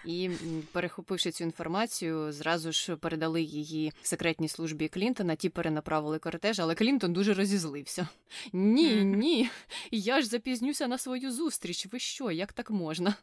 І 0.06 0.30
перехопивши 0.72 1.32
цю 1.32 1.44
інформацію, 1.44 2.32
зразу 2.32 2.72
ж 2.72 2.96
передали 2.96 3.42
її 3.42 3.94
секретній 4.02 4.48
службі 4.48 4.88
Клінтона. 4.88 5.36
Ті 5.36 5.50
перенаправили 5.50 6.20
кортеж, 6.20 6.60
але 6.60 6.76
Клінтон 6.76 7.14
дуже 7.14 7.34
розізлився. 7.34 8.08
Ні, 8.54 8.96
ні, 9.06 9.50
я 9.92 10.22
ж 10.22 10.28
запізнюся 10.28 10.88
на 10.88 10.98
свою 10.98 11.32
зустріч. 11.32 11.88
Ви 11.92 12.00
що? 12.00 12.32
Як 12.32 12.54
так 12.54 12.72
можна? 12.72 13.16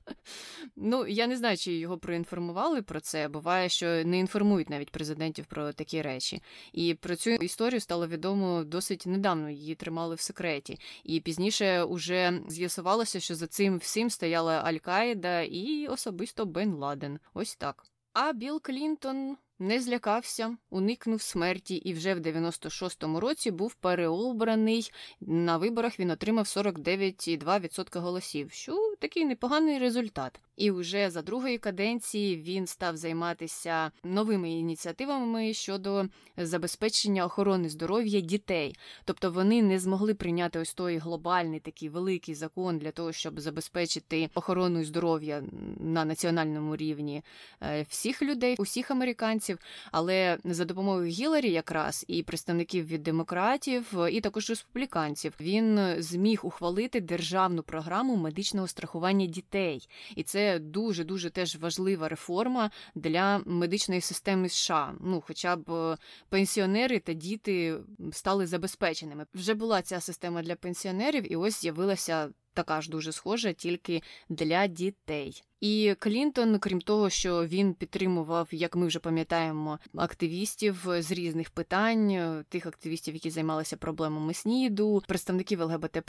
Ну 0.77 1.07
я 1.07 1.27
не 1.27 1.37
знаю, 1.37 1.57
чи 1.57 1.73
його 1.73 1.99
проінформували 1.99 2.83
про 2.83 3.01
це. 3.01 3.29
Буває, 3.29 3.69
що 3.69 3.87
не 3.87 4.19
інформують 4.19 4.71
навіть 4.71 4.91
президентів 4.91 5.45
про 5.47 5.73
такі 5.73 6.03
речі. 6.03 6.43
І 6.73 6.95
про 6.95 7.17
цю 7.17 7.31
історію 7.31 7.81
стало 7.81 8.07
відомо 8.07 8.65
досить 8.65 9.07
недавно. 9.07 9.51
Її 9.51 9.75
тримали 9.75 10.15
в 10.15 10.21
секреті. 10.21 10.79
І 11.05 11.21
пізніше 11.21 11.83
уже 11.83 12.41
з'ясувалося, 12.49 13.21
що 13.21 13.35
за 13.35 13.47
цим 13.47 13.79
всім 13.79 14.11
стояла 14.11 14.63
Аль-Каїда 14.63 15.43
і 15.43 15.87
особисто 15.87 16.47
Бен 16.47 16.70
Бен 16.71 16.79
Ладен. 16.79 17.19
Ось 17.35 17.57
так. 17.57 17.85
А 18.13 18.33
Білл 18.33 18.61
Клінтон 18.63 19.37
не 19.61 19.81
злякався, 19.81 20.57
уникнув 20.71 21.23
смерті 21.23 21.75
і 21.75 21.93
вже 21.93 22.15
в 22.15 22.19
96-му 22.19 23.21
році 23.21 23.51
був 23.51 23.75
переобраний. 23.75 24.91
На 25.21 25.57
виборах 25.57 26.01
він 26.01 26.11
отримав 26.11 26.45
49,2% 26.45 28.01
голосів, 28.01 28.53
що 28.53 28.95
такий 29.01 29.25
непоганий 29.25 29.79
результат. 29.79 30.41
І 30.57 30.71
вже 30.71 31.11
за 31.11 31.23
другої 31.23 31.59
каденції 31.59 32.37
він 32.37 32.67
став 32.67 32.97
займатися 32.97 33.91
новими 34.05 34.51
ініціативами 34.51 35.55
щодо 35.55 36.07
забезпечення 36.37 37.25
охорони 37.25 37.69
здоров'я 37.69 38.21
дітей. 38.21 38.77
Тобто 39.05 39.31
вони 39.31 39.63
не 39.63 39.79
змогли 39.79 40.15
прийняти 40.15 40.59
ось 40.59 40.75
той 40.75 40.99
глобальний 40.99 41.61
такий 41.61 41.89
великий 41.89 42.35
закон 42.35 42.79
для 42.79 42.91
того, 42.91 43.13
щоб 43.13 43.41
забезпечити 43.41 44.31
охорону 44.35 44.85
здоров'я 44.85 45.43
на 45.81 46.05
національному 46.05 46.77
рівні 46.77 47.23
е, 47.63 47.87
всіх 47.89 48.23
людей, 48.23 48.57
усіх 48.59 48.91
американців. 48.91 49.50
Але 49.93 50.39
за 50.45 50.65
допомогою 50.65 51.07
Гіларі, 51.07 51.51
якраз 51.51 52.05
і 52.09 52.23
представників 52.23 52.87
від 52.87 53.03
демократів, 53.03 53.95
і 54.11 54.21
також 54.21 54.51
республіканців, 54.51 55.33
він 55.41 55.95
зміг 55.99 56.41
ухвалити 56.43 57.01
державну 57.01 57.63
програму 57.63 58.17
медичного 58.17 58.67
страхування 58.67 59.27
дітей, 59.27 59.89
і 60.17 60.23
це 60.23 60.59
дуже 60.59 61.05
дуже 61.05 61.31
теж 61.31 61.57
важлива 61.57 62.09
реформа 62.09 62.71
для 62.95 63.43
медичної 63.47 64.01
системи 64.01 64.49
США. 64.49 64.95
Ну, 65.01 65.23
хоча 65.27 65.57
б 65.57 65.71
е, 65.71 65.97
пенсіонери 66.29 66.99
та 66.99 67.13
діти 67.13 67.77
стали 68.13 68.47
забезпеченими. 68.47 69.27
Вже 69.35 69.55
була 69.55 69.83
ця 69.83 70.01
система 70.01 70.43
для 70.43 70.57
пенсіонерів, 70.57 71.33
і 71.33 71.37
ось 71.37 71.61
з'явилася 71.61 72.29
така 72.55 72.81
ж 72.81 72.91
дуже 72.91 73.13
схожа, 73.13 73.53
тільки 73.53 74.03
для 74.29 74.67
дітей. 74.67 75.43
І 75.61 75.95
Клінтон, 75.99 76.59
крім 76.59 76.81
того, 76.81 77.11
що 77.11 77.47
він 77.47 77.75
підтримував, 77.75 78.49
як 78.51 78.77
ми 78.77 78.87
вже 78.87 78.99
пам'ятаємо, 78.99 79.79
активістів 79.97 80.87
з 80.99 81.13
різних 81.13 81.51
питань, 81.51 82.45
тих 82.49 82.67
активістів, 82.67 83.15
які 83.15 83.31
займалися 83.31 83.77
проблемами 83.77 84.35
СНІДу, 84.35 85.03
представників 85.09 85.61
ЛГБТ+, 85.61 86.03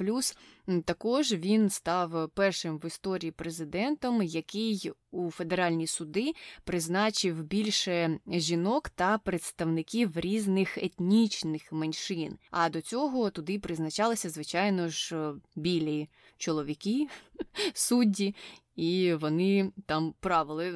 також 0.86 1.34
він 1.34 1.70
став 1.70 2.30
першим 2.30 2.78
в 2.80 2.86
історії 2.86 3.32
президентом, 3.32 4.24
який 4.24 4.92
у 5.12 5.32
федеральні 5.32 5.88
суди 5.88 6.34
призначив 6.64 7.44
більше 7.44 8.20
жінок 8.28 8.90
та 8.90 9.18
представників 9.18 10.12
різних 10.16 10.78
етнічних 10.78 11.72
меншин. 11.72 12.38
А 12.52 12.70
до 12.70 12.82
цього 12.82 13.30
туди 13.30 13.60
призначалися, 13.60 14.30
звичайно 14.30 14.90
ж, 14.90 15.34
білі 15.56 16.10
чоловіки, 16.38 17.08
судді, 17.74 18.36
і 18.76 19.14
вони 19.14 19.72
там 19.86 20.14
правили. 20.20 20.72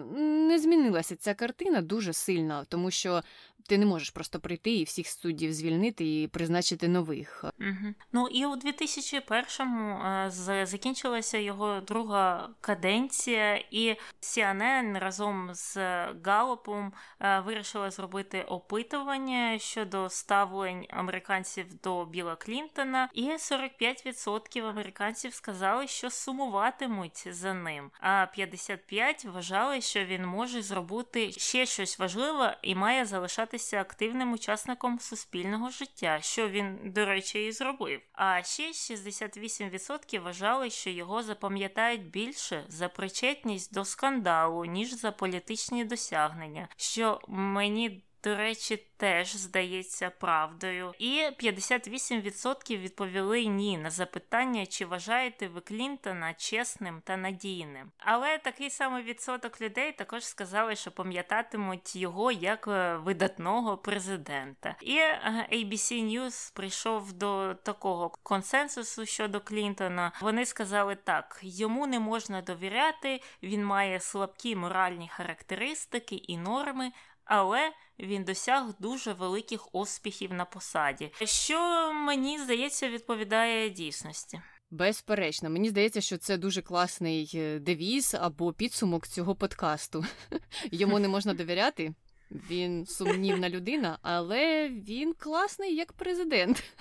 Не 0.47 0.59
змінилася 0.59 1.15
ця 1.15 1.33
картина 1.33 1.81
дуже 1.81 2.13
сильно, 2.13 2.65
тому 2.69 2.91
що 2.91 3.21
ти 3.67 3.77
не 3.77 3.85
можеш 3.85 4.09
просто 4.09 4.39
прийти 4.39 4.71
і 4.71 4.83
всіх 4.83 5.07
суддів 5.07 5.53
звільнити 5.53 6.21
і 6.21 6.27
призначити 6.27 6.87
нових. 6.87 7.45
Угу. 7.59 7.93
Ну 8.11 8.27
і 8.27 8.45
у 8.45 8.55
2001-му 8.55 10.03
е, 10.03 10.65
закінчилася 10.65 11.37
його 11.37 11.81
друга 11.81 12.49
каденція, 12.61 13.55
і 13.71 13.95
CNN 14.21 14.99
разом 14.99 15.49
з 15.53 15.77
Галопом 16.25 16.93
е, 17.19 17.39
вирішила 17.39 17.91
зробити 17.91 18.41
опитування 18.41 19.59
щодо 19.59 20.09
ставлень 20.09 20.85
американців 20.89 21.65
до 21.83 22.05
Біла 22.05 22.35
Клінтона, 22.35 23.09
і 23.13 23.31
45% 23.31 24.65
американців 24.65 25.33
сказали, 25.33 25.87
що 25.87 26.09
сумуватимуть 26.09 27.27
за 27.31 27.53
ним. 27.53 27.91
А 27.99 28.27
55% 28.37 29.31
вважали, 29.31 29.81
що 29.81 30.05
він 30.05 30.25
може 30.25 30.61
зробити 30.61 31.31
ще 31.31 31.65
щось 31.65 31.99
важливе 31.99 32.57
і 32.61 32.75
має 32.75 33.05
залишати 33.05 33.54
залишатися 33.55 33.81
активним 33.81 34.33
учасником 34.33 34.99
суспільного 34.99 35.69
життя, 35.69 36.19
що 36.21 36.49
він, 36.49 36.79
до 36.83 37.05
речі, 37.05 37.45
і 37.45 37.51
зробив. 37.51 38.01
А 38.13 38.43
ще 38.43 38.71
68% 38.71 40.19
вважали, 40.19 40.69
що 40.69 40.89
його 40.89 41.23
запам'ятають 41.23 42.09
більше 42.09 42.65
за 42.67 42.89
причетність 42.89 43.73
до 43.73 43.85
скандалу, 43.85 44.65
ніж 44.65 44.93
за 44.93 45.11
політичні 45.11 45.85
досягнення, 45.85 46.67
що 46.77 47.21
мені 47.27 48.03
до 48.25 48.35
речі, 48.35 48.77
теж 48.97 49.35
здається 49.35 50.09
правдою. 50.09 50.93
І 50.99 51.21
58% 51.39 52.77
відповіли 52.77 53.45
ні 53.45 53.77
на 53.77 53.89
запитання, 53.89 54.65
чи 54.65 54.85
вважаєте 54.85 55.47
ви 55.47 55.61
Клінтона 55.61 56.33
чесним 56.33 57.01
та 57.03 57.17
надійним. 57.17 57.91
Але 57.97 58.37
такий 58.37 58.69
самий 58.69 59.03
відсоток 59.03 59.61
людей 59.61 59.91
також 59.91 60.25
сказали, 60.25 60.75
що 60.75 60.91
пам'ятатимуть 60.91 61.95
його 61.95 62.31
як 62.31 62.67
е, 62.67 62.95
видатного 62.95 63.77
президента. 63.77 64.75
І 64.81 64.97
е, 64.97 65.47
ABC 65.53 66.05
News 66.05 66.53
прийшов 66.53 67.13
до 67.13 67.55
такого 67.63 68.09
консенсусу 68.23 69.05
щодо 69.05 69.41
Клінтона. 69.41 70.11
Вони 70.21 70.45
сказали 70.45 70.95
так: 70.95 71.39
йому 71.41 71.87
не 71.87 71.99
можна 71.99 72.41
довіряти, 72.41 73.21
він 73.43 73.65
має 73.65 73.99
слабкі 73.99 74.55
моральні 74.55 75.09
характеристики 75.09 76.15
і 76.15 76.37
норми 76.37 76.91
але 77.25 77.71
він 77.99 78.23
досяг 78.23 78.63
дуже 78.79 79.13
великих 79.13 79.75
успіхів 79.75 80.33
на 80.33 80.45
посаді, 80.45 81.11
що 81.23 81.91
мені 81.93 82.39
здається 82.39 82.89
відповідає 82.89 83.69
дійсності. 83.69 84.41
Безперечно, 84.71 85.49
мені 85.49 85.69
здається, 85.69 86.01
що 86.01 86.17
це 86.17 86.37
дуже 86.37 86.61
класний 86.61 87.31
е, 87.35 87.59
девіз 87.59 88.15
або 88.21 88.53
підсумок 88.53 89.07
цього 89.07 89.35
подкасту. 89.35 90.05
Йому 90.71 90.99
не 90.99 91.07
можна 91.07 91.33
довіряти. 91.33 91.93
Він 92.31 92.85
сумнівна 92.85 93.49
людина, 93.49 93.97
але 94.01 94.69
він 94.69 95.13
класний 95.13 95.75
як 95.75 95.93
президент. 95.93 96.63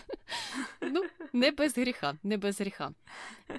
Ну, 0.80 1.02
не 1.32 1.50
без 1.50 1.78
гріха, 1.78 2.14
не 2.22 2.36
без 2.36 2.60
гріха. 2.60 2.90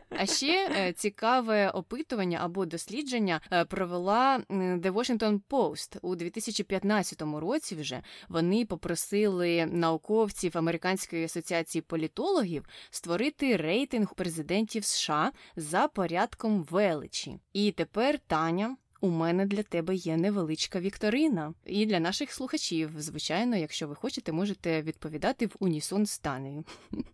А 0.09 0.25
ще 0.25 0.69
е, 0.77 0.93
цікаве 0.93 1.69
опитування 1.69 2.39
або 2.41 2.65
дослідження 2.65 3.41
е, 3.51 3.65
провела 3.65 4.38
The 4.49 4.91
Washington 4.91 5.41
Post 5.49 5.97
у 6.01 6.15
2015 6.15 7.21
році. 7.21 7.75
Вже 7.75 8.01
вони 8.29 8.65
попросили 8.65 9.65
науковців 9.65 10.57
Американської 10.57 11.25
асоціації 11.25 11.81
політологів 11.81 12.65
створити 12.89 13.57
рейтинг 13.57 14.15
президентів 14.15 14.86
США 14.86 15.31
за 15.55 15.88
порядком 15.88 16.63
величі. 16.63 17.39
І 17.53 17.71
тепер 17.71 18.19
Таня 18.19 18.75
у 19.06 19.10
мене 19.10 19.45
для 19.45 19.64
тебе 19.64 19.95
є 19.95 20.18
невеличка 20.18 20.80
вікторина. 20.80 21.53
І 21.66 21.86
для 21.86 21.99
наших 21.99 22.32
слухачів, 22.32 22.91
звичайно, 22.97 23.56
якщо 23.56 23.88
ви 23.88 23.95
хочете, 23.95 24.32
можете 24.32 24.82
відповідати 24.82 25.45
в 25.45 25.56
унісон 25.60 26.06
з. 26.06 26.22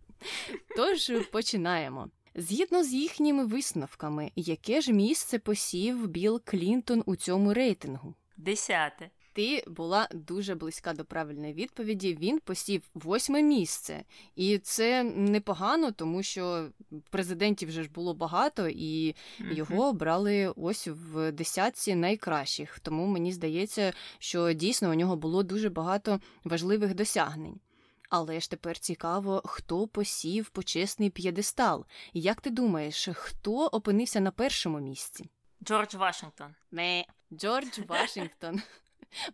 Тож 0.76 1.12
починаємо. 1.32 2.08
Згідно 2.34 2.84
з 2.84 2.92
їхніми 2.92 3.44
висновками, 3.44 4.30
яке 4.36 4.80
ж 4.80 4.92
місце 4.92 5.38
посів 5.38 6.06
Білл 6.08 6.42
Клінтон 6.44 7.02
у 7.06 7.16
цьому 7.16 7.54
рейтингу? 7.54 8.14
Десяте. 8.36 9.10
Ти 9.32 9.64
була 9.66 10.08
дуже 10.12 10.54
близька 10.54 10.92
до 10.92 11.04
правильної 11.04 11.52
відповіді. 11.52 12.18
Він 12.20 12.38
посів 12.38 12.82
восьме 12.94 13.42
місце, 13.42 14.04
і 14.36 14.58
це 14.58 15.02
непогано, 15.02 15.92
тому 15.92 16.22
що 16.22 16.68
президентів 17.10 17.68
вже 17.68 17.82
ж 17.82 17.90
було 17.90 18.14
багато, 18.14 18.68
і 18.68 19.16
його 19.38 19.88
обрали 19.88 20.52
ось 20.56 20.88
в 20.88 21.32
десятці 21.32 21.94
найкращих. 21.94 22.78
Тому 22.80 23.06
мені 23.06 23.32
здається, 23.32 23.92
що 24.18 24.52
дійсно 24.52 24.90
у 24.90 24.94
нього 24.94 25.16
було 25.16 25.42
дуже 25.42 25.70
багато 25.70 26.20
важливих 26.44 26.94
досягнень. 26.94 27.60
Але 28.08 28.40
ж 28.40 28.50
тепер 28.50 28.78
цікаво, 28.78 29.42
хто 29.44 29.86
посів 29.86 30.48
почесний 30.50 31.10
п'єдестал. 31.10 31.84
Як 32.12 32.40
ти 32.40 32.50
думаєш, 32.50 33.08
хто 33.12 33.66
опинився 33.66 34.20
на 34.20 34.30
першому 34.30 34.80
місці? 34.80 35.30
Джордж 35.64 35.94
Вашингтон. 35.94 36.54
Не, 36.70 37.04
Джордж 37.32 37.78
Вашингтон 37.88 38.62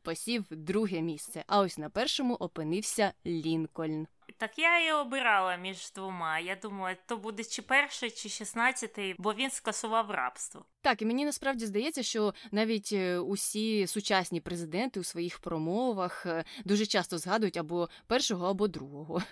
посів 0.03 0.45
друге 0.51 1.01
місце, 1.01 1.45
а 1.47 1.61
ось 1.61 1.79
на 1.79 1.91
першому 1.91 2.35
опинився 2.35 3.13
Лінкольн. 3.27 4.07
Так 4.37 4.59
я 4.59 4.89
і 4.89 4.93
обирала 4.93 5.57
між 5.57 5.93
двома. 5.93 6.39
Я 6.39 6.57
думаю, 6.57 6.97
то 7.07 7.17
буде 7.17 7.45
чи 7.45 7.63
перший, 7.63 8.11
чи 8.11 8.29
шістнадцятий, 8.29 9.15
бо 9.19 9.35
він 9.35 9.51
скасував 9.51 10.11
рабство. 10.11 10.65
Так, 10.81 11.03
і 11.03 11.07
мені 11.07 11.25
насправді 11.25 11.67
здається, 11.67 12.03
що 12.03 12.35
навіть 12.53 12.93
е, 12.93 13.19
усі 13.19 13.87
сучасні 13.87 14.41
президенти 14.41 15.01
у 15.01 15.05
своїх 15.05 15.39
промовах 15.39 16.27
е, 16.27 16.45
дуже 16.65 16.87
часто 16.87 17.19
згадують 17.19 17.57
або 17.57 17.89
першого, 18.07 18.47
або 18.47 18.69
другого. 18.69 19.23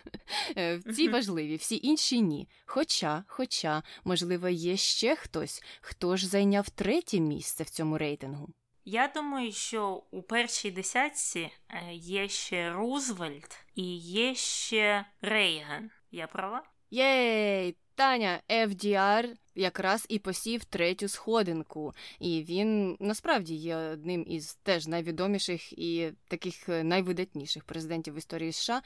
Е, 0.57 0.80
ці 0.80 1.09
важливі, 1.09 1.57
всі 1.57 1.80
інші 1.82 2.22
ні. 2.22 2.49
Хоча, 2.66 3.24
хоча, 3.28 3.82
можливо, 4.05 4.49
є 4.49 4.76
ще 4.76 5.16
хтось, 5.16 5.62
хто 5.80 6.16
ж 6.16 6.26
зайняв 6.26 6.70
третє 6.70 7.20
місце 7.20 7.64
в 7.64 7.70
цьому 7.70 7.99
рейтингу. 7.99 8.49
Я 8.89 9.09
думаю, 9.14 9.53
що 9.53 10.03
у 10.11 10.22
першій 10.22 10.70
десятці 10.70 11.51
є 11.93 12.28
ще 12.28 12.72
Рузвельт 12.72 13.59
і 13.74 13.97
є 13.97 14.34
ще 14.34 15.05
Рейган. 15.20 15.91
Я 16.11 16.26
права? 16.26 16.62
Єй, 16.91 17.76
Таня, 17.95 18.41
FDR 18.51 19.28
якраз 19.55 20.07
і 20.09 20.18
посів 20.18 20.64
третю 20.64 21.09
сходинку, 21.09 21.95
і 22.20 22.45
він 22.49 22.97
насправді 23.01 23.55
є 23.55 23.76
одним 23.76 24.24
із 24.28 24.55
теж 24.55 24.87
найвідоміших 24.87 25.72
і 25.72 26.12
таких 26.28 26.68
найвидатніших 26.68 27.64
президентів 27.64 28.14
в 28.14 28.18
історії 28.18 28.53
США. 28.53 28.82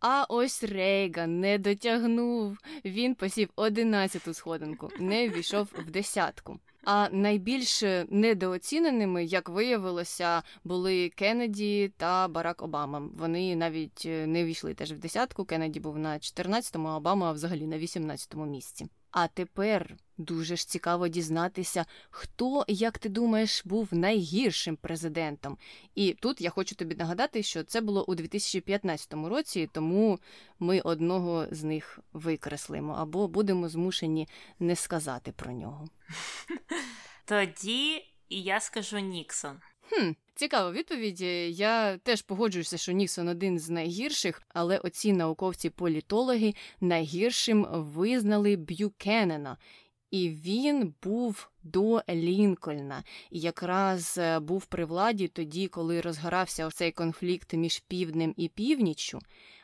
А 0.00 0.24
ось 0.28 0.64
Рейган 0.64 1.40
не 1.40 1.58
дотягнув. 1.58 2.58
Він 2.84 3.14
посів 3.14 3.50
одинадцяту 3.56 4.34
сходинку, 4.34 4.90
не 4.98 5.28
ввійшов 5.28 5.68
в 5.78 5.90
десятку. 5.90 6.60
А 6.84 7.08
найбільш 7.12 7.82
недооціненими, 8.08 9.24
як 9.24 9.48
виявилося, 9.48 10.42
були 10.64 11.08
Кеннеді 11.08 11.92
та 11.96 12.28
Барак 12.28 12.62
Обама. 12.62 13.08
Вони 13.14 13.56
навіть 13.56 14.02
е, 14.06 14.26
не 14.26 14.44
війшли 14.44 14.74
теж 14.74 14.92
в 14.92 14.98
десятку. 14.98 15.44
Кеннеді 15.44 15.80
був 15.80 15.98
на 15.98 16.14
14-му, 16.14 16.88
а 16.88 16.96
Обама 16.96 17.32
взагалі 17.32 17.66
на 17.66 17.78
18-му 17.78 18.46
місці. 18.46 18.86
А 19.12 19.28
тепер 19.28 19.96
дуже 20.18 20.56
ж 20.56 20.68
цікаво 20.68 21.08
дізнатися, 21.08 21.86
хто, 22.10 22.64
як 22.68 22.98
ти 22.98 23.08
думаєш, 23.08 23.66
був 23.66 23.88
найгіршим 23.92 24.76
президентом. 24.76 25.58
І 25.94 26.12
тут 26.12 26.40
я 26.40 26.50
хочу 26.50 26.74
тобі 26.74 26.94
нагадати, 26.94 27.42
що 27.42 27.64
це 27.64 27.80
було 27.80 28.04
у 28.04 28.14
2015 28.14 29.14
році, 29.14 29.68
тому 29.72 30.18
ми 30.58 30.80
одного 30.80 31.46
з 31.50 31.64
них 31.64 31.98
викреслимо 32.12 32.92
або 32.92 33.28
будемо 33.28 33.68
змушені 33.68 34.28
не 34.58 34.76
сказати 34.76 35.32
про 35.32 35.52
нього. 35.52 35.88
Тоді 37.24 38.04
я 38.30 38.60
скажу 38.60 38.98
Ніксон. 38.98 39.60
Хм, 39.94 40.12
Цікава 40.34 40.72
відповідь. 40.72 41.20
Я 41.58 41.98
теж 41.98 42.22
погоджуюся, 42.22 42.78
що 42.78 42.92
Ніксон 42.92 43.28
один 43.28 43.58
з 43.58 43.70
найгірших, 43.70 44.42
але 44.48 44.78
оці 44.78 45.12
науковці-політологи 45.12 46.54
найгіршим 46.80 47.66
визнали 47.70 48.56
Б'юкенена. 48.56 49.56
І 50.10 50.28
він 50.28 50.94
був 51.02 51.50
до 51.62 52.02
Лінкольна, 52.08 53.04
і 53.30 53.40
якраз 53.40 54.18
е, 54.18 54.40
був 54.40 54.66
при 54.66 54.84
владі 54.84 55.28
тоді, 55.28 55.68
коли 55.68 56.00
розгорався 56.00 56.70
цей 56.70 56.92
конфлікт 56.92 57.52
між 57.52 57.78
півднем 57.78 58.34
і 58.36 58.48
північчю. 58.48 59.18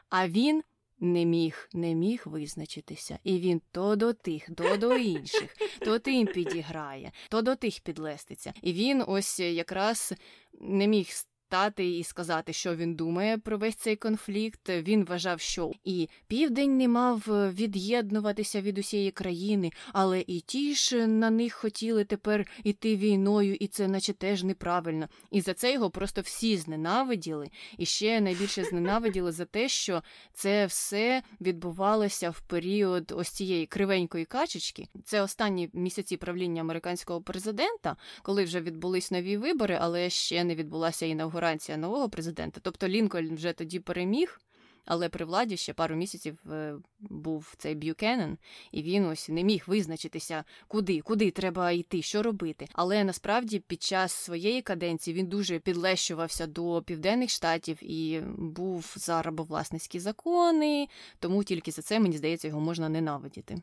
А 0.08 0.28
він 0.28 0.62
не 1.00 1.24
міг, 1.24 1.68
не 1.72 1.94
міг 1.94 2.22
визначитися, 2.24 3.18
і 3.24 3.38
він 3.38 3.62
то 3.72 3.96
до 3.96 4.12
тих, 4.12 4.50
то 4.56 4.76
до 4.76 4.96
інших, 4.96 5.56
то 5.78 5.98
тим 5.98 6.26
підіграє, 6.26 7.12
то 7.28 7.42
до 7.42 7.56
тих 7.56 7.80
підлеститься. 7.80 8.52
І 8.62 8.72
він 8.72 9.04
ось 9.06 9.40
якраз 9.40 10.14
не 10.60 10.86
міг 10.86 11.08
стати 11.48 11.98
і 11.98 12.04
сказати, 12.04 12.52
що 12.52 12.76
він 12.76 12.94
думає 12.94 13.38
про 13.38 13.58
весь 13.58 13.74
цей 13.76 13.96
конфлікт. 13.96 14.68
Він 14.68 15.04
вважав, 15.04 15.40
що 15.40 15.72
і 15.84 16.08
південь 16.26 16.76
не 16.76 16.88
мав 16.88 17.24
е, 17.28 17.50
від'єднуватися 17.50 18.60
від 18.60 18.78
усієї 18.78 19.10
країни, 19.10 19.70
але 19.92 20.24
і 20.26 20.40
ті 20.40 20.74
ж 20.74 21.06
на 21.06 21.30
них 21.30 21.54
хотіли 21.54 22.04
тепер 22.04 22.46
іти 22.64 22.96
війною, 22.96 23.54
і 23.54 23.66
це, 23.66 23.88
наче 23.88 24.12
теж 24.12 24.42
неправильно. 24.44 25.08
І 25.30 25.40
за 25.40 25.54
це 25.54 25.72
його 25.72 25.90
просто 25.90 26.20
всі 26.20 26.56
зненавиділи, 26.56 27.48
і 27.78 27.86
ще 27.86 28.20
найбільше 28.20 28.64
зненавиділи 28.64 29.32
за 29.32 29.44
те, 29.44 29.68
що 29.68 30.02
це 30.32 30.66
все 30.66 31.22
відбувалося 31.40 32.30
в 32.30 32.40
період 32.40 33.12
ось 33.16 33.28
цієї 33.28 33.66
кривенької 33.66 34.24
качечки. 34.24 34.88
Це 35.04 35.22
останні 35.22 35.70
місяці 35.72 36.16
правління 36.16 36.60
американського 36.60 37.22
президента, 37.22 37.96
коли 38.22 38.44
вже 38.44 38.60
відбулись 38.60 39.10
нові 39.10 39.36
вибори, 39.36 39.78
але 39.80 40.10
ще 40.10 40.44
не 40.44 40.54
відбулася 40.54 41.06
інаугурація 41.06 41.37
інаугурація 41.38 41.78
нового 41.78 42.08
президента. 42.08 42.60
Тобто 42.62 42.88
Лінкольн 42.88 43.34
вже 43.34 43.52
тоді 43.52 43.80
переміг, 43.80 44.40
але 44.86 45.08
при 45.08 45.24
владі 45.24 45.56
ще 45.56 45.72
пару 45.72 45.94
місяців 45.94 46.38
е, 46.52 46.74
був 47.00 47.54
цей 47.58 47.74
Б'юкенен, 47.74 48.38
і 48.72 48.82
він 48.82 49.06
ось 49.06 49.28
не 49.28 49.42
міг 49.42 49.64
визначитися, 49.66 50.44
куди, 50.68 51.00
куди 51.00 51.30
треба 51.30 51.70
йти, 51.70 52.02
що 52.02 52.22
робити. 52.22 52.68
Але 52.72 53.04
насправді 53.04 53.58
під 53.58 53.82
час 53.82 54.12
своєї 54.12 54.62
каденції 54.62 55.14
він 55.16 55.26
дуже 55.26 55.58
підлещувався 55.58 56.46
до 56.46 56.82
південних 56.86 57.30
штатів 57.30 57.78
і 57.82 58.20
був 58.38 58.94
за 58.96 59.22
рабовласницькі 59.22 60.00
закони, 60.00 60.88
тому 61.18 61.44
тільки 61.44 61.70
за 61.70 61.82
це 61.82 62.00
мені 62.00 62.16
здається 62.16 62.48
його 62.48 62.60
можна 62.60 62.88
ненавидіти. 62.88 63.56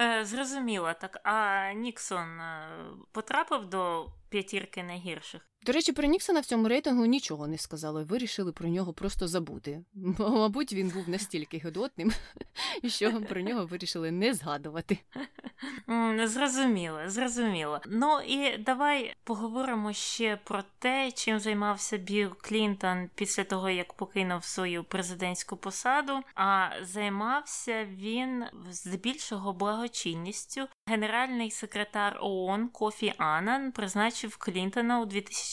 Е, 0.00 0.24
зрозуміло, 0.24 0.92
так 1.00 1.20
а 1.24 1.72
Ніксон 1.72 2.40
е, 2.40 2.68
потрапив 3.12 3.66
до 3.66 4.06
п'ятірки 4.28 4.82
найгірших. 4.82 5.48
До 5.68 5.74
речі, 5.74 5.92
про 5.92 6.08
Ніксона 6.08 6.40
в 6.40 6.44
цьому 6.44 6.68
рейтингу 6.68 7.06
нічого 7.06 7.46
не 7.46 7.58
сказали. 7.58 8.04
Вирішили 8.04 8.52
про 8.52 8.68
нього 8.68 8.92
просто 8.92 9.28
забути. 9.28 9.84
Мабуть, 10.18 10.72
він 10.72 10.88
був 10.88 11.08
настільки 11.08 11.58
гидотним, 11.58 12.12
що 12.86 13.22
про 13.22 13.40
нього 13.40 13.66
вирішили 13.66 14.10
не 14.10 14.34
згадувати. 14.34 14.98
Зрозуміло, 16.24 17.00
зрозуміло. 17.06 17.80
Ну 17.86 18.20
і 18.20 18.58
давай 18.58 19.14
поговоримо 19.24 19.92
ще 19.92 20.36
про 20.44 20.64
те, 20.78 21.12
чим 21.12 21.40
займався 21.40 21.96
Білл 21.96 22.30
Клінтон 22.40 23.10
після 23.14 23.44
того, 23.44 23.70
як 23.70 23.92
покинув 23.92 24.44
свою 24.44 24.84
президентську 24.84 25.56
посаду. 25.56 26.20
А 26.34 26.68
займався 26.82 27.84
він 27.84 28.44
здебільшого 28.70 29.52
благочинністю. 29.52 30.66
Генеральний 30.86 31.50
секретар 31.50 32.18
ООН 32.20 32.68
Кофі 32.68 33.14
Анан 33.18 33.72
призначив 33.72 34.36
Клінтона 34.36 35.00
у 35.00 35.06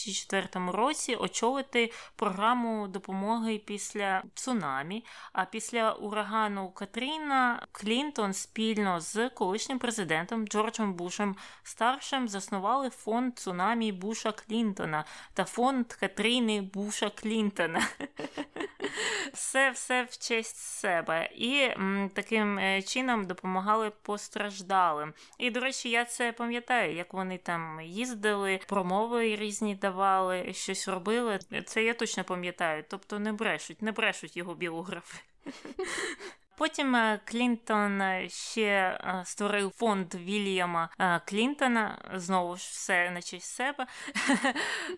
2004 0.06 0.72
році 0.72 1.14
очолити 1.14 1.92
програму 2.16 2.88
допомоги 2.88 3.58
після 3.58 4.22
цунамі. 4.34 5.04
А 5.32 5.44
після 5.44 5.92
урагану 5.92 6.70
Катріна 6.70 7.66
Клінтон 7.72 8.32
спільно 8.32 9.00
з 9.00 9.28
колишнім 9.28 9.78
президентом 9.78 10.46
Джорджем 10.46 10.94
Бушем 10.94 11.36
старшим 11.62 12.28
заснували 12.28 12.90
фонд 12.90 13.38
цунамі 13.38 13.92
Буша 13.92 14.32
Клінтона 14.32 15.04
та 15.34 15.44
фонд 15.44 15.92
Катріни 15.92 16.60
Буша 16.60 17.10
Клінтона. 17.10 17.82
Все 19.32 19.70
все 19.70 20.02
в 20.02 20.18
честь 20.18 20.56
себе. 20.56 21.28
І 21.34 21.68
таким 22.14 22.58
е, 22.58 22.82
чином 22.82 23.26
допомагали 23.26 23.92
постраждалим. 24.02 25.12
І, 25.38 25.50
до 25.50 25.60
речі, 25.60 25.90
я 25.90 26.04
це 26.04 26.32
пам'ятаю, 26.32 26.94
як 26.94 27.14
вони 27.14 27.38
там 27.38 27.80
їздили, 27.80 28.60
промови 28.68 29.36
різні 29.36 29.74
давали, 29.86 30.52
щось 30.52 30.88
робили. 30.88 31.38
Це 31.66 31.84
я 31.84 31.94
точно 31.94 32.24
пам'ятаю. 32.24 32.84
Тобто 32.88 33.18
не 33.18 33.32
брешуть, 33.32 33.82
не 33.82 33.92
брешуть 33.92 34.36
його 34.36 34.54
біографи. 34.54 35.18
Потім 36.56 36.96
е, 36.96 37.20
Клінтон 37.24 38.00
е, 38.00 38.28
ще 38.28 38.62
е, 38.62 39.22
створив 39.24 39.70
фонд 39.70 40.14
Вільяма 40.14 40.88
Клінтона, 41.26 41.98
знову 42.14 42.56
ж 42.56 42.68
все 42.70 43.10
на 43.10 43.22
честь 43.22 43.54
себе, 43.54 43.86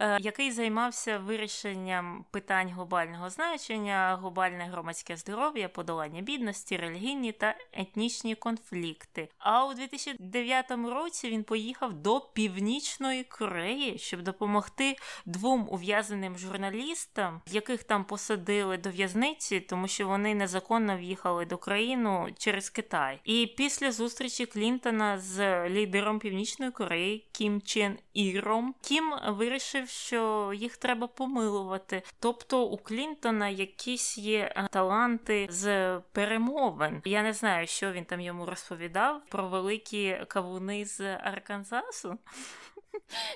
який 0.20 0.52
займався 0.52 1.18
вирішенням 1.18 2.24
питань 2.30 2.68
глобального 2.68 3.30
значення, 3.30 4.18
глобальне 4.20 4.64
громадське 4.64 5.16
здоров'я, 5.16 5.68
подолання 5.68 6.20
бідності, 6.20 6.76
релігійні 6.76 7.32
та 7.32 7.54
етнічні 7.72 8.34
конфлікти. 8.34 9.28
А 9.38 9.66
у 9.66 9.74
2009 9.74 10.70
році 10.70 11.30
він 11.30 11.44
поїхав 11.44 11.92
до 11.92 12.20
Північної 12.20 13.24
Кореї, 13.24 13.98
щоб 13.98 14.22
допомогти 14.22 14.96
двом 15.26 15.68
ув'язаним 15.70 16.38
журналістам, 16.38 17.40
яких 17.46 17.84
там 17.84 18.04
посадили 18.04 18.76
до 18.76 18.90
в'язниці, 18.90 19.60
тому 19.60 19.88
що 19.88 20.08
вони 20.08 20.34
незаконно 20.34 20.96
в'їхали 20.96 21.47
перед 21.48 21.52
Україну 21.52 22.28
через 22.38 22.70
Китай. 22.70 23.20
І 23.24 23.54
після 23.56 23.92
зустрічі 23.92 24.46
Клінтона 24.46 25.18
з 25.18 25.68
лідером 25.68 26.18
Північної 26.18 26.72
Кореї 26.72 27.28
Кім 27.32 27.60
Чен 27.62 27.98
Іром 28.14 28.74
Кім 28.80 29.14
вирішив, 29.28 29.88
що 29.88 30.52
їх 30.54 30.76
треба 30.76 31.06
помилувати. 31.06 32.02
Тобто 32.20 32.64
у 32.64 32.76
Клінтона 32.76 33.48
якісь 33.48 34.18
є 34.18 34.52
е, 34.56 34.68
таланти 34.70 35.46
з 35.50 35.98
перемовин. 36.12 37.02
Я 37.04 37.22
не 37.22 37.32
знаю, 37.32 37.66
що 37.66 37.92
він 37.92 38.04
там 38.04 38.20
йому 38.20 38.46
розповідав 38.46 39.22
про 39.28 39.48
великі 39.48 40.20
кавуни 40.28 40.84
з 40.84 41.00
Арканзасу. 41.16 42.18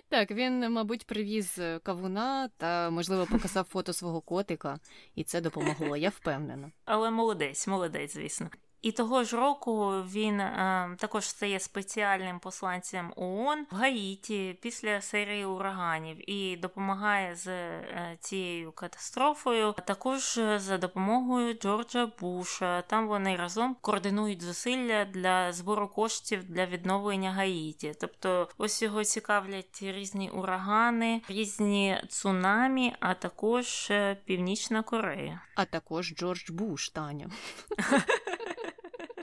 Так, 0.09 0.31
він, 0.31 0.73
мабуть, 0.73 1.07
привіз 1.07 1.61
кавуна 1.83 2.49
та, 2.57 2.91
можливо, 2.91 3.27
показав 3.27 3.65
фото 3.65 3.93
свого 3.93 4.21
котика, 4.21 4.79
і 5.15 5.25
це 5.25 5.41
допомогло, 5.41 5.97
я 5.97 6.09
впевнена. 6.09 6.73
Але 6.85 7.11
молодець, 7.11 7.67
молодець, 7.67 8.15
звісно. 8.15 8.51
І 8.83 8.93
того 8.93 9.25
ж 9.25 9.37
року 9.37 9.91
він 10.13 10.41
е, 10.41 10.97
також 10.99 11.25
стає 11.25 11.61
спеціальним 11.61 12.39
посланцем 12.39 13.13
ООН 13.17 13.67
в 13.71 13.75
Гаїті 13.75 14.59
після 14.63 15.01
серії 15.01 15.45
ураганів 15.45 16.31
і 16.31 16.57
допомагає 16.57 17.37
з 17.37 17.47
е, 17.47 18.17
цією 18.21 18.73
катастрофою. 18.73 19.75
Також 19.87 20.41
за 20.57 20.79
допомогою 20.79 21.55
Джорджа 21.55 22.09
Буша. 22.21 22.83
Там 22.83 23.09
вони 23.09 23.37
разом 23.37 23.77
координують 23.81 24.43
зусилля 24.43 25.05
для 25.05 25.53
збору 25.53 25.89
коштів 25.89 26.45
для 26.45 26.67
відновлення 26.67 27.33
Гаїті. 27.33 27.95
Тобто, 28.01 28.49
ось 28.59 28.83
його 28.83 29.05
цікавлять 29.05 29.83
різні 29.83 30.31
урагани, 30.31 31.23
різні 31.29 32.03
цунамі, 32.09 32.95
а 33.01 33.15
також 33.15 33.89
е, 33.91 34.17
Північна 34.25 34.83
Корея. 34.83 35.41
А 35.57 35.65
також 35.65 36.15
Джордж 36.15 36.51
Буш, 36.51 36.89
Таня. 36.89 37.31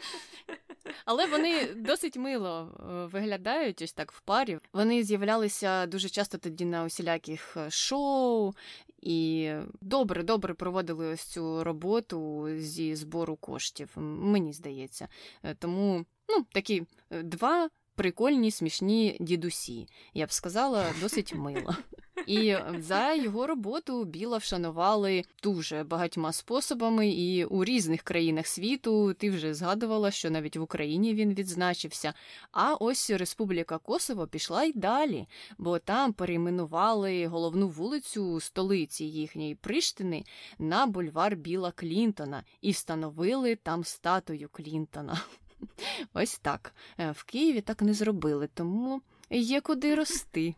Але 1.05 1.25
вони 1.25 1.73
досить 1.75 2.17
мило 2.17 2.71
е, 2.79 3.05
виглядають 3.05 3.81
ось 3.81 3.93
так 3.93 4.11
в 4.11 4.21
парі. 4.21 4.57
Вони 4.73 5.03
з'являлися 5.03 5.85
дуже 5.85 6.09
часто 6.09 6.37
тоді 6.37 6.65
на 6.65 6.83
усіляких 6.83 7.57
е, 7.57 7.69
шоу 7.69 8.53
і 9.01 9.51
добре, 9.81 10.23
добре 10.23 10.53
проводили 10.53 11.07
ось 11.07 11.23
цю 11.23 11.63
роботу 11.63 12.49
зі 12.57 12.95
збору 12.95 13.35
коштів. 13.35 13.89
Мені 13.95 14.53
здається. 14.53 15.07
Е, 15.43 15.55
тому 15.55 16.05
ну, 16.29 16.45
такі 16.51 16.83
два 17.11 17.69
прикольні, 17.95 18.51
смішні 18.51 19.17
дідусі. 19.19 19.87
Я 20.13 20.25
б 20.25 20.31
сказала, 20.31 20.85
досить 21.01 21.35
мило. 21.35 21.75
І 22.27 22.55
за 22.79 23.13
його 23.13 23.47
роботу 23.47 24.05
Біла 24.05 24.37
вшанували 24.37 25.23
дуже 25.43 25.83
багатьма 25.83 26.33
способами, 26.33 27.09
і 27.09 27.45
у 27.45 27.65
різних 27.65 28.01
країнах 28.01 28.47
світу 28.47 29.13
ти 29.13 29.29
вже 29.29 29.53
згадувала, 29.53 30.11
що 30.11 30.29
навіть 30.29 30.57
в 30.57 30.61
Україні 30.61 31.13
він 31.13 31.33
відзначився. 31.33 32.13
А 32.51 32.73
ось 32.73 33.09
Республіка 33.09 33.77
Косово 33.77 34.27
пішла 34.27 34.63
й 34.63 34.73
далі, 34.73 35.27
бо 35.57 35.79
там 35.79 36.13
перейменували 36.13 37.27
головну 37.27 37.67
вулицю 37.67 38.39
столиці 38.39 39.05
їхньої 39.05 39.55
Приштини 39.55 40.23
на 40.59 40.85
бульвар 40.85 41.35
Біла 41.35 41.71
Клінтона 41.71 42.43
і 42.61 42.71
встановили 42.71 43.55
там 43.55 43.83
статую 43.83 44.49
Клінтона. 44.51 45.21
Ось 46.13 46.37
так. 46.37 46.73
Е, 46.97 47.11
в 47.11 47.23
Києві 47.23 47.61
так 47.61 47.81
не 47.81 47.93
зробили, 47.93 48.49
тому 48.53 49.01
є 49.37 49.61
куди 49.61 49.95
рости. 49.95 50.55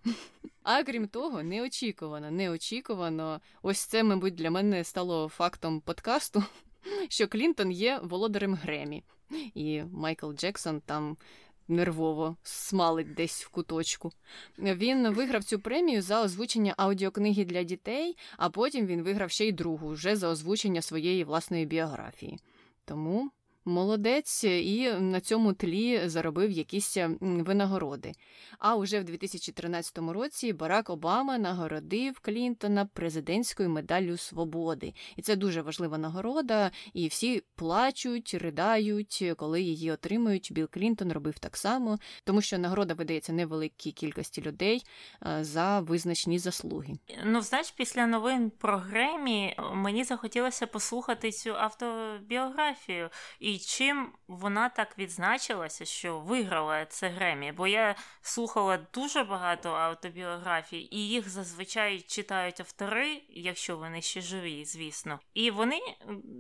А 0.64 0.84
крім 0.84 1.08
того, 1.08 1.44
неочікувано, 1.44 2.32
неочікувано, 2.32 3.42
ось 3.62 3.80
це, 3.80 4.04
мабуть, 4.04 4.36
для 4.36 4.52
мене 4.52 4.84
стало 4.84 5.30
фактом 5.30 5.82
подкасту, 5.82 6.44
що 7.10 7.28
Клінтон 7.28 7.72
є 7.72 8.00
володарем 8.04 8.56
Гремі, 8.56 9.04
і 9.54 9.84
Майкл 9.92 10.32
Джексон 10.32 10.82
там. 10.86 11.18
Нервово 11.68 12.38
смалить 12.44 13.14
десь 13.14 13.44
в 13.44 13.50
куточку. 13.50 14.12
Він 14.58 15.10
виграв 15.10 15.44
цю 15.44 15.60
премію 15.60 16.02
за 16.02 16.24
озвучення 16.24 16.74
аудіокниги 16.78 17.46
для 17.46 17.64
дітей, 17.64 18.18
а 18.38 18.50
потім 18.50 18.86
він 18.86 19.04
виграв 19.04 19.32
ще 19.32 19.48
й 19.48 19.52
другу 19.52 19.90
вже 19.90 20.16
за 20.16 20.30
озвучення 20.30 20.82
своєї 20.82 21.24
власної 21.24 21.66
біографії. 21.66 22.40
Тому 22.86 23.32
Молодець 23.66 24.44
і 24.44 24.92
на 25.00 25.20
цьому 25.22 25.54
тлі 25.54 26.10
заробив 26.10 26.52
якісь 26.52 26.98
винагороди. 27.22 28.12
А 28.60 28.76
уже 28.76 29.00
в 29.00 29.04
2013 29.04 29.98
році 29.98 30.54
Барак 30.54 30.90
Обама 30.90 31.38
нагородив 31.38 32.20
Клінтона 32.20 32.86
президентською 32.86 33.70
медаллю 33.70 34.18
свободи. 34.18 34.94
І 35.16 35.22
це 35.22 35.36
дуже 35.36 35.62
важлива 35.62 35.98
нагорода, 35.98 36.72
і 36.94 37.08
всі 37.08 37.44
плачуть, 37.56 38.34
ридають, 38.34 39.34
коли 39.38 39.62
її 39.62 39.92
отримують. 39.92 40.50
Білл 40.52 40.70
Клінтон 40.72 41.12
робив 41.12 41.40
так 41.40 41.58
само, 41.58 42.00
тому 42.24 42.42
що 42.42 42.58
нагорода 42.58 42.94
видається 42.94 43.34
невеликій 43.34 43.92
кількості 43.92 44.42
людей 44.42 44.84
за 45.42 45.80
визначні 45.80 46.40
заслуги. 46.40 46.94
Ну, 47.26 47.42
знаєш, 47.42 47.72
після 47.72 48.08
новин 48.08 48.50
про 48.50 48.78
Гремі 48.78 49.56
мені 49.74 50.04
захотілося 50.04 50.68
послухати 50.68 51.32
цю 51.32 51.56
автобіографію. 51.56 53.10
І 53.40 53.51
чим 53.60 54.14
вона 54.28 54.70
так 54.70 54.98
відзначилася, 54.98 55.86
що 55.86 56.20
виграла 56.20 56.86
це 56.86 57.10
Гремі? 57.10 57.52
Бо 57.52 57.68
я 57.68 57.96
слухала 58.22 58.78
дуже 58.94 59.24
багато 59.24 59.70
автобіографій, 59.74 60.88
і 60.92 61.10
їх 61.10 61.30
зазвичай 61.30 62.02
читають 62.02 62.60
автори, 62.60 63.22
якщо 63.30 63.78
вони 63.78 64.02
ще 64.02 64.22
живі, 64.22 64.66
звісно. 64.66 65.20
І 65.34 65.52
вони, 65.52 65.80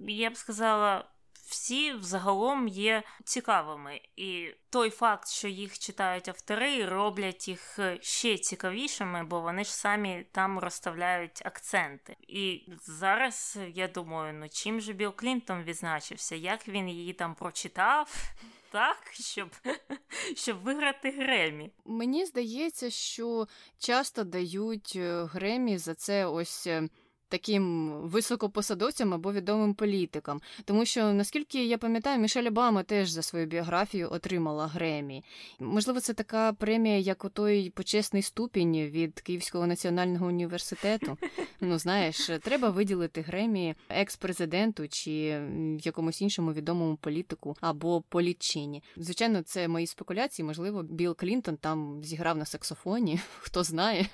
я 0.07 0.29
б 0.29 0.37
сказала, 0.37 1.05
всі 1.51 1.93
взагалом 1.93 2.67
є 2.67 3.03
цікавими. 3.23 4.01
І 4.15 4.47
той 4.69 4.89
факт, 4.89 5.29
що 5.29 5.47
їх 5.47 5.79
читають 5.79 6.27
автори, 6.27 6.85
роблять 6.85 7.47
їх 7.47 7.79
ще 8.01 8.37
цікавішими, 8.37 9.23
бо 9.23 9.41
вони 9.41 9.63
ж 9.63 9.75
самі 9.75 10.25
там 10.31 10.59
розставляють 10.59 11.45
акценти. 11.45 12.15
І 12.27 12.61
зараз 12.85 13.59
я 13.73 13.87
думаю, 13.87 14.33
ну 14.33 14.49
чим 14.49 14.81
же 14.81 14.93
Білл 14.93 15.15
Клінтон 15.15 15.63
відзначився, 15.63 16.35
як 16.35 16.67
він 16.67 16.89
її 16.89 17.13
там 17.13 17.35
прочитав. 17.35 18.15
Так, 18.71 18.97
щоб 19.13 19.49
щоб 20.35 20.63
виграти 20.63 21.11
Гремі. 21.11 21.71
Мені 21.85 22.25
здається, 22.25 22.89
що 22.89 23.47
часто 23.77 24.23
дають 24.23 24.93
е, 24.95 25.23
Гремі 25.23 25.77
за 25.77 25.95
це 25.95 26.25
ось 26.25 26.67
е, 26.67 26.89
таким 27.31 27.91
високопосадовцям 27.91 29.13
або 29.13 29.33
відомим 29.33 29.73
політикам. 29.73 30.41
Тому 30.65 30.85
що, 30.85 31.13
наскільки 31.13 31.65
я 31.65 31.77
пам'ятаю, 31.77 32.19
Мішель 32.19 32.47
Обама 32.47 32.83
теж 32.83 33.09
за 33.09 33.21
свою 33.21 33.45
біографію 33.45 34.11
отримала 34.11 34.67
Гремі. 34.67 35.23
Можливо, 35.59 35.99
це 35.99 36.13
така 36.13 36.53
премія, 36.53 36.97
як 36.97 37.25
у 37.25 37.29
той 37.29 37.69
почесний 37.69 38.21
ступінь 38.21 38.77
від 38.77 39.21
Київського 39.21 39.67
національного 39.67 40.27
університету. 40.27 41.17
Ну, 41.61 41.79
знаєш, 41.79 42.29
треба 42.41 42.69
виділити 42.69 43.21
Гремі 43.21 43.75
екс-президенту 43.89 44.87
чи 44.87 45.11
якомусь 45.83 46.21
іншому 46.21 46.53
відомому 46.53 46.95
політику 46.95 47.55
або 47.61 48.01
політчині. 48.01 48.83
Звичайно, 48.97 49.41
це 49.41 49.67
мої 49.67 49.87
спекуляції. 49.87 50.45
Можливо, 50.45 50.83
Білл 50.83 51.15
Клінтон 51.15 51.57
там 51.57 52.03
зіграв 52.03 52.37
на 52.37 52.45
саксофоні, 52.45 53.19
хто 53.39 53.63
знає, 53.63 54.05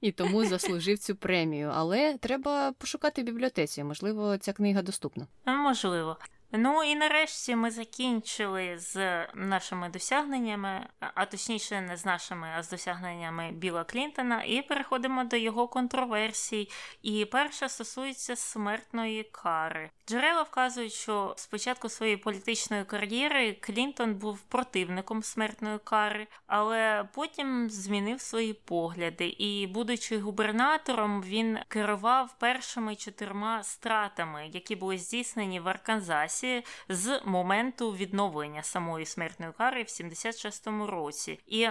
і 0.00 0.12
тому 0.12 0.44
заслужив 0.44 0.98
цю 0.98 1.16
премію. 1.16 1.70
Але 1.74 2.16
треба 2.20 2.51
треба 2.52 2.72
пошукати 2.72 3.22
в 3.22 3.24
бібліотеці. 3.24 3.84
Можливо, 3.84 4.38
ця 4.38 4.52
книга 4.52 4.82
доступна. 4.82 5.26
Можливо. 5.46 6.16
Ну 6.54 6.82
і 6.82 6.94
нарешті 6.94 7.56
ми 7.56 7.70
закінчили 7.70 8.78
з 8.78 9.26
нашими 9.34 9.88
досягненнями, 9.88 10.86
а 11.14 11.26
точніше, 11.26 11.80
не 11.80 11.96
з 11.96 12.04
нашими, 12.04 12.48
а 12.56 12.62
з 12.62 12.70
досягненнями 12.70 13.50
Біла 13.52 13.84
Клінтона, 13.84 14.42
і 14.42 14.62
переходимо 14.62 15.24
до 15.24 15.36
його 15.36 15.68
контроверсій. 15.68 16.68
І 17.02 17.24
перша 17.24 17.68
стосується 17.68 18.36
смертної 18.36 19.22
кари. 19.22 19.90
Джерела 20.08 20.42
вказують, 20.42 20.92
що 20.92 21.34
спочатку 21.36 21.88
своєї 21.88 22.16
політичної 22.16 22.84
кар'єри 22.84 23.52
Клінтон 23.52 24.14
був 24.14 24.40
противником 24.40 25.22
смертної 25.22 25.78
кари, 25.84 26.26
але 26.46 27.08
потім 27.14 27.70
змінив 27.70 28.20
свої 28.20 28.52
погляди. 28.52 29.26
І, 29.26 29.66
будучи 29.66 30.18
губернатором, 30.18 31.22
він 31.22 31.58
керував 31.68 32.34
першими 32.38 32.96
чотирма 32.96 33.62
стратами, 33.62 34.50
які 34.52 34.76
були 34.76 34.98
здійснені 34.98 35.60
в 35.60 35.68
Арканзасі 35.68 36.41
з 36.88 37.20
моменту 37.24 37.92
відновлення 37.92 38.62
самої 38.62 39.06
смертної 39.06 39.52
кари 39.52 39.82
в 39.82 39.86
76-му 39.86 40.86
році. 40.86 41.38
І 41.46 41.68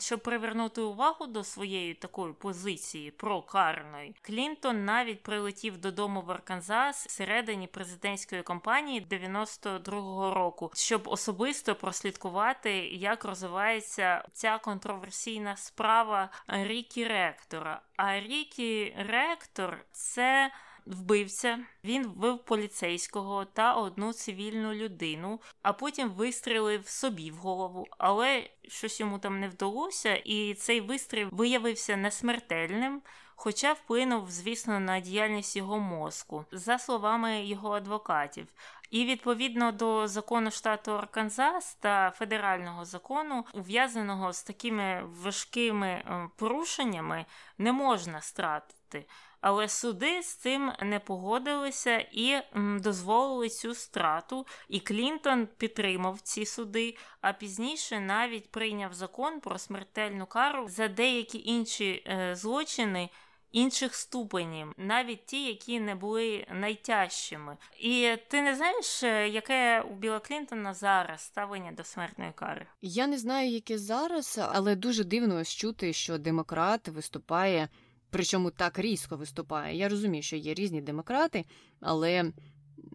щоб 0.00 0.20
привернути 0.20 0.80
увагу 0.80 1.26
до 1.26 1.44
своєї 1.44 1.94
такої 1.94 2.32
позиції 2.32 3.10
прокарної, 3.10 4.14
Клінтон 4.22 4.84
навіть 4.84 5.22
прилетів 5.22 5.78
додому 5.78 6.20
в 6.20 6.30
Арканзас 6.30 7.06
всередині 7.06 7.66
президентської 7.66 8.42
кампанії 8.42 9.06
92-го 9.10 10.34
року, 10.34 10.70
щоб 10.74 11.08
особисто 11.08 11.74
прослідкувати, 11.74 12.72
як 12.88 13.24
розвивається 13.24 14.24
ця 14.32 14.58
контроверсійна 14.58 15.56
справа 15.56 16.30
Рікі 16.48 17.04
Ректора. 17.04 17.80
А 17.96 18.20
Рікі 18.20 18.94
Ректор 18.98 19.78
це 19.92 20.50
вбивця. 20.86 21.58
Він 21.84 22.06
вбив 22.06 22.38
поліцейського 22.38 23.44
та 23.44 23.74
одну 23.74 24.12
цивільну 24.12 24.74
людину, 24.74 25.40
а 25.62 25.72
потім 25.72 26.10
вистрілив 26.10 26.88
собі 26.88 27.30
в 27.30 27.36
голову. 27.36 27.86
Але 27.98 28.50
щось 28.68 29.00
йому 29.00 29.18
там 29.18 29.40
не 29.40 29.48
вдалося, 29.48 30.14
і 30.14 30.54
цей 30.54 30.80
вистріл 30.80 31.28
виявився 31.32 31.96
несмертельним. 31.96 33.02
Хоча 33.36 33.72
вплинув, 33.72 34.30
звісно, 34.30 34.80
на 34.80 35.00
діяльність 35.00 35.56
його 35.56 35.78
мозку, 35.78 36.44
за 36.52 36.78
словами 36.78 37.44
його 37.44 37.72
адвокатів. 37.72 38.46
І 38.90 39.04
відповідно 39.04 39.72
до 39.72 40.08
закону 40.08 40.50
штату 40.50 40.92
Арканзас 40.92 41.74
та 41.74 42.10
федерального 42.10 42.84
закону, 42.84 43.44
ув'язаного 43.54 44.32
з 44.32 44.42
такими 44.42 45.02
важкими 45.22 45.88
е, 45.88 46.28
порушеннями, 46.36 47.26
не 47.58 47.72
можна 47.72 48.20
стратити. 48.20 49.06
Але 49.42 49.68
суди 49.68 50.22
з 50.22 50.34
цим 50.34 50.72
не 50.82 51.00
погодилися 51.00 52.06
і 52.12 52.40
дозволили 52.78 53.48
цю 53.48 53.74
страту. 53.74 54.46
І 54.68 54.80
Клінтон 54.80 55.48
підтримав 55.56 56.20
ці 56.20 56.46
суди, 56.46 56.96
а 57.20 57.32
пізніше 57.32 58.00
навіть 58.00 58.50
прийняв 58.50 58.94
закон 58.94 59.40
про 59.40 59.58
смертельну 59.58 60.26
кару 60.26 60.68
за 60.68 60.88
деякі 60.88 61.42
інші 61.44 62.04
е, 62.06 62.36
злочини 62.36 63.08
інших 63.52 63.94
ступенів, 63.94 64.72
навіть 64.76 65.26
ті, 65.26 65.46
які 65.46 65.80
не 65.80 65.94
були 65.94 66.46
найтяжчими. 66.52 67.56
І 67.78 68.16
ти 68.28 68.42
не 68.42 68.56
знаєш, 68.56 69.02
е, 69.02 69.28
яке 69.28 69.80
у 69.80 69.94
Біла 69.94 70.18
Клінтона 70.18 70.74
зараз 70.74 71.20
ставлення 71.20 71.72
до 71.72 71.84
смертної 71.84 72.32
кари? 72.34 72.66
Я 72.82 73.06
не 73.06 73.18
знаю, 73.18 73.50
яке 73.50 73.78
зараз, 73.78 74.40
але 74.52 74.76
дуже 74.76 75.04
дивно 75.04 75.44
чути, 75.44 75.92
що 75.92 76.18
демократ 76.18 76.88
виступає. 76.88 77.68
Причому 78.12 78.50
так 78.50 78.78
різко 78.78 79.16
виступає. 79.16 79.76
Я 79.76 79.88
розумію, 79.88 80.22
що 80.22 80.36
є 80.36 80.54
різні 80.54 80.80
демократи, 80.80 81.44
але 81.80 82.32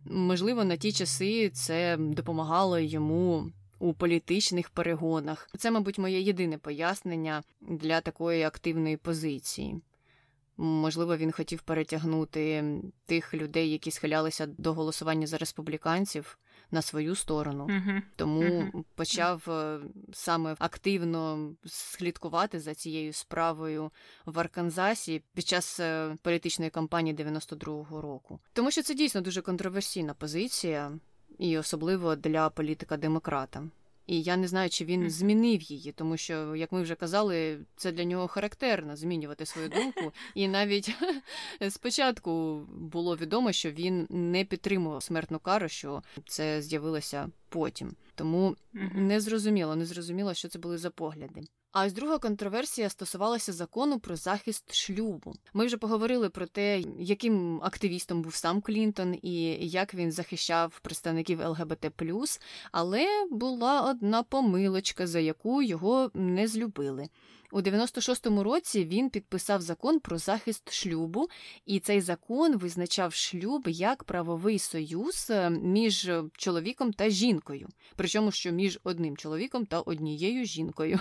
можливо 0.06 0.64
на 0.64 0.78
ті 0.78 0.92
часи 0.92 1.50
це 1.50 1.98
допомагало 2.00 2.80
йому 2.80 3.52
у 3.80 3.94
політичних 3.94 4.70
перегонах. 4.70 5.50
Це, 5.58 5.72
мабуть, 5.72 5.98
моє 5.98 6.22
єдине 6.22 6.58
пояснення 6.58 7.44
для 7.62 8.02
такої 8.02 8.44
активної 8.44 8.98
позиції. 8.98 9.82
Можливо, 10.58 11.18
він 11.18 11.32
хотів 11.32 11.62
перетягнути 11.62 12.64
тих 13.06 13.34
людей, 13.34 13.72
які 13.72 13.92
схилялися 13.92 14.46
до 14.46 14.74
голосування 14.74 15.28
за 15.28 15.38
республіканців 15.38 16.38
на 16.72 16.82
свою 16.82 17.16
сторону, 17.16 17.66
uh-huh. 17.66 18.02
тому 18.16 18.42
uh-huh. 18.42 18.84
почав 18.96 19.50
е, 19.50 19.80
саме 20.14 20.56
активно 20.60 21.52
слідкувати 21.66 22.60
за 22.60 22.74
цією 22.74 23.14
справою 23.14 23.92
в 24.26 24.40
Арканзасі 24.40 25.24
під 25.34 25.48
час 25.48 25.80
е, 25.80 26.16
політичної 26.22 26.72
кампанії 26.72 27.16
92-го 27.16 28.02
року. 28.02 28.40
Тому 28.54 28.72
що 28.72 28.84
це 28.84 28.94
дійсно 28.94 29.22
дуже 29.22 29.42
контроверсійна 29.42 30.14
позиція, 30.14 30.92
і 31.40 31.58
особливо 31.58 32.16
для 32.16 32.50
політика 32.50 32.98
демократа. 32.98 33.64
І 34.08 34.22
я 34.22 34.38
не 34.38 34.48
знаю, 34.48 34.70
чи 34.70 34.86
він 34.86 35.10
змінив 35.10 35.62
її, 35.62 35.92
тому 35.92 36.18
що, 36.18 36.56
як 36.56 36.72
ми 36.72 36.82
вже 36.82 36.96
казали, 36.96 37.60
це 37.76 37.92
для 37.92 38.04
нього 38.04 38.28
характерно 38.28 38.96
змінювати 38.96 39.46
свою 39.46 39.70
думку. 39.70 40.14
І 40.36 40.48
навіть 40.48 40.96
спочатку 41.70 42.62
було 42.70 43.18
відомо, 43.18 43.52
що 43.52 43.72
він 43.72 44.08
не 44.10 44.46
підтримував 44.46 45.04
смертну 45.04 45.40
кару, 45.40 45.68
що 45.70 46.04
це 46.28 46.62
з'явилося 46.62 47.30
потім. 47.50 47.96
Тому 48.16 48.56
не 48.94 49.20
зрозуміло, 49.20 49.76
не 49.76 49.86
зрозуміло, 49.86 50.34
що 50.34 50.48
це 50.48 50.60
були 50.60 50.78
за 50.78 50.90
погляди. 50.90 51.42
А 51.72 51.86
ось 51.86 51.94
друга 51.94 52.18
контроверсія 52.18 52.90
стосувалася 52.90 53.54
закону 53.54 54.00
про 54.00 54.16
захист 54.16 54.74
шлюбу. 54.74 55.34
Ми 55.54 55.66
вже 55.66 55.78
поговорили 55.78 56.30
про 56.30 56.46
те, 56.46 56.84
яким 57.00 57.62
активістом 57.64 58.22
був 58.22 58.36
сам 58.36 58.62
Клінтон 58.62 59.16
і 59.22 59.42
як 59.68 59.94
він 59.94 60.12
захищав 60.12 60.80
представників 60.80 61.40
ЛГБТ 61.46 61.92
але 62.72 63.08
була 63.32 63.82
одна 63.82 64.24
помилочка, 64.24 65.08
за 65.08 65.20
яку 65.20 65.62
його 65.62 66.12
не 66.14 66.48
злюбили. 66.48 67.10
У 67.52 67.62
96-му 67.62 68.44
році 68.44 68.86
він 68.86 69.10
підписав 69.10 69.62
закон 69.62 70.00
про 70.00 70.18
захист 70.18 70.74
шлюбу, 70.74 71.28
і 71.66 71.80
цей 71.80 72.02
закон 72.02 72.58
визначав 72.58 73.14
шлюб 73.14 73.68
як 73.68 74.04
правовий 74.04 74.60
союз 74.60 75.28
е, 75.30 75.50
між 75.50 76.12
чоловіком 76.38 76.94
та 76.94 77.10
жінкою, 77.10 77.70
причому 77.96 78.32
що 78.32 78.52
між 78.52 78.80
одним 78.84 79.18
чоловіком 79.18 79.66
та 79.66 79.80
однією 79.80 80.46
жінкою. 80.46 81.00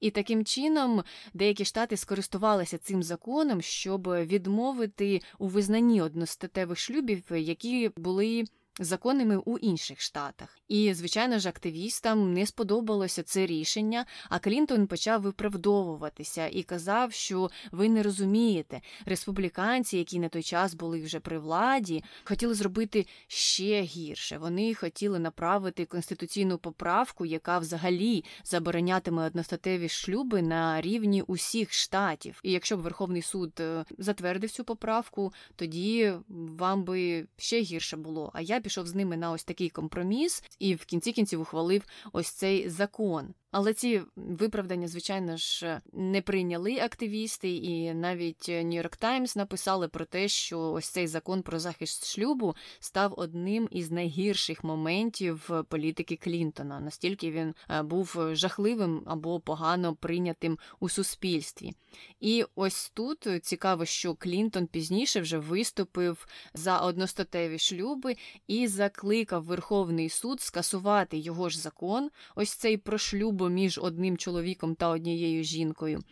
І 0.00 0.10
таким 0.10 0.44
чином 0.44 1.02
деякі 1.34 1.64
штати 1.64 1.96
скористувалися 1.96 2.78
цим 2.78 3.02
законом, 3.02 3.62
щоб 3.62 4.08
відмовити 4.08 5.20
у 5.38 5.48
визнанні 5.48 6.02
одностатевих 6.02 6.78
шлюбів, 6.78 7.22
які 7.30 7.90
були 7.96 8.44
законними 8.80 9.36
у 9.36 9.58
інших 9.58 10.00
штатах. 10.00 10.58
І, 10.68 10.94
звичайно 10.94 11.38
ж, 11.38 11.48
активістам 11.48 12.32
не 12.32 12.46
сподобалося 12.46 13.22
це 13.22 13.46
рішення, 13.46 14.04
а 14.28 14.38
Клінтон 14.38 14.86
почав 14.86 15.22
виправдовуватися 15.22 16.48
і 16.48 16.62
казав, 16.62 17.12
що 17.12 17.50
ви 17.72 17.88
не 17.88 18.02
розумієте, 18.02 18.80
республіканці, 19.06 19.98
які 19.98 20.18
на 20.18 20.28
той 20.28 20.42
час 20.42 20.74
були 20.74 21.02
вже 21.02 21.20
при 21.20 21.38
владі, 21.38 22.04
хотіли 22.24 22.54
зробити 22.54 23.06
ще 23.26 23.82
гірше. 23.82 24.38
Вони 24.38 24.74
хотіли 24.74 25.18
направити 25.18 25.84
конституційну 25.84 26.58
поправку, 26.58 27.26
яка 27.26 27.58
взагалі 27.58 28.24
заборонятиме 28.44 29.26
одностатеві 29.26 29.88
шлюби 29.88 30.42
на 30.42 30.80
рівні 30.80 31.22
усіх 31.22 31.72
штатів. 31.72 32.40
І 32.42 32.52
якщо 32.52 32.76
б 32.76 32.80
Верховний 32.80 33.22
суд 33.22 33.60
е, 33.60 33.84
затвердив 33.98 34.50
цю 34.50 34.64
поправку, 34.64 35.32
тоді 35.56 36.12
вам 36.28 36.84
би 36.84 37.26
ще 37.36 37.60
гірше 37.60 37.96
було. 37.96 38.30
А 38.34 38.40
я 38.40 38.60
пішов 38.66 38.86
з 38.86 38.94
ними 38.94 39.16
на 39.16 39.30
ось 39.30 39.44
такий 39.44 39.70
компроміс 39.70 40.44
і 40.58 40.74
в 40.74 40.84
кінці 40.84 41.12
кінців 41.12 41.40
ухвалив 41.40 41.82
ось 42.12 42.28
цей 42.28 42.68
закон. 42.68 43.34
Але 43.58 43.74
ці 43.74 44.02
виправдання, 44.16 44.88
звичайно 44.88 45.36
ж, 45.36 45.80
не 45.92 46.22
прийняли 46.22 46.78
активісти, 46.78 47.56
і 47.56 47.94
навіть 47.94 48.48
Нью-Йорк 48.48 48.96
Таймс 48.96 49.36
написали 49.36 49.88
про 49.88 50.04
те, 50.04 50.28
що 50.28 50.60
ось 50.60 50.88
цей 50.88 51.06
закон 51.06 51.42
про 51.42 51.58
захист 51.58 52.06
шлюбу 52.06 52.54
став 52.80 53.14
одним 53.16 53.68
із 53.70 53.90
найгірших 53.90 54.64
моментів 54.64 55.50
політики 55.68 56.16
Клінтона. 56.16 56.80
Настільки 56.80 57.30
він 57.30 57.54
е, 57.70 57.82
був 57.82 58.18
жахливим 58.32 59.02
або 59.06 59.40
погано 59.40 59.94
прийнятим 59.94 60.58
у 60.80 60.88
суспільстві. 60.88 61.72
І 62.20 62.44
ось 62.54 62.90
тут 62.94 63.28
цікаво, 63.42 63.84
що 63.84 64.14
Клінтон 64.14 64.66
пізніше 64.66 65.20
вже 65.20 65.38
виступив 65.38 66.26
за 66.54 66.78
одностатеві 66.78 67.58
шлюби 67.58 68.16
і 68.46 68.68
закликав 68.68 69.44
Верховний 69.44 70.08
суд 70.08 70.40
скасувати 70.40 71.18
його 71.18 71.48
ж 71.48 71.58
закон, 71.58 72.10
ось 72.34 72.50
цей 72.50 72.76
про 72.76 72.98
шлюбу 73.46 73.54
між 73.54 73.78
одним 73.78 74.16
чоловіком 74.16 74.74
та 74.74 74.88
однією 74.88 75.44
жінкою. 75.44 76.02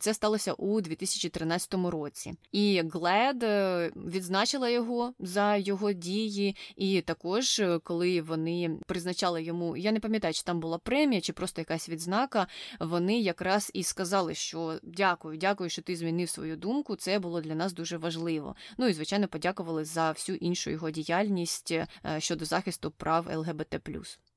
Це 0.00 0.14
сталося 0.14 0.52
у 0.52 0.80
2013 0.80 1.74
році. 1.74 2.34
І 2.52 2.82
Глед 2.92 3.42
е, 3.42 3.90
відзначила 3.96 4.68
його 4.68 5.14
за 5.18 5.56
його 5.56 5.92
дії, 5.92 6.56
і 6.76 7.00
також, 7.00 7.60
е, 7.60 7.78
коли 7.84 8.22
вони 8.22 8.78
призначали 8.86 9.42
йому, 9.42 9.76
я 9.76 9.92
не 9.92 10.00
пам'ятаю, 10.00 10.34
чи 10.34 10.42
там 10.42 10.60
була 10.60 10.78
премія, 10.78 11.20
чи 11.20 11.32
просто 11.32 11.60
якась 11.60 11.88
відзнака, 11.88 12.46
вони 12.80 13.20
якраз 13.20 13.70
і 13.74 13.82
сказали, 13.82 14.34
що 14.34 14.78
дякую, 14.82 15.38
дякую, 15.38 15.70
що 15.70 15.82
ти 15.82 15.96
змінив 15.96 16.28
свою 16.28 16.56
думку. 16.56 16.96
Це 16.96 17.18
було 17.18 17.40
для 17.40 17.54
нас 17.54 17.72
дуже 17.72 17.96
важливо. 17.96 18.56
Ну 18.78 18.88
і 18.88 18.92
звичайно, 18.92 19.28
подякували 19.28 19.84
за 19.84 20.12
всю 20.12 20.36
іншу 20.36 20.70
його 20.70 20.90
діяльність 20.90 21.70
е, 21.70 21.86
щодо 22.18 22.44
захисту 22.44 22.90
прав 22.90 23.26
ЛГБТ. 23.36 23.80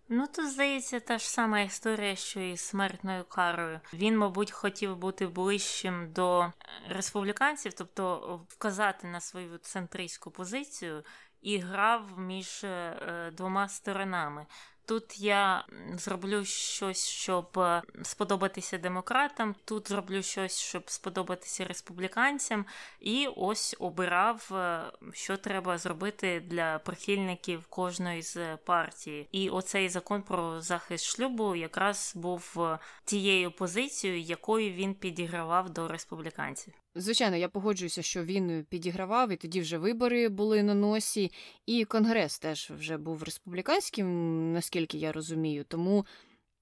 Ну, 0.10 0.28
то 0.28 0.50
здається, 0.50 1.00
та 1.00 1.18
ж 1.18 1.30
сама 1.30 1.60
історія, 1.60 2.16
що 2.16 2.40
і 2.40 2.58
смертною 2.58 3.24
карою. 3.24 3.80
Він, 3.94 4.18
мабуть, 4.18 4.52
хотів 4.52 4.98
бути 4.98 5.28
ближчим 5.28 6.12
до 6.12 6.52
республіканців, 6.90 7.74
тобто 7.74 8.42
вказати 8.50 9.08
на 9.08 9.22
свою 9.22 9.58
центристську 9.58 10.32
позицію 10.32 11.04
і 11.42 11.58
грав 11.58 12.20
між 12.20 12.64
е, 12.64 13.32
двома 13.34 13.70
сторонами. 13.70 14.46
Тут 14.88 15.20
я 15.20 15.66
зроблю 15.98 16.46
щось, 16.46 17.08
щоб 17.08 17.60
е, 17.60 17.82
сподобатися 18.04 18.78
демократам. 18.78 19.56
Тут 19.66 19.90
зроблю 19.90 20.24
щось, 20.24 20.60
щоб 20.60 20.90
сподобатися 20.90 21.66
республіканцям, 21.66 22.66
і 23.00 23.28
ось 23.36 23.76
обирав, 23.80 24.50
е, 24.52 24.82
що 25.14 25.38
треба 25.38 25.78
зробити 25.78 26.40
для 26.40 26.80
прихильників 26.80 27.66
кожної 27.66 28.22
з 28.22 28.58
партії. 28.58 29.28
І 29.32 29.50
оцей 29.50 29.90
закон 29.90 30.22
про 30.22 30.62
захист 30.62 31.06
шлюбу 31.06 31.56
якраз 31.56 32.14
був 32.16 32.54
е, 32.58 32.80
тією 33.06 33.52
позицією, 33.52 34.22
якою 34.22 34.74
він 34.74 34.94
підігравав 34.94 35.70
до 35.70 35.88
республіканців. 35.88 36.74
Звичайно, 37.00 37.36
я 37.38 37.50
погоджуюся, 37.50 38.02
що 38.02 38.24
він 38.24 38.66
підігравав, 38.70 39.32
і 39.32 39.36
тоді 39.36 39.62
вже 39.62 39.78
вибори 39.78 40.30
були 40.30 40.64
на 40.64 40.74
носі, 40.74 41.32
і 41.66 41.86
конгрес 41.86 42.40
теж 42.40 42.72
вже 42.72 42.98
був 42.98 43.24
республіканським, 43.24 44.54
наскільки 44.54 44.98
я 44.98 45.12
розумію. 45.12 45.64
Тому 45.68 46.06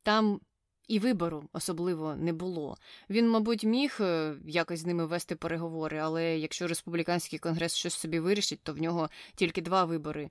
там 0.03 0.39
І 0.87 0.99
вибору 0.99 1.49
особливо 1.53 2.15
не 2.15 2.33
було. 2.33 2.77
Він, 3.09 3.29
мабуть, 3.29 3.63
міг 3.63 3.97
е, 3.99 4.35
якось 4.45 4.79
з 4.79 4.85
ними 4.85 5.05
вести 5.05 5.35
переговори, 5.35 5.97
але 5.97 6.37
якщо 6.37 6.67
республіканський 6.67 7.39
конгрес 7.39 7.75
щось 7.75 7.93
собі 7.93 8.19
вирішить, 8.19 8.59
то 8.63 8.73
в 8.73 8.81
нього 8.81 9.09
тільки 9.35 9.61
два 9.61 9.85
вибори 9.85 10.29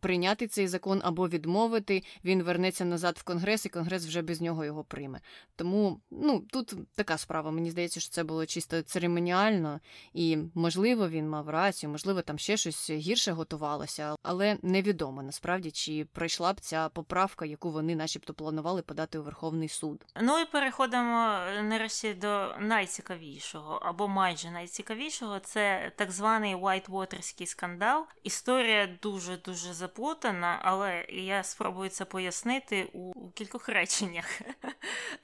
прийняти 0.00 0.46
цей 0.46 0.68
закон 0.68 1.00
або 1.04 1.28
відмовити, 1.28 2.02
він 2.24 2.42
вернеться 2.42 2.84
назад 2.84 3.16
в 3.18 3.22
конгрес, 3.22 3.66
і 3.66 3.68
конгрес 3.68 4.06
вже 4.06 4.22
без 4.22 4.40
нього 4.40 4.64
його 4.64 4.84
прийме. 4.84 5.20
Тому 5.56 6.00
ну 6.10 6.40
тут 6.40 6.74
така 6.94 7.18
справа. 7.18 7.50
Мені 7.50 7.70
здається, 7.70 8.00
що 8.00 8.10
це 8.10 8.24
було 8.24 8.46
чисто 8.46 8.82
церемоніально, 8.82 9.80
і 10.12 10.38
можливо 10.54 11.08
він 11.08 11.28
мав 11.28 11.48
рацію, 11.48 11.90
можливо, 11.90 12.22
там 12.22 12.38
ще 12.38 12.56
щось 12.56 12.90
гірше 12.90 13.32
готувалося, 13.32 14.16
але 14.22 14.58
невідомо 14.62 15.22
насправді 15.22 15.70
чи 15.70 16.06
пройшла 16.12 16.52
б 16.52 16.60
ця 16.60 16.88
поправка, 16.88 17.44
яку 17.44 17.70
вони, 17.70 17.96
начебто, 17.96 18.34
планували 18.34 18.82
подати 18.82 19.18
у 19.18 19.22
Верховний 19.22 19.68
суд. 19.68 20.06
Ну 20.22 20.38
і 20.38 20.44
переходимо 20.44 21.38
е, 21.58 21.62
нарешті 21.62 22.14
до 22.14 22.54
найцікавішого 22.60 23.74
або 23.82 24.08
майже 24.08 24.50
найцікавішого. 24.50 25.38
Це 25.38 25.92
так 25.96 26.10
званий 26.10 26.56
Whitewaterський 26.56 27.46
скандал. 27.46 28.06
Історія 28.22 28.88
дуже 29.02 29.36
дуже 29.36 29.73
заплутана, 29.74 30.58
але 30.62 31.06
я 31.08 31.42
спробую 31.42 31.90
це 31.90 32.04
пояснити 32.04 32.88
у 32.92 33.30
кількох 33.30 33.68
реченнях. 33.68 34.40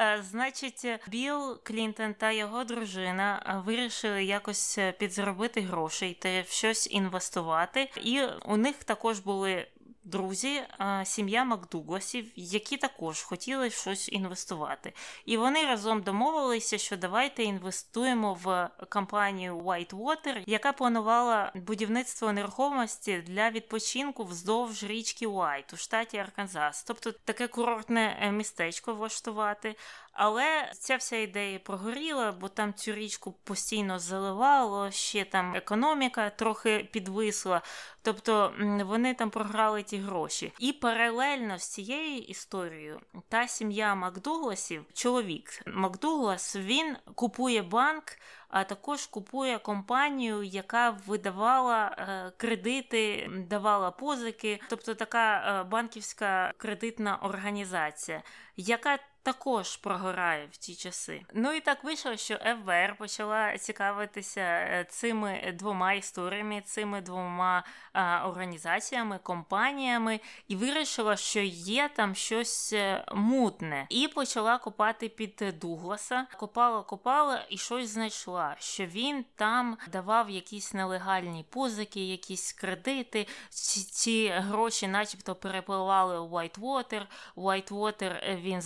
Е, 0.01 0.23
значить, 0.31 0.87
Білл 1.09 1.61
Клінтон 1.63 2.15
та 2.15 2.31
його 2.31 2.65
дружина 2.65 3.63
вирішили 3.67 4.25
якось 4.25 4.79
підзаробити 4.99 5.61
грошей 5.61 6.15
та 6.15 6.43
в 6.43 6.49
щось 6.49 6.91
інвестувати, 6.91 7.91
і 7.97 8.23
у 8.45 8.57
них 8.57 8.85
також 8.85 9.19
були 9.19 9.67
друзі, 10.05 10.63
сім'я 11.05 11.45
Макдугласів, 11.45 12.33
які 12.37 12.77
також 12.77 13.23
хотіли 13.23 13.71
щось 13.71 14.09
інвестувати. 14.09 14.93
І 15.25 15.37
вони 15.37 15.67
разом 15.67 16.03
домовилися, 16.03 16.79
що 16.79 16.97
давайте 16.97 17.43
інвестуємо 17.43 18.35
в 18.35 18.69
компанію 18.89 19.59
Whitewater, 19.59 20.43
яка 20.47 20.73
планувала 20.73 21.53
будівництво 21.55 22.33
нерухомості 22.33 23.25
для 23.27 23.51
відпочинку 23.51 24.25
вздовж 24.25 24.85
річки 24.85 25.27
Уайт 25.27 25.73
у 25.73 25.77
штаті 25.77 26.19
Арканзас, 26.19 26.85
тобто 26.85 27.13
таке 27.13 27.49
курортне 27.49 28.19
е, 28.21 28.33
містечко 28.33 28.95
влаштувати. 28.95 29.75
Але 30.23 30.73
ця 30.73 30.97
вся 30.97 31.17
ідея 31.17 31.59
прогоріла, 31.59 32.33
бо 32.33 32.49
там 32.49 32.75
цю 32.75 32.93
річку 32.93 33.33
постійно 33.45 33.99
заливало, 33.99 34.91
ще 34.91 35.25
там 35.25 35.55
економіка 35.55 36.31
трохи 36.31 36.89
підвисла. 36.93 37.63
Тобто 38.03 38.55
вони 38.85 39.15
там 39.15 39.31
програли 39.31 39.83
ті 39.83 39.99
гроші. 39.99 40.53
І 40.59 40.73
паралельно 40.73 41.59
з 41.59 41.69
цією 41.69 42.19
історією 42.19 43.01
та 43.29 43.49
сім'я 43.49 43.95
Макдугласів, 43.95 44.85
чоловік 44.93 45.63
Макдуглас, 45.67 46.57
він 46.57 46.97
купує 47.15 47.63
банк. 47.63 48.05
А 48.53 48.65
також 48.65 49.07
купує 49.07 49.59
компанію, 49.59 50.43
яка 50.43 50.91
видавала 51.07 51.97
е, 51.99 52.33
кредити, 52.37 53.31
давала 53.49 53.91
позики, 53.91 54.61
тобто 54.69 54.95
така 54.95 55.37
е, 55.37 55.65
банківська 55.65 56.53
кредитна 56.57 57.17
організація, 57.17 58.23
яка 58.57 58.99
також 59.23 59.77
прогорає 59.77 60.49
в 60.53 60.57
ті 60.57 60.75
часи. 60.75 61.23
Ну 61.35 61.53
і 61.53 61.61
так 61.61 61.85
вийшло, 61.85 62.17
що 62.17 62.37
ФБР 62.37 62.97
почала 62.99 63.59
цікавитися 63.59 64.41
е, 64.41 64.87
цими 64.89 65.55
двома 65.59 65.93
історіями, 65.93 66.63
цими 66.65 67.01
двома 67.01 67.65
а, 67.93 68.29
організаціями, 68.29 69.19
компаніями, 69.23 70.21
і 70.49 70.57
вирішила, 70.57 71.17
що 71.17 71.41
є 71.41 71.91
там 71.97 72.15
щось 72.15 72.73
е, 72.73 73.05
мутне, 73.15 73.87
і 73.89 74.09
почала 74.09 74.59
копати 74.59 75.09
під 75.09 75.45
Дугласа. 75.61 76.27
Копала, 76.37 76.83
копала 76.83 77.47
і 77.49 77.59
щось 77.59 77.89
знайшла. 77.89 78.57
Що 78.59 78.87
він 78.87 79.25
там 79.37 79.79
давав 79.93 80.31
якісь 80.31 80.75
нелегальні 80.75 81.45
позики, 81.51 82.07
якісь 82.07 82.53
кредити. 82.53 83.27
Ці, 83.49 83.81
ці 83.81 84.29
гроші, 84.29 84.89
начебто, 84.89 85.35
перепливали 85.35 86.19
у 86.19 86.29
Whitewater. 86.29 87.03
Whitewater 87.37 88.31
е, 88.31 88.37
він 88.43 88.61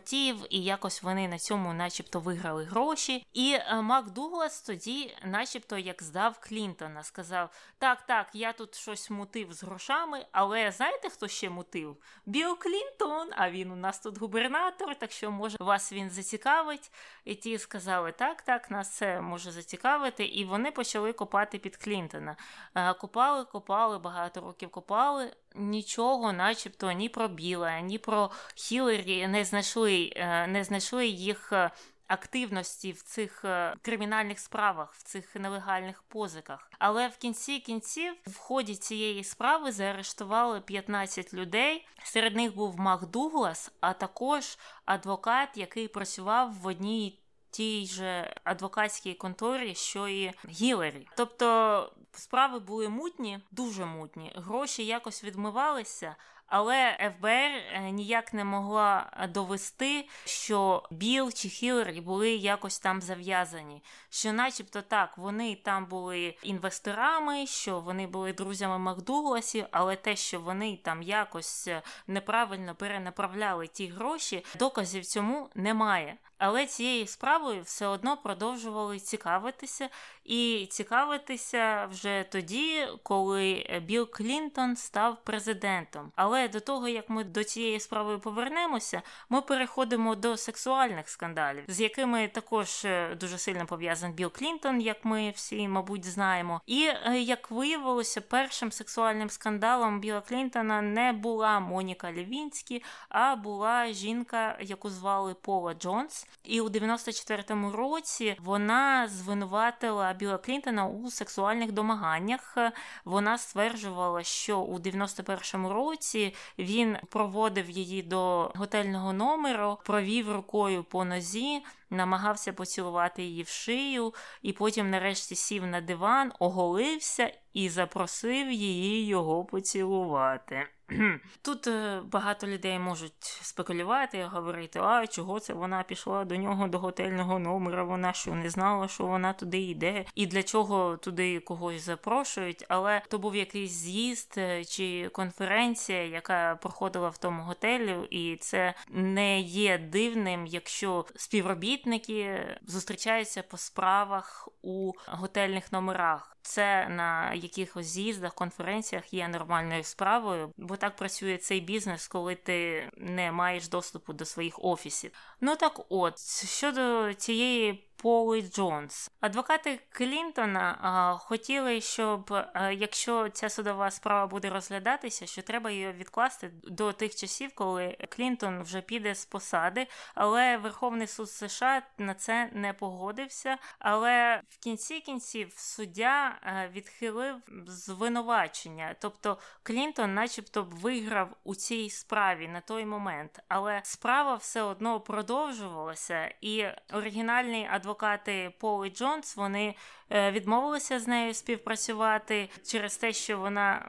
збанкрутів, 0.00 0.46
і 0.50 0.64
якось 0.64 1.02
вони 1.02 1.28
на 1.28 1.38
цьому, 1.38 1.72
начебто, 1.72 2.20
виграли 2.20 2.64
гроші. 2.64 3.26
І 3.32 3.52
е, 3.52 3.82
Мак 3.82 4.10
Дуглас 4.10 4.62
тоді, 4.62 5.16
начебто, 5.24 5.78
як 5.78 6.02
здав 6.02 6.38
Клінтона, 6.40 7.02
сказав: 7.02 7.50
Так, 7.78 8.06
так, 8.06 8.26
я 8.32 8.52
тут 8.52 8.74
щось 8.74 9.10
мутив 9.10 9.52
з 9.52 9.62
грошами, 9.62 10.26
але 10.32 10.72
знаєте, 10.72 11.10
хто 11.10 11.28
ще 11.28 11.50
мутив? 11.50 11.96
Білл 12.26 12.58
Клінтон, 12.58 13.28
а 13.36 13.50
він 13.50 13.70
у 13.70 13.76
нас 13.76 14.00
тут 14.00 14.18
губернатор, 14.18 14.94
так 14.94 15.12
що 15.12 15.30
може 15.30 15.56
вас 15.60 15.92
він 15.92 16.10
зацікавить. 16.10 16.90
І 17.24 17.34
ті 17.34 17.58
сказали, 17.58 18.12
так, 18.12 18.42
так, 18.42 18.70
нас 18.70 18.96
це 18.96 19.20
може 19.20 19.52
зацікавити. 19.52 20.24
І 20.24 20.44
вони 20.44 20.70
почали 20.70 21.12
копати 21.12 21.58
під 21.58 21.76
Клінтона. 21.76 22.36
Е, 22.74 22.94
копали, 22.94 23.44
копали, 23.44 23.98
багато 23.98 24.40
років 24.40 24.70
копали. 24.70 25.32
Нічого, 25.54 26.32
начебто, 26.32 26.92
ні 26.92 27.08
про 27.08 27.28
Біла, 27.28 27.80
ні 27.80 27.98
про 27.98 28.30
Хілері 28.54 29.28
не 29.28 29.44
знайшли, 29.44 30.12
е, 30.16 30.46
не 30.46 30.64
знайшли 30.64 31.06
їх 31.06 31.52
е, 31.52 31.70
активності 32.10 32.92
в 32.92 33.02
цих 33.02 33.44
е, 33.44 33.74
кримінальних 33.82 34.38
справах, 34.38 34.94
в 34.94 35.02
цих 35.02 35.36
нелегальних 35.36 36.02
позиках. 36.02 36.70
Але 36.78 37.08
в 37.08 37.16
кінці 37.16 37.58
кінців, 37.58 38.14
в 38.26 38.36
ході 38.36 38.74
цієї 38.74 39.24
справи, 39.24 39.72
заарештували 39.72 40.60
15 40.60 41.34
людей. 41.34 41.86
Серед 42.04 42.36
них 42.36 42.54
був 42.54 42.80
Мак 42.80 43.06
Дуглас, 43.06 43.72
а 43.80 43.92
також 43.92 44.58
адвокат, 44.84 45.48
який 45.56 45.88
працював 45.88 46.52
в 46.52 46.66
одній. 46.66 47.16
Тій 47.52 47.86
же 47.86 48.34
адвокатській 48.44 49.14
конторі, 49.14 49.74
що 49.74 50.08
і 50.08 50.32
Гілері. 50.48 51.08
Тобто 51.16 51.92
справи 52.12 52.58
були 52.58 52.88
мутні, 52.88 53.40
дуже 53.50 53.84
мутні. 53.84 54.32
Гроші 54.36 54.86
якось 54.86 55.24
відмивалися, 55.24 56.16
але 56.46 56.96
ФБР 56.98 57.28
е, 57.28 57.90
ніяк 57.90 58.34
не 58.34 58.44
могла 58.44 59.10
довести, 59.34 60.08
що 60.24 60.82
Біл 60.90 61.32
чи 61.32 61.48
Хіллері 61.48 62.00
були 62.00 62.30
якось 62.30 62.78
там 62.78 63.02
зав'язані. 63.02 63.82
Що, 64.08 64.32
начебто, 64.32 64.82
так, 64.82 65.18
вони 65.18 65.56
там 65.56 65.86
були 65.86 66.36
інвесторами, 66.42 67.46
що 67.46 67.80
вони 67.80 68.06
були 68.06 68.32
друзями 68.32 68.78
Макдугласів, 68.78 69.66
але 69.70 69.96
те, 69.96 70.16
що 70.16 70.40
вони 70.40 70.76
там 70.76 71.02
якось 71.02 71.68
е, 71.68 71.82
неправильно 72.06 72.74
перенаправляли 72.74 73.66
ті 73.66 73.86
гроші, 73.86 74.44
доказів 74.58 75.06
цьому 75.06 75.48
немає. 75.54 76.18
Але 76.40 76.66
цією 76.66 77.06
справою 77.06 77.62
все 77.62 77.86
одно 77.86 78.16
продовжували 78.16 78.98
цікавитися 78.98 79.88
і 80.24 80.68
цікавитися 80.70 81.86
вже 81.90 82.24
тоді, 82.30 82.86
коли 83.02 83.66
Білл 83.86 84.10
Клінтон 84.10 84.76
став 84.76 85.24
президентом. 85.24 86.12
Але 86.16 86.48
до 86.48 86.60
того 86.60 86.88
як 86.88 87.10
ми 87.10 87.24
до 87.24 87.44
цієї 87.44 87.80
справи 87.80 88.18
повернемося, 88.18 89.02
ми 89.28 89.40
переходимо 89.42 90.14
до 90.14 90.36
сексуальних 90.36 91.08
скандалів, 91.08 91.64
з 91.68 91.80
якими 91.80 92.28
також 92.28 92.84
е, 92.84 93.16
дуже 93.20 93.38
сильно 93.38 93.66
пов'язаний 93.66 94.16
Білл 94.16 94.32
Клінтон, 94.32 94.80
як 94.80 95.04
ми 95.04 95.30
всі, 95.30 95.68
мабуть, 95.68 96.04
знаємо. 96.04 96.60
І 96.66 96.90
е, 97.06 97.20
як 97.20 97.50
виявилося, 97.50 98.20
першим 98.20 98.72
сексуальним 98.72 99.30
скандалом 99.30 100.00
Біла 100.00 100.20
Клінтона 100.20 100.82
не 100.82 101.12
була 101.12 101.60
Моніка 101.60 102.06
Левінські, 102.06 102.82
а 103.08 103.36
була 103.36 103.86
жінка, 103.92 104.56
яку 104.60 104.90
звали 104.90 105.34
Пола 105.34 105.74
Джонс. 105.74 106.26
І 106.44 106.60
у 106.60 106.68
94-му 106.68 107.72
році 107.72 108.36
вона 108.40 109.08
звинуватила 109.08 110.12
Біла 110.12 110.38
Клінтона 110.38 110.86
у 110.86 111.10
сексуальних 111.10 111.72
домаганнях. 111.72 112.56
Вона 113.04 113.38
стверджувала, 113.38 114.22
що 114.22 114.60
у 114.60 114.78
91-му 114.78 115.72
році 115.72 116.34
він 116.58 116.96
проводив 117.08 117.70
її 117.70 118.02
до 118.02 118.52
готельного 118.54 119.12
номеру, 119.12 119.78
провів 119.84 120.32
рукою 120.32 120.84
по 120.84 121.04
нозі. 121.04 121.62
Намагався 121.90 122.52
поцілувати 122.52 123.22
її 123.22 123.42
в 123.42 123.48
шию, 123.48 124.14
і 124.42 124.52
потім, 124.52 124.90
нарешті, 124.90 125.34
сів 125.34 125.66
на 125.66 125.80
диван, 125.80 126.32
оголився 126.38 127.32
і 127.52 127.68
запросив 127.68 128.52
її 128.52 129.06
його 129.06 129.44
поцілувати. 129.44 130.68
Тут 131.42 131.66
е, 131.66 132.02
багато 132.04 132.46
людей 132.46 132.78
можуть 132.78 133.22
спекулювати, 133.22 134.24
говорити, 134.24 134.80
а 134.82 135.06
чого 135.06 135.40
це 135.40 135.52
вона 135.52 135.82
пішла 135.82 136.24
до 136.24 136.36
нього 136.36 136.68
до 136.68 136.78
готельного 136.78 137.38
номера, 137.38 137.84
вона 137.84 138.12
що 138.12 138.34
не 138.34 138.50
знала, 138.50 138.88
що 138.88 139.06
вона 139.06 139.32
туди 139.32 139.58
йде, 139.58 140.04
і 140.14 140.26
для 140.26 140.42
чого 140.42 140.96
туди 140.96 141.40
когось 141.40 141.82
запрошують. 141.82 142.64
Але 142.68 143.02
то 143.08 143.18
був 143.18 143.36
якийсь 143.36 143.72
з'їзд 143.72 144.34
е, 144.38 144.64
чи 144.64 145.08
конференція, 145.08 146.04
яка 146.04 146.58
проходила 146.62 147.08
в 147.08 147.18
тому 147.18 147.42
готелю, 147.42 148.06
і 148.10 148.36
це 148.36 148.74
не 148.88 149.40
є 149.40 149.78
дивним, 149.78 150.46
якщо 150.46 151.06
співробітники 151.16 152.46
зустрічаються 152.66 153.42
по 153.42 153.56
справах 153.56 154.48
у 154.62 154.92
готельних 155.06 155.72
номерах. 155.72 156.29
Це 156.50 156.88
на 156.88 157.34
якихось 157.34 157.86
з'їздах, 157.86 158.34
конференціях 158.34 159.14
є 159.14 159.28
нормальною 159.28 159.84
справою, 159.84 160.52
бо 160.56 160.76
так 160.76 160.96
працює 160.96 161.36
цей 161.36 161.60
бізнес, 161.60 162.08
коли 162.08 162.34
ти 162.34 162.88
не 162.96 163.32
маєш 163.32 163.68
доступу 163.68 164.12
до 164.12 164.24
своїх 164.24 164.64
офісів. 164.64 165.10
Ну 165.40 165.56
так 165.56 165.80
от 165.88 166.18
щодо 166.48 167.14
цієї 167.14 167.89
Поли 168.02 168.42
Джонс. 168.42 169.10
Адвокати 169.20 169.80
Клінтона 169.90 170.78
а, 170.80 171.16
хотіли, 171.18 171.80
щоб 171.80 172.32
а, 172.32 172.70
якщо 172.70 173.28
ця 173.28 173.48
судова 173.48 173.90
справа 173.90 174.26
буде 174.26 174.50
розглядатися, 174.50 175.26
що 175.26 175.42
треба 175.42 175.70
її 175.70 175.92
відкласти 175.92 176.50
до 176.64 176.92
тих 176.92 177.14
часів, 177.14 177.50
коли 177.54 177.96
Клінтон 178.08 178.62
вже 178.62 178.80
піде 178.80 179.14
з 179.14 179.24
посади. 179.24 179.86
Але 180.14 180.56
Верховний 180.56 181.06
суд 181.06 181.30
США 181.30 181.82
на 181.98 182.14
це 182.14 182.50
не 182.52 182.72
погодився. 182.72 183.58
Але 183.78 184.42
в 184.48 184.58
кінці 184.58 185.00
кінців 185.00 185.52
суддя 185.56 186.38
відхилив 186.72 187.36
звинувачення, 187.66 188.96
тобто 189.00 189.38
Клінтон, 189.62 190.14
начебто, 190.14 190.68
виграв 190.70 191.36
у 191.44 191.54
цій 191.54 191.90
справі 191.90 192.48
на 192.48 192.60
той 192.60 192.84
момент, 192.84 193.40
але 193.48 193.80
справа 193.84 194.34
все 194.34 194.62
одно 194.62 195.00
продовжувалася, 195.00 196.34
і 196.40 196.66
оригінальний 196.92 197.66
адвокат 197.70 197.89
адвокати 197.90 198.52
Пол 198.58 198.84
і 198.86 198.90
Джонс 198.90 199.36
вони 199.36 199.74
е, 200.10 200.30
відмовилися 200.30 201.00
з 201.00 201.08
нею 201.08 201.34
співпрацювати 201.34 202.48
через 202.66 202.96
те, 202.96 203.12
що 203.12 203.38
вона 203.38 203.88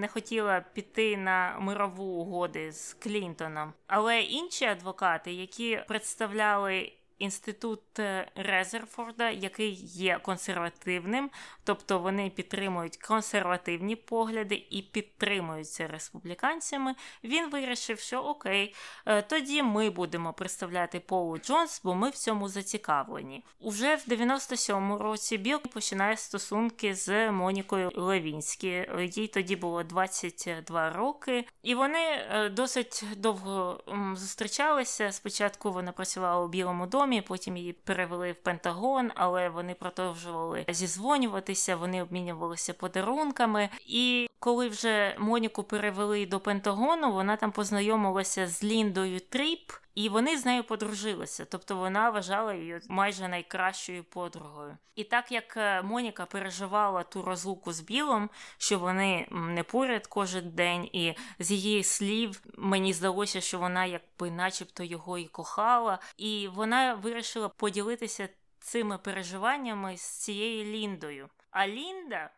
не 0.00 0.08
хотіла 0.08 0.64
піти 0.72 1.16
на 1.16 1.56
мирову 1.60 2.04
угоди 2.04 2.72
з 2.72 2.94
Клінтоном. 2.94 3.72
Але 3.86 4.20
інші 4.20 4.64
адвокати, 4.64 5.32
які 5.32 5.80
представляли 5.88 6.92
інститут 7.18 7.98
е, 7.98 8.28
Резерфорда, 8.34 9.30
який 9.30 9.74
є 9.84 10.18
консервативним, 10.22 11.30
тобто 11.64 11.98
вони 11.98 12.30
підтримують 12.30 12.96
консервативні 12.96 13.96
погляди 13.96 14.66
і 14.70 14.82
підтримуються 14.82 15.86
республіканцями. 15.86 16.94
Він 17.24 17.50
вирішив, 17.50 17.98
що 17.98 18.18
окей, 18.18 18.74
е, 19.06 19.22
тоді 19.22 19.62
ми 19.62 19.90
будемо 19.90 20.32
представляти 20.32 21.00
Полу 21.00 21.38
Джонс, 21.38 21.80
бо 21.84 21.94
ми 21.94 22.10
в 22.10 22.14
цьому 22.14 22.48
зацікавлені. 22.48 23.44
Уже 23.60 23.96
в 23.96 24.08
97-му 24.08 24.98
році 24.98 25.38
Біл 25.38 25.60
починає 25.60 26.16
стосунки 26.16 26.94
з 26.94 27.30
Монікою 27.30 27.90
Левінські. 27.94 28.88
Їй 28.98 29.28
тоді 29.28 29.56
було 29.56 29.82
22 29.82 30.90
роки, 30.90 31.44
і 31.62 31.74
вони 31.74 31.98
е, 31.98 32.48
досить 32.48 33.04
довго 33.16 33.84
зустрічалися. 34.14 35.12
Спочатку 35.12 35.72
вона 35.72 35.92
працювала 35.92 36.44
у 36.44 36.48
Білому 36.48 36.86
домі 36.86 37.07
домі, 37.08 37.22
потім 37.22 37.56
її 37.56 37.72
перевели 37.72 38.32
в 38.32 38.34
Пентагон, 38.34 39.10
але 39.14 39.48
вони 39.48 39.74
продовжували 39.74 40.64
зізвонюватися, 40.68 41.76
вони 41.76 42.02
обмінювалися 42.02 42.72
подарунками. 42.72 43.68
І 43.86 44.28
коли 44.38 44.68
вже 44.68 45.16
Моніку 45.18 45.62
перевели 45.62 46.26
до 46.26 46.40
Пентагону, 46.40 47.12
вона 47.12 47.36
там 47.36 47.52
познайомилася 47.52 48.46
з 48.46 48.64
Ліндою 48.64 49.20
Тріп. 49.20 49.72
І 49.98 50.08
вони 50.08 50.38
з 50.38 50.46
нею 50.46 50.64
подружилися, 50.64 51.44
тобто 51.44 51.76
вона 51.76 52.10
вважала 52.10 52.54
її 52.54 52.80
майже 52.88 53.28
найкращою 53.28 54.04
подругою. 54.04 54.76
І 54.94 55.04
так 55.04 55.32
як 55.32 55.56
е, 55.56 55.82
Моніка 55.82 56.26
переживала 56.26 57.02
ту 57.02 57.22
розлуку 57.22 57.72
з 57.72 57.80
Білом, 57.80 58.30
що 58.58 58.78
вони 58.78 59.26
не 59.30 59.62
поряд 59.62 60.06
кожен 60.06 60.50
день, 60.50 60.88
і 60.92 61.14
з 61.38 61.50
її 61.50 61.84
слів 61.84 62.40
мені 62.56 62.92
здалося, 62.92 63.40
що 63.40 63.58
вона 63.58 63.86
якби 63.86 64.30
начебто 64.30 64.84
його 64.84 65.18
і 65.18 65.24
кохала, 65.24 65.98
і 66.16 66.48
вона 66.48 66.94
вирішила 66.94 67.48
поділитися 67.48 68.28
цими 68.60 68.98
переживаннями 68.98 69.96
з 69.96 70.02
цією 70.02 70.64
Ліндою. 70.64 71.28
А 71.50 71.66
Лінда 71.66 72.30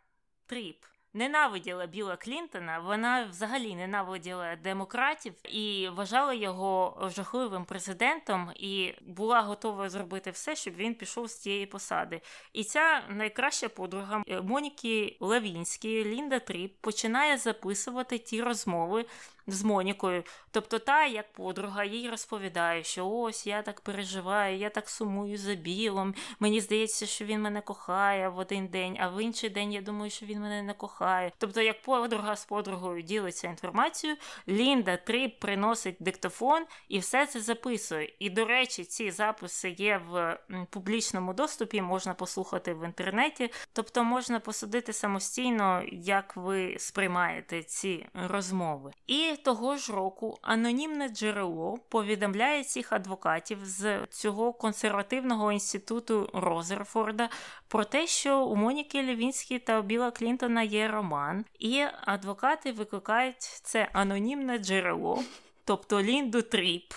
Тріп 0.46 0.84
ненавиділа 1.14 1.86
Біла 1.86 2.16
Клінтона, 2.16 2.78
вона 2.78 3.24
взагалі 3.24 3.74
ненавиділа 3.74 4.56
демократів 4.56 5.34
і 5.44 5.88
вважала 5.88 6.34
його 6.34 7.08
жахливим 7.14 7.64
президентом, 7.64 8.50
і 8.56 8.94
була 9.00 9.40
готова 9.40 9.88
зробити 9.88 10.30
все, 10.30 10.56
щоб 10.56 10.74
він 10.74 10.94
пішов 10.94 11.30
з 11.30 11.38
цієї 11.38 11.66
посади. 11.66 12.20
І 12.52 12.64
ця 12.64 13.02
найкраща 13.08 13.68
подруга 13.68 14.22
Моніки 14.42 15.16
Левінської, 15.20 16.04
Лінда 16.04 16.38
Тріп, 16.38 16.74
починає 16.80 17.38
записувати 17.38 18.18
ті 18.18 18.42
розмови 18.42 19.04
з 19.52 19.62
Монікою. 19.62 20.22
Тобто, 20.50 20.78
та, 20.78 21.06
як 21.06 21.32
подруга, 21.32 21.84
їй 21.84 22.10
розповідає, 22.10 22.84
що 22.84 23.08
ось 23.08 23.46
я 23.46 23.62
так 23.62 23.80
переживаю, 23.80 24.56
я 24.56 24.70
так 24.70 24.88
сумую 24.88 25.38
за 25.38 25.54
Білом. 25.54 26.14
Мені 26.40 26.60
здається, 26.60 27.06
що 27.06 27.24
він 27.24 27.42
мене 27.42 27.60
кохає 27.60 28.28
в 28.28 28.38
один 28.38 28.68
день, 28.68 28.96
а 29.00 29.08
в 29.08 29.22
інший 29.22 29.50
день 29.50 29.72
я 29.72 29.80
думаю, 29.80 30.10
що 30.10 30.26
він 30.26 30.40
мене 30.40 30.62
не 30.62 30.74
кохає. 30.74 31.32
Тобто, 31.38 31.60
як 31.60 31.82
подруга 31.82 32.36
з 32.36 32.44
подругою 32.44 33.02
ділиться 33.02 33.48
інформацією, 33.48 34.18
Лінда 34.48 34.96
Тріп 34.96 35.40
приносить 35.40 35.96
диктофон 36.00 36.64
і 36.88 36.98
все 36.98 37.26
це 37.26 37.40
записує. 37.40 38.12
І, 38.18 38.30
до 38.30 38.44
речі, 38.44 38.84
ці 38.84 39.10
записи 39.10 39.70
є 39.70 40.00
в 40.10 40.38
публічному 40.70 41.34
доступі, 41.34 41.82
можна 41.82 42.14
послухати 42.14 42.74
в 42.74 42.84
інтернеті, 42.84 43.50
тобто 43.72 44.04
можна 44.04 44.40
посудити 44.40 44.92
самостійно, 44.92 45.82
як 45.92 46.36
ви 46.36 46.76
сприймаєте 46.78 47.62
ці 47.62 48.06
розмови. 48.14 48.92
І 49.06 49.32
того 49.44 49.76
ж 49.76 49.92
року 49.92 50.38
анонімне 50.42 51.08
джерело 51.08 51.78
повідомляє 51.88 52.64
цих 52.64 52.92
адвокатів 52.92 53.58
з 53.62 54.06
цього 54.06 54.52
консервативного 54.52 55.52
інституту 55.52 56.30
Розерфорда 56.32 57.28
про 57.68 57.84
те, 57.84 58.06
що 58.06 58.44
у 58.44 58.56
Моніки 58.56 59.06
Левінській 59.06 59.58
та 59.58 59.82
Біла 59.82 60.10
Клінтона 60.10 60.62
є 60.62 60.88
роман, 60.88 61.44
і 61.58 61.84
адвокати 62.04 62.72
викликають 62.72 63.42
це 63.42 63.88
анонімне 63.92 64.58
джерело. 64.58 65.22
Тобто 65.64 66.02
Лінду 66.02 66.42
Тріп 66.42 66.92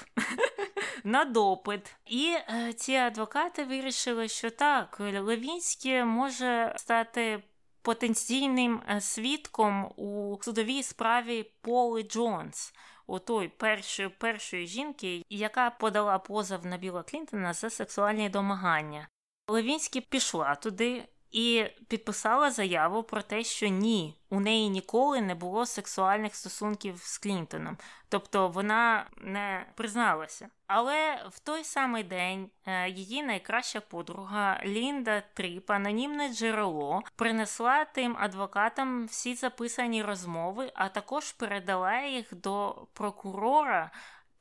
на 1.03 1.25
допит. 1.25 1.95
І 2.05 2.33
е, 2.49 2.73
ці 2.73 2.95
адвокати 2.95 3.63
вирішили, 3.63 4.27
що 4.27 4.49
так, 4.49 4.97
Левінський 4.99 6.03
може 6.03 6.73
стати 6.77 7.43
потенційним 7.83 8.81
е, 8.89 9.01
свідком 9.01 9.85
у 9.95 10.37
судовій 10.41 10.83
справі 10.83 11.51
Поли 11.61 12.03
Джонс, 12.03 12.73
отой 13.07 13.47
першої 13.47 14.09
першої 14.09 14.67
жінки, 14.67 15.25
яка 15.29 15.69
подала 15.69 16.19
позов 16.19 16.65
на 16.65 16.77
Біла 16.77 17.03
Клінтона 17.03 17.53
за 17.53 17.69
сексуальні 17.69 18.29
домагання. 18.29 19.07
Левінський 19.47 20.01
пішла 20.01 20.55
туди 20.55 21.07
і 21.33 21.65
підписала 21.87 22.51
заяву 22.51 23.03
про 23.03 23.21
те, 23.21 23.43
що 23.43 23.67
ні, 23.67 24.17
у 24.29 24.39
неї 24.39 24.69
ніколи 24.69 25.21
не 25.21 25.35
було 25.35 25.65
сексуальних 25.65 26.35
стосунків 26.35 26.97
з 26.97 27.17
Клінтоном, 27.17 27.77
тобто 28.09 28.47
вона 28.47 29.05
не 29.17 29.65
призналася. 29.75 30.49
Але 30.67 31.25
в 31.31 31.39
той 31.39 31.63
самий 31.63 32.03
день 32.03 32.49
е, 32.65 32.89
її 32.89 33.23
найкраща 33.23 33.81
подруга 33.81 34.59
Лінда 34.65 35.23
Тріп, 35.33 35.71
анонімне 35.71 36.33
джерело, 36.33 37.01
принесла 37.15 37.85
тим 37.85 38.17
адвокатам 38.19 39.05
всі 39.05 39.35
записані 39.35 40.03
розмови, 40.03 40.71
а 40.75 40.89
також 40.89 41.31
передала 41.31 42.01
їх 42.01 42.35
до 42.35 42.87
прокурора. 42.93 43.91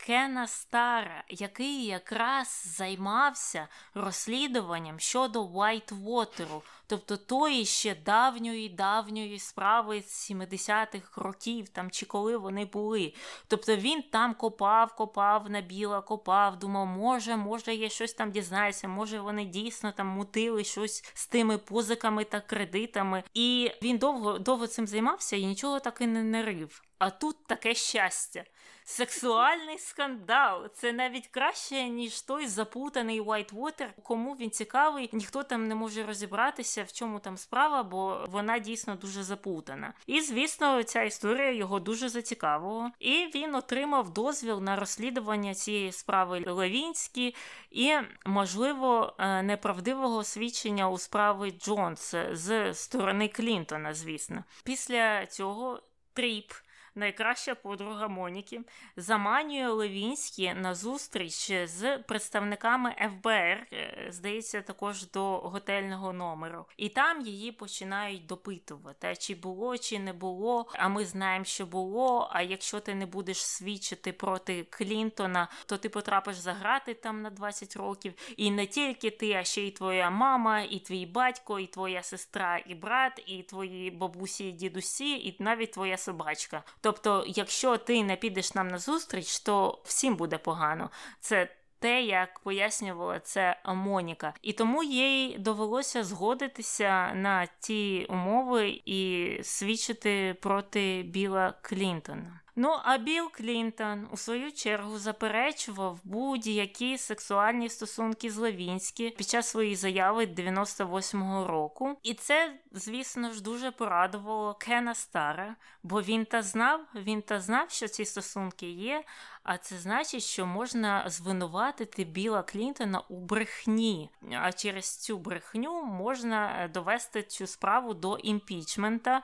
Кена 0.06 0.46
Стара, 0.46 1.24
який 1.28 1.84
якраз 1.84 2.62
займався 2.66 3.68
розслідуванням 3.94 5.00
щодо 5.00 5.44
Вайтвотеру, 5.44 6.62
тобто 6.86 7.16
тої 7.16 7.64
ще 7.64 7.94
давньої 7.94 8.68
давньої 8.68 9.38
справи 9.38 10.02
з 10.02 10.30
70-х 10.30 11.22
років, 11.22 11.68
там 11.68 11.90
чи 11.90 12.06
коли 12.06 12.36
вони 12.36 12.64
були. 12.64 13.14
Тобто 13.48 13.76
він 13.76 14.02
там 14.02 14.34
копав, 14.34 14.94
копав 14.94 15.50
на 15.50 15.60
біла, 15.60 16.00
копав, 16.00 16.58
думав, 16.58 16.86
може, 16.86 17.36
може, 17.36 17.74
я 17.74 17.88
щось 17.88 18.14
там 18.14 18.30
дізнаюся, 18.30 18.88
може 18.88 19.20
вони 19.20 19.44
дійсно 19.44 19.92
там 19.92 20.06
мутили 20.06 20.64
щось 20.64 21.04
з 21.14 21.26
тими 21.26 21.58
позиками 21.58 22.24
та 22.24 22.40
кредитами. 22.40 23.22
І 23.34 23.70
він 23.82 23.98
довго 23.98 24.38
довго 24.38 24.66
цим 24.66 24.86
займався 24.86 25.36
і 25.36 25.46
нічого 25.46 25.80
так 25.80 26.00
і 26.00 26.06
не 26.06 26.22
нарив. 26.22 26.82
А 26.98 27.10
тут 27.10 27.46
таке 27.46 27.74
щастя. 27.74 28.44
Сексуальний 28.84 29.78
скандал. 29.78 30.68
Це 30.74 30.92
навіть 30.92 31.26
краще, 31.26 31.88
ніж 31.88 32.22
той 32.22 32.46
запутаний 32.46 33.20
Уайтвотер. 33.20 33.94
Кому 34.02 34.34
він 34.34 34.50
цікавий, 34.50 35.10
ніхто 35.12 35.42
там 35.42 35.68
не 35.68 35.74
може 35.74 36.06
розібратися, 36.06 36.82
в 36.82 36.92
чому 36.92 37.18
там 37.18 37.36
справа, 37.36 37.82
бо 37.82 38.26
вона 38.28 38.58
дійсно 38.58 38.96
дуже 38.96 39.22
запутана. 39.22 39.92
І 40.06 40.20
звісно, 40.20 40.82
ця 40.82 41.02
історія 41.02 41.52
його 41.52 41.80
дуже 41.80 42.08
зацікавила. 42.08 42.92
І 42.98 43.30
він 43.34 43.54
отримав 43.54 44.12
дозвіл 44.12 44.60
на 44.60 44.76
розслідування 44.76 45.54
цієї 45.54 45.92
справи 45.92 46.44
Левінські 46.46 47.34
і, 47.70 47.94
можливо, 48.26 49.14
е, 49.18 49.42
неправдивого 49.42 50.24
свідчення 50.24 50.90
у 50.90 50.98
справи 50.98 51.50
Джонс 51.50 52.14
з 52.32 52.74
сторони 52.74 53.28
Клінтона, 53.28 53.94
звісно. 53.94 54.44
Після 54.64 55.26
цього 55.26 55.82
Тріп 56.14 56.52
найкраща 56.94 57.54
подруга 57.54 58.08
Моніки, 58.08 58.60
заманює 58.96 59.68
Левінські 59.68 60.54
на 60.54 60.74
зустріч 60.74 61.52
з 61.64 61.98
представниками 61.98 62.94
ФБР, 63.10 63.66
е, 63.72 64.06
здається, 64.08 64.62
також 64.62 65.10
до 65.10 65.38
готельного 65.38 66.12
номеру. 66.12 66.66
І 66.76 66.88
там 66.88 67.20
її 67.20 67.52
починають 67.52 68.26
допитувати, 68.26 69.14
чи 69.16 69.34
було, 69.34 69.78
чи 69.78 69.98
не 69.98 70.12
було. 70.12 70.66
А 70.72 70.88
ми 70.88 71.04
знаємо, 71.04 71.44
що 71.44 71.66
було. 71.66 72.28
А 72.32 72.42
якщо 72.42 72.80
ти 72.80 72.94
не 72.94 73.06
будеш 73.06 73.44
свідчити 73.44 74.12
проти 74.12 74.64
Клінтона, 74.70 75.48
то 75.66 75.78
ти 75.78 75.88
потрапиш 75.88 76.36
заграти 76.36 76.94
там 76.94 77.22
на 77.22 77.30
20 77.30 77.76
років. 77.76 78.14
І 78.36 78.50
не 78.50 78.66
тільки 78.66 79.10
ти, 79.10 79.32
а 79.32 79.44
ще 79.44 79.62
й 79.62 79.70
твоя 79.70 80.10
мама, 80.10 80.60
і 80.60 80.78
твій 80.78 81.06
батько, 81.06 81.58
і 81.58 81.66
твоя 81.66 82.02
сестра, 82.02 82.62
і 82.66 82.74
брат, 82.74 83.22
і 83.26 83.42
твої 83.42 83.90
бабусі, 83.90 84.48
і 84.48 84.52
дідусі, 84.52 85.12
і 85.14 85.36
навіть 85.38 85.72
твоя 85.72 85.96
собачка. 85.96 86.62
Тобто, 86.82 87.24
якщо 87.26 87.76
ти 87.76 88.04
не 88.04 88.16
підеш 88.16 88.54
нам 88.54 88.68
на 88.68 88.78
зустріч, 88.78 89.40
то 89.40 89.82
всім 89.84 90.16
буде 90.16 90.38
погано. 90.38 90.90
Це 91.20 91.48
те, 91.78 92.02
як 92.02 92.40
пояснювала 92.40 93.20
це 93.20 93.60
Моніка, 93.66 94.34
і 94.42 94.52
тому 94.52 94.82
їй 94.82 95.38
довелося 95.38 96.04
згодитися 96.04 97.12
на 97.14 97.46
ті 97.46 98.06
умови 98.08 98.80
і 98.84 99.30
свідчити 99.42 100.36
проти 100.40 101.02
Біла 101.02 101.54
Клінтона. 101.62 102.41
Ну, 102.56 102.78
а 102.84 102.98
Білл 102.98 103.30
Клінтон 103.32 104.08
у 104.12 104.16
свою 104.16 104.52
чергу 104.52 104.98
заперечував 104.98 106.00
будь-які 106.04 106.98
сексуальні 106.98 107.68
стосунки 107.68 108.30
з 108.30 108.36
Левінські 108.36 109.10
під 109.10 109.28
час 109.28 109.48
своєї 109.48 109.76
заяви 109.76 110.24
98-го 110.26 111.46
року. 111.46 111.98
І 112.02 112.14
це, 112.14 112.54
звісно 112.72 113.32
ж, 113.32 113.42
дуже 113.42 113.70
порадувало 113.70 114.54
Кена 114.54 114.94
Стара, 114.94 115.56
бо 115.82 116.02
він 116.02 116.24
та 116.24 116.42
знав, 116.42 116.80
він 116.94 117.22
та 117.22 117.40
знав, 117.40 117.70
що 117.70 117.88
ці 117.88 118.04
стосунки 118.04 118.70
є. 118.70 119.04
А 119.42 119.58
це 119.58 119.78
значить, 119.78 120.22
що 120.22 120.46
можна 120.46 121.04
звинуватити 121.08 122.04
Біла 122.04 122.42
Клінтона 122.42 123.02
у 123.08 123.20
брехні. 123.20 124.10
А 124.32 124.52
через 124.52 124.96
цю 124.96 125.18
брехню 125.18 125.82
можна 125.82 126.70
довести 126.74 127.22
цю 127.22 127.46
справу 127.46 127.94
до 127.94 128.16
імпічмента. 128.16 129.22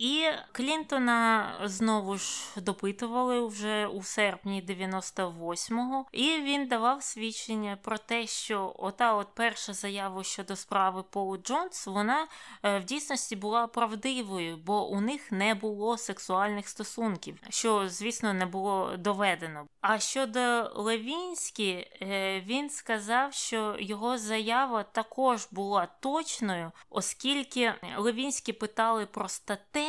І 0.00 0.26
Клінтона 0.52 1.54
знову 1.64 2.16
ж 2.16 2.44
допитували 2.56 3.46
вже 3.46 3.86
у 3.86 4.02
серпні 4.02 4.62
98-го, 4.68 6.06
і 6.12 6.40
він 6.40 6.68
давав 6.68 7.02
свідчення 7.02 7.78
про 7.82 7.98
те, 7.98 8.26
що 8.26 8.74
ота 8.78 9.14
от 9.14 9.28
перша 9.34 9.72
заява 9.72 10.24
щодо 10.24 10.56
справи 10.56 11.04
Полу 11.10 11.36
Джонс, 11.36 11.86
вона 11.86 12.26
е, 12.62 12.78
в 12.78 12.84
дійсності 12.84 13.36
була 13.36 13.66
правдивою, 13.66 14.56
бо 14.56 14.88
у 14.88 15.00
них 15.00 15.32
не 15.32 15.54
було 15.54 15.96
сексуальних 15.96 16.68
стосунків, 16.68 17.38
що, 17.48 17.88
звісно, 17.88 18.32
не 18.32 18.46
було 18.46 18.96
доведено. 18.96 19.66
А 19.80 19.98
щодо 19.98 20.72
Левінські, 20.74 21.70
е, 22.02 22.40
він 22.46 22.70
сказав, 22.70 23.34
що 23.34 23.76
його 23.78 24.18
заява 24.18 24.82
також 24.82 25.48
була 25.50 25.88
точною, 26.00 26.72
оскільки 26.90 27.74
Левінські 27.96 28.52
питали 28.52 29.06
про 29.06 29.28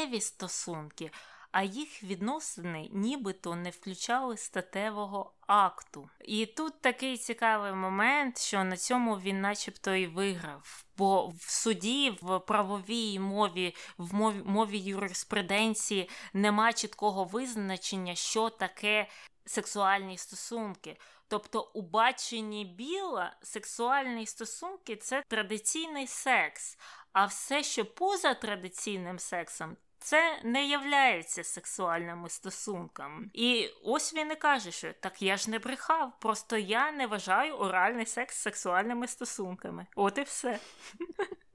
статеві 0.02 0.22
стосунки 0.22 1.12
а 1.52 1.64
їх 1.64 2.04
відносини 2.04 2.90
нібито 2.92 3.56
не 3.56 3.70
включали 3.70 4.38
статевого 4.38 5.34
акту. 5.48 6.10
І 6.20 6.46
тут 6.46 6.82
такий 6.82 7.18
цікавий 7.18 7.74
момент, 7.74 8.38
що 8.38 8.64
на 8.64 8.78
цьому 8.78 9.16
він, 9.16 9.42
начебто, 9.42 9.96
і 9.96 10.08
виграв. 10.08 10.84
Бо 10.98 11.28
в 11.28 11.42
суді, 11.42 12.18
в 12.22 12.40
правовій 12.40 13.20
мові, 13.20 13.76
в 13.98 14.16
мові, 14.16 14.42
мові 14.46 14.80
юриспруденції 14.80 16.10
нема 16.34 16.74
чіткого 16.74 17.24
визначення, 17.24 18.16
що 18.16 18.50
таке 18.50 19.08
сексуальні 19.46 20.18
стосунки. 20.18 20.98
Тобто, 21.28 21.72
у 21.74 21.82
баченні 21.82 22.66
біла 22.66 23.36
сексуальні 23.42 24.26
стосунки 24.26 24.96
це 24.96 25.24
традиційний 25.28 26.08
секс, 26.08 26.78
а 27.14 27.26
все, 27.26 27.64
що 27.64 27.86
поза 27.86 28.34
традиційним 28.34 29.20
сексом, 29.20 29.78
це 30.02 30.40
не 30.44 30.68
являється 30.68 31.44
сексуальними 31.44 32.30
стосунками. 32.30 33.30
І 33.34 33.70
ось 33.84 34.14
він 34.14 34.32
і 34.32 34.36
каже, 34.36 34.72
що 34.72 34.94
так 34.94 35.22
я 35.22 35.38
ж 35.38 35.50
не 35.50 35.60
брехав, 35.60 36.20
просто 36.20 36.58
я 36.58 36.92
не 36.92 37.08
вважаю 37.08 37.56
оральний 37.56 38.06
секс 38.06 38.36
сексуальними 38.36 39.08
стосунками. 39.08 39.86
От 39.96 40.18
і 40.18 40.22
все. 40.22 40.60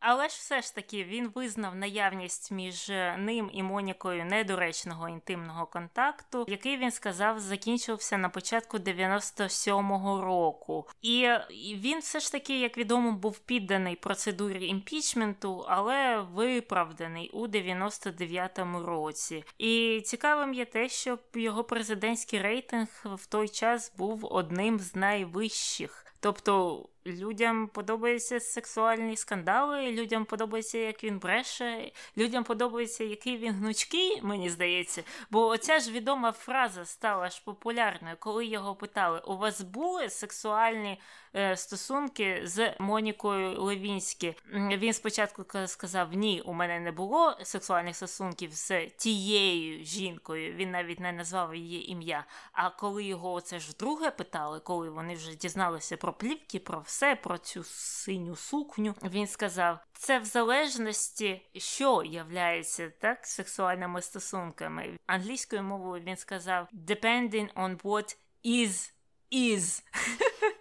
Але 0.00 0.28
ж 0.28 0.28
все 0.28 0.62
ж 0.62 0.74
таки 0.74 1.04
він 1.04 1.28
визнав 1.34 1.74
наявність 1.74 2.50
між 2.50 2.90
е, 2.90 3.16
ним 3.18 3.50
і 3.52 3.62
Монікою 3.62 4.24
недоречного 4.24 5.08
інтимного 5.08 5.66
контакту, 5.66 6.44
який 6.48 6.76
він 6.76 6.90
сказав 6.90 7.40
закінчився 7.40 8.18
на 8.18 8.28
початку 8.28 8.76
97-го 8.76 10.24
року. 10.24 10.86
І 11.02 11.28
він 11.74 11.98
все 11.98 12.20
ж 12.20 12.32
таки, 12.32 12.60
як 12.60 12.78
відомо, 12.78 13.12
був 13.12 13.38
підданий 13.38 13.96
процедурі 13.96 14.66
імпічменту, 14.66 15.64
але 15.68 16.20
виправданий 16.20 17.30
у 17.30 17.46
99-му 17.46 18.82
році. 18.82 19.44
І 19.58 20.02
цікавим 20.04 20.54
є 20.54 20.64
те, 20.64 20.88
що 20.88 21.18
його 21.34 21.64
президентський 21.64 22.42
рейтинг 22.42 22.88
в 23.04 23.26
той 23.26 23.48
час 23.48 23.92
був 23.96 24.26
одним 24.32 24.78
з 24.78 24.94
найвищих. 24.94 26.04
Тобто 26.20 26.84
людям 27.08 27.68
подобаються 27.68 28.40
сексуальні 28.40 29.16
скандали, 29.16 29.92
людям 29.92 30.24
подобається, 30.24 30.78
як 30.78 31.04
він 31.04 31.18
бреше, 31.18 31.92
людям 32.16 32.44
подобається, 32.44 33.04
який 33.04 33.36
він 33.36 33.52
гнучкий, 33.52 34.22
мені 34.22 34.50
здається. 34.50 35.02
Бо 35.30 35.46
оця 35.46 35.78
ж 35.78 35.92
відома 35.92 36.32
фраза 36.32 36.84
стала 36.84 37.28
ж 37.28 37.42
популярною, 37.44 38.16
коли 38.18 38.46
його 38.46 38.74
питали: 38.74 39.22
у 39.26 39.36
вас 39.36 39.60
були 39.60 40.10
сексуальні 40.10 41.00
е, 41.34 41.56
стосунки 41.56 42.40
з 42.44 42.74
Монікою 42.78 43.62
Левінські? 43.62 44.34
Він 44.54 44.92
спочатку 44.92 45.44
сказав: 45.66 46.12
Ні, 46.12 46.42
у 46.44 46.52
мене 46.52 46.80
не 46.80 46.92
було 46.92 47.36
сексуальних 47.42 47.96
стосунків 47.96 48.52
з 48.52 48.86
тією 48.86 49.84
жінкою. 49.84 50.54
Він 50.54 50.70
навіть 50.70 51.00
не 51.00 51.12
назвав 51.12 51.54
її 51.54 51.90
ім'я. 51.90 52.24
А 52.52 52.70
коли 52.70 53.04
його 53.04 53.40
це 53.40 53.58
ж 53.58 53.70
вдруге 53.70 54.10
питали, 54.10 54.60
коли 54.60 54.90
вони 54.90 55.14
вже 55.14 55.34
дізналися 55.34 55.96
про 55.96 56.12
плівки, 56.12 56.58
про 56.58 56.80
все 56.80 56.97
все 56.98 57.16
про 57.16 57.38
цю 57.38 57.64
синю 57.64 58.36
сукню. 58.36 58.94
Він 59.02 59.26
сказав: 59.26 59.78
це 59.92 60.18
в 60.18 60.24
залежності, 60.24 61.48
що 61.56 62.02
являється 62.04 62.92
так 63.00 63.26
сексуальними 63.26 64.02
стосунками. 64.02 64.98
Англійською 65.06 65.62
мовою 65.62 66.02
він 66.02 66.16
сказав: 66.16 66.68
depending 66.86 67.52
on 67.54 67.82
what 67.82 68.16
is 68.44 68.92
is. 69.32 69.82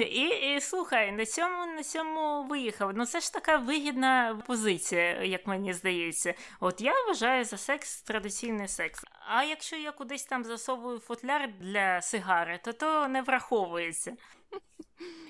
І, 0.00 0.54
і 0.56 0.60
слухай, 0.60 1.12
на 1.12 1.26
цьому 1.26 1.66
на 1.66 1.82
цьому 1.82 2.44
виїхав. 2.44 2.92
Ну 2.94 3.06
це 3.06 3.20
ж 3.20 3.32
така 3.32 3.56
вигідна 3.56 4.42
позиція, 4.46 5.22
як 5.22 5.46
мені 5.46 5.72
здається. 5.72 6.34
От 6.60 6.80
я 6.80 6.92
вважаю 7.06 7.44
за 7.44 7.56
секс 7.56 8.02
традиційний 8.02 8.68
секс. 8.68 9.04
А 9.28 9.44
якщо 9.44 9.76
я 9.76 9.92
кудись 9.92 10.24
там 10.24 10.44
засовую 10.44 10.98
футляр 10.98 11.52
для 11.60 12.00
сигари, 12.02 12.60
то 12.64 12.72
то 12.72 13.08
не 13.08 13.22
враховується. 13.22 14.16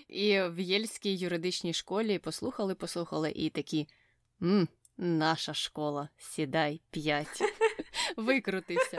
І 0.09 0.41
в 0.41 0.61
Єльській 0.61 1.17
юридичній 1.17 1.73
школі 1.73 2.19
послухали, 2.19 2.75
послухали, 2.75 3.33
і 3.37 3.51
такі. 3.51 3.89
М, 4.43 4.69
Наша 4.97 5.55
школа, 5.55 6.09
сідай 6.19 6.81
п'ять. 6.91 7.43
Викрутився. 8.17 8.99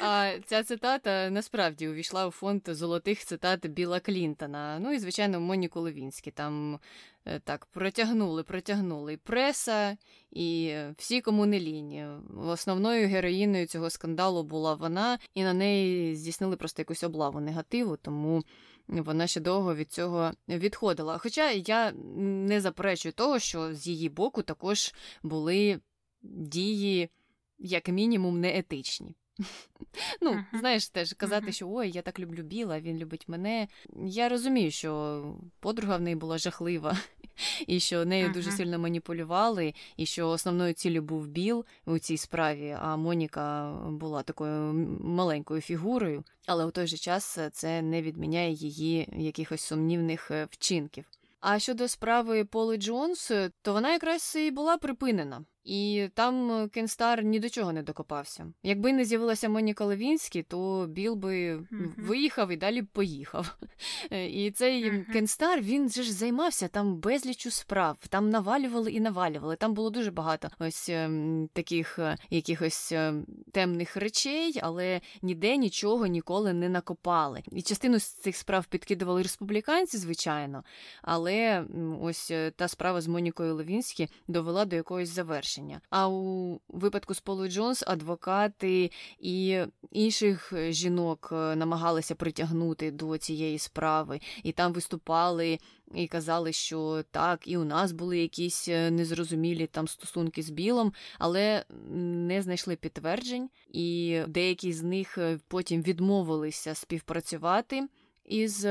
А 0.00 0.32
ця 0.46 0.62
цитата 0.62 1.30
насправді 1.30 1.88
увійшла 1.88 2.26
у 2.26 2.30
фонд 2.30 2.62
золотих 2.66 3.24
цитат 3.24 3.66
Біла 3.66 4.00
Клінтона. 4.00 4.78
Ну 4.78 4.92
і, 4.92 4.98
звичайно, 4.98 5.40
Моніку 5.40 5.80
Левінські. 5.80 6.30
Там 6.30 6.78
е, 7.24 7.40
так 7.40 7.66
протягнули, 7.66 8.42
протягнули 8.42 9.12
і 9.12 9.16
преса, 9.16 9.96
і 10.30 10.74
всі 10.96 11.20
кому 11.20 11.46
не 11.46 11.60
лінії. 11.60 12.06
Основною 12.46 13.08
героїною 13.08 13.66
цього 13.66 13.90
скандалу 13.90 14.42
була 14.42 14.74
вона, 14.74 15.18
і 15.34 15.42
на 15.42 15.52
неї 15.52 16.16
здійснили 16.16 16.56
просто 16.56 16.82
якусь 16.82 17.04
облаву 17.04 17.40
негативу, 17.40 17.96
тому. 17.96 18.44
Вона 18.88 19.26
ще 19.26 19.40
довго 19.40 19.74
від 19.74 19.92
цього 19.92 20.32
відходила. 20.48 21.18
Хоча 21.18 21.50
я 21.50 21.92
не 22.16 22.60
заперечую 22.60 23.12
того, 23.12 23.38
що 23.38 23.74
з 23.74 23.86
її 23.86 24.08
боку 24.08 24.42
також 24.42 24.94
були 25.22 25.80
дії, 26.22 27.10
як 27.58 27.88
мінімум, 27.88 28.40
неетичні. 28.40 29.14
Ну, 30.20 30.30
uh-huh. 30.30 30.58
знаєш, 30.58 30.88
теж 30.88 31.12
казати, 31.12 31.46
uh-huh. 31.46 31.52
що 31.52 31.70
ой, 31.70 31.90
я 31.90 32.02
так 32.02 32.18
люблю 32.18 32.42
Біла, 32.42 32.80
він 32.80 32.98
любить 32.98 33.28
мене. 33.28 33.68
Я 34.06 34.28
розумію, 34.28 34.70
що 34.70 35.22
подруга 35.60 35.96
в 35.96 36.00
неї 36.00 36.16
була 36.16 36.38
жахлива, 36.38 36.96
і 37.66 37.80
що 37.80 38.04
нею 38.04 38.28
uh-huh. 38.28 38.32
дуже 38.32 38.50
сильно 38.50 38.78
маніпулювали, 38.78 39.74
і 39.96 40.06
що 40.06 40.28
основною 40.28 40.74
ціллю 40.74 41.02
був 41.02 41.28
Біл 41.28 41.64
у 41.86 41.98
цій 41.98 42.16
справі, 42.16 42.76
а 42.80 42.96
Моніка 42.96 43.72
була 43.88 44.22
такою 44.22 44.72
маленькою 45.00 45.60
фігурою, 45.60 46.24
але 46.46 46.64
у 46.64 46.70
той 46.70 46.86
же 46.86 46.96
час 46.96 47.38
це 47.52 47.82
не 47.82 48.02
відміняє 48.02 48.52
її 48.52 49.08
якихось 49.16 49.60
сумнівних 49.60 50.30
е, 50.30 50.48
вчинків. 50.50 51.04
А 51.40 51.58
щодо 51.58 51.88
справи 51.88 52.44
Поли 52.44 52.76
Джонс, 52.76 53.32
то 53.62 53.72
вона 53.72 53.92
якраз 53.92 54.36
і 54.36 54.50
була 54.50 54.76
припинена. 54.76 55.44
І 55.64 56.08
там 56.14 56.50
е, 56.50 56.68
Кенстар 56.68 57.24
ні 57.24 57.40
до 57.40 57.48
чого 57.48 57.72
не 57.72 57.82
докопався. 57.82 58.52
Якби 58.62 58.92
не 58.92 59.04
з'явилася 59.04 59.48
Моніка 59.48 59.84
Левінський, 59.84 60.42
то 60.42 60.86
Біл 60.88 61.14
би 61.14 61.56
mm-hmm. 61.56 61.92
виїхав 61.98 62.50
і 62.50 62.56
далі 62.56 62.82
поїхав. 62.82 63.56
Е, 64.10 64.26
і 64.26 64.50
цей 64.50 64.84
mm-hmm. 64.84 65.12
Кенстар 65.12 65.60
він 65.60 65.90
же 65.90 66.02
ж 66.02 66.12
займався 66.12 66.68
там 66.68 66.96
безлічу 66.96 67.50
справ, 67.50 67.96
там 68.08 68.30
навалювали 68.30 68.92
і 68.92 69.00
навалювали. 69.00 69.56
Там 69.56 69.74
було 69.74 69.90
дуже 69.90 70.10
багато 70.10 70.50
ось 70.58 70.88
ем, 70.88 71.48
таких 71.52 71.98
е, 71.98 72.16
якихось 72.30 72.92
ем, 72.92 73.26
темних 73.52 73.96
речей, 73.96 74.60
але 74.62 75.00
ніде 75.22 75.56
нічого 75.56 76.06
ніколи 76.06 76.52
не 76.52 76.68
накопали. 76.68 77.42
І 77.52 77.62
частину 77.62 77.98
з 77.98 78.04
цих 78.04 78.36
справ 78.36 78.66
підкидували 78.66 79.22
республіканці, 79.22 79.98
звичайно, 79.98 80.64
але 81.02 81.64
ось 82.00 82.32
та 82.56 82.68
справа 82.68 83.00
з 83.00 83.06
Монікою 83.06 83.54
Левінські 83.54 84.08
довела 84.28 84.64
до 84.64 84.76
якогось 84.76 85.08
завершення 85.08 85.57
рішення. 85.58 85.80
А 85.90 86.08
у 86.08 86.60
випадку 86.68 87.14
з 87.14 87.20
Полою 87.20 87.50
Джонс 87.50 87.84
адвокати 87.86 88.90
і 89.20 89.60
інших 89.90 90.52
е, 90.52 90.72
жінок 90.72 91.28
е, 91.32 91.56
намагалися 91.56 92.14
притягнути 92.14 92.90
до 92.90 93.18
цієї 93.18 93.58
справи, 93.58 94.20
і 94.42 94.52
там 94.52 94.72
виступали 94.72 95.58
і 95.94 96.06
казали, 96.06 96.52
що 96.52 97.02
так, 97.10 97.48
і 97.48 97.56
у 97.56 97.64
нас 97.64 97.92
були 97.92 98.18
якісь 98.18 98.68
е, 98.68 98.90
незрозумілі 98.90 99.66
там 99.66 99.88
стосунки 99.88 100.42
з 100.42 100.50
Білом, 100.50 100.92
але 101.18 101.64
не 101.94 102.42
знайшли 102.42 102.76
підтверджень, 102.76 103.50
і 103.70 104.20
деякі 104.28 104.72
з 104.72 104.82
них 104.82 105.18
потім 105.48 105.82
відмовилися 105.82 106.74
співпрацювати 106.74 107.88
із 108.24 108.66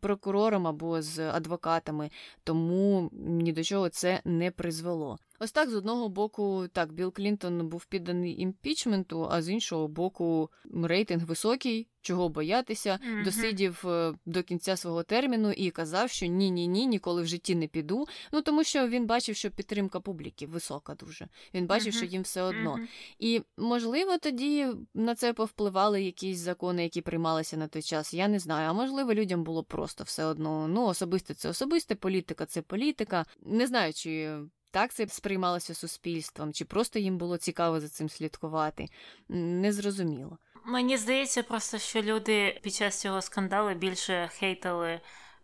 прокурором 0.00 0.66
або 0.66 1.02
з 1.02 1.18
адвокатами, 1.18 2.10
тому 2.44 3.10
ні 3.12 3.52
до 3.52 3.62
чого 3.62 3.88
це 3.88 4.20
не 4.24 4.50
призвело. 4.50 5.18
Ось 5.42 5.52
так 5.52 5.70
з 5.70 5.74
одного 5.74 6.08
боку, 6.08 6.68
так, 6.72 6.92
Білл 6.92 7.12
Клінтон 7.12 7.68
був 7.68 7.84
підданий 7.84 8.40
імпічменту, 8.40 9.28
а 9.30 9.42
з 9.42 9.48
іншого 9.48 9.88
боку, 9.88 10.50
рейтинг 10.82 11.24
високий, 11.24 11.88
чого 12.00 12.28
боятися, 12.28 12.90
mm-hmm. 12.90 13.24
досидів 13.24 13.82
е, 13.86 14.14
до 14.26 14.42
кінця 14.42 14.76
свого 14.76 15.02
терміну 15.02 15.52
і 15.52 15.70
казав, 15.70 16.10
що 16.10 16.26
ні, 16.26 16.50
ні, 16.50 16.66
ні, 16.68 16.86
ніколи 16.86 17.22
в 17.22 17.26
житті 17.26 17.54
не 17.54 17.66
піду. 17.66 18.06
Ну 18.32 18.42
тому 18.42 18.64
що 18.64 18.88
він 18.88 19.06
бачив, 19.06 19.36
що 19.36 19.50
підтримка 19.50 20.00
публіки 20.00 20.46
висока 20.46 20.94
дуже. 20.94 21.28
Він 21.54 21.66
бачив, 21.66 21.92
mm-hmm. 21.92 21.96
що 21.96 22.06
їм 22.06 22.22
все 22.22 22.42
одно. 22.42 22.74
Mm-hmm. 22.74 22.86
І 23.18 23.42
можливо, 23.56 24.18
тоді 24.18 24.66
на 24.94 25.14
це 25.14 25.32
повпливали 25.32 26.02
якісь 26.02 26.38
закони, 26.38 26.82
які 26.82 27.00
приймалися 27.00 27.56
на 27.56 27.68
той 27.68 27.82
час. 27.82 28.14
Я 28.14 28.28
не 28.28 28.38
знаю. 28.38 28.70
А 28.70 28.72
можливо, 28.72 29.14
людям 29.14 29.44
було 29.44 29.64
просто 29.64 30.04
все 30.04 30.24
одно. 30.24 30.68
Ну, 30.68 30.86
особисте 30.86 31.34
це 31.34 31.48
особисте, 31.48 31.94
політика 31.94 32.46
це 32.46 32.62
політика. 32.62 33.24
Не 33.42 33.66
знаю, 33.66 33.92
чи 33.92 34.38
так 34.70 34.92
це 34.92 35.08
сприймалося 35.08 35.74
суспільством, 35.74 36.52
чи 36.52 36.64
просто 36.64 36.98
їм 36.98 37.18
було 37.18 37.36
цікаво 37.36 37.80
за 37.80 37.88
цим 37.88 38.08
слідкувати, 38.08 38.86
незрозуміло. 39.28 40.38
Мені 40.64 40.96
здається, 40.96 41.42
просто 41.42 41.78
що 41.78 42.02
люди 42.02 42.60
під 42.62 42.74
час 42.74 43.00
цього 43.00 43.22
скандалу 43.22 43.74
більше 43.74 44.30
хейтали 44.32 45.00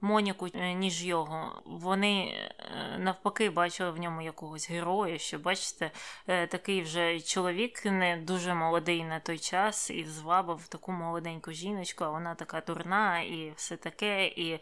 Моніку, 0.06 0.48
е, 0.54 0.72
ніж 0.72 1.04
його. 1.04 1.62
Вони 1.64 2.24
е, 2.24 2.98
навпаки 2.98 3.50
бачили 3.50 3.90
в 3.90 3.98
ньому 3.98 4.22
якогось 4.22 4.70
героя, 4.70 5.18
що 5.18 5.38
бачите, 5.38 5.90
е, 6.26 6.46
такий 6.46 6.82
вже 6.82 7.20
чоловік 7.20 7.84
не 7.84 8.16
дуже 8.16 8.54
молодий 8.54 9.04
на 9.04 9.20
той 9.20 9.38
час 9.38 9.90
і 9.90 10.04
звабив 10.04 10.68
таку 10.68 10.92
молоденьку 10.92 11.52
жіночку, 11.52 12.04
а 12.04 12.10
вона 12.10 12.34
така 12.34 12.60
дурна 12.60 13.20
і 13.20 13.52
все 13.56 13.76
таке. 13.76 14.26
І 14.26 14.60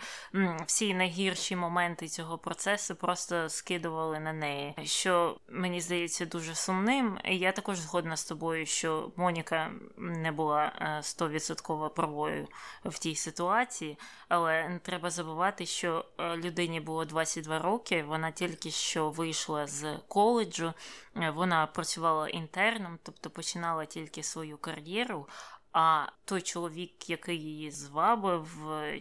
всі 0.66 0.94
найгірші 0.94 1.56
моменти 1.56 2.08
цього 2.08 2.38
процесу 2.38 2.94
просто 2.94 3.48
скидували 3.48 4.20
на 4.20 4.32
неї. 4.32 4.74
Що 4.84 5.36
мені 5.48 5.80
здається 5.80 6.26
дуже 6.26 6.54
сумним. 6.54 7.18
Я 7.24 7.52
також 7.52 7.78
згодна 7.78 8.16
з 8.16 8.24
тобою, 8.24 8.66
що 8.66 9.12
Моніка 9.16 9.70
не 9.96 10.32
була 10.32 10.72
стовідсотково 11.02 11.90
правою 11.90 12.48
в 12.84 12.98
тій 12.98 13.14
ситуації, 13.14 13.98
але 14.28 14.68
не 14.68 14.78
треба 14.78 15.10
забувати 15.10 15.33
забувати, 15.34 15.66
що 15.66 16.04
е, 16.18 16.36
людині 16.36 16.80
було 16.80 17.04
22 17.04 17.58
роки, 17.58 18.02
вона 18.02 18.30
тільки 18.30 18.70
що 18.70 19.10
вийшла 19.10 19.66
з 19.66 19.98
коледжу, 20.08 20.72
е, 21.16 21.30
вона 21.30 21.66
працювала 21.66 22.28
інтерном, 22.28 22.98
тобто 23.02 23.30
починала 23.30 23.84
тільки 23.84 24.22
свою 24.22 24.58
кар'єру. 24.58 25.28
А 25.72 26.06
той 26.24 26.42
чоловік, 26.42 27.10
який 27.10 27.38
її 27.38 27.70
звабив, 27.70 28.48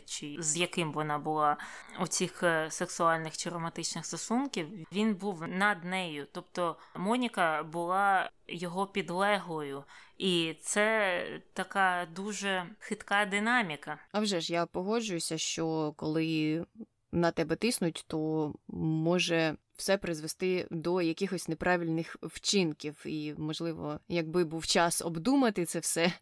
чи 0.05 0.35
з 0.39 0.57
яким 0.57 0.91
вона 0.91 1.19
була 1.19 1.57
у 2.01 2.07
цих 2.07 2.43
е, 2.43 2.71
сексуальних 2.71 3.37
чи 3.37 3.49
романтичних 3.49 4.05
стосунків, 4.05 4.67
він 4.91 5.15
був 5.15 5.47
над 5.47 5.83
нею. 5.83 6.27
Тобто 6.31 6.77
Моніка 6.95 7.63
була 7.63 8.29
його 8.47 8.87
підлеглою, 8.87 9.83
і 10.17 10.55
це 10.61 11.23
така 11.53 12.07
дуже 12.15 12.65
хитка 12.79 13.25
динаміка. 13.25 13.97
А 14.11 14.19
вже 14.19 14.39
ж 14.39 14.53
я 14.53 14.65
погоджуюся, 14.65 15.37
що 15.37 15.93
коли 15.97 16.65
на 17.11 17.31
тебе 17.31 17.55
тиснуть, 17.55 18.03
то 18.07 18.53
може 18.67 19.55
все 19.75 19.97
призвести 19.97 20.67
до 20.71 21.01
якихось 21.01 21.47
неправильних 21.47 22.17
вчинків. 22.21 23.03
І, 23.05 23.33
можливо, 23.37 23.99
якби 24.07 24.43
був 24.43 24.65
час 24.65 25.01
обдумати 25.01 25.65
це 25.65 25.79
все, 25.79 26.13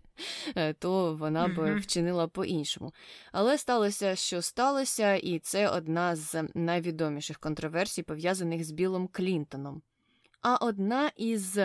е, 0.56 0.74
то 0.74 1.16
вона 1.16 1.48
б 1.48 1.76
вчинила 1.76 2.28
по-іншому. 2.28 2.94
Але 3.32 3.58
сталося, 3.58 4.16
що 4.16 4.42
сталося, 4.42 5.16
і 5.16 5.40
це 5.40 5.70
одна 5.70 6.16
з 6.16 6.44
найвідоміших 6.54 7.40
контроверсій, 7.40 8.04
пов'язаних 8.04 8.64
з 8.64 8.72
Білом 8.72 9.08
Клінтоном. 9.08 9.82
А 10.42 10.56
одна 10.56 11.12
із 11.16 11.60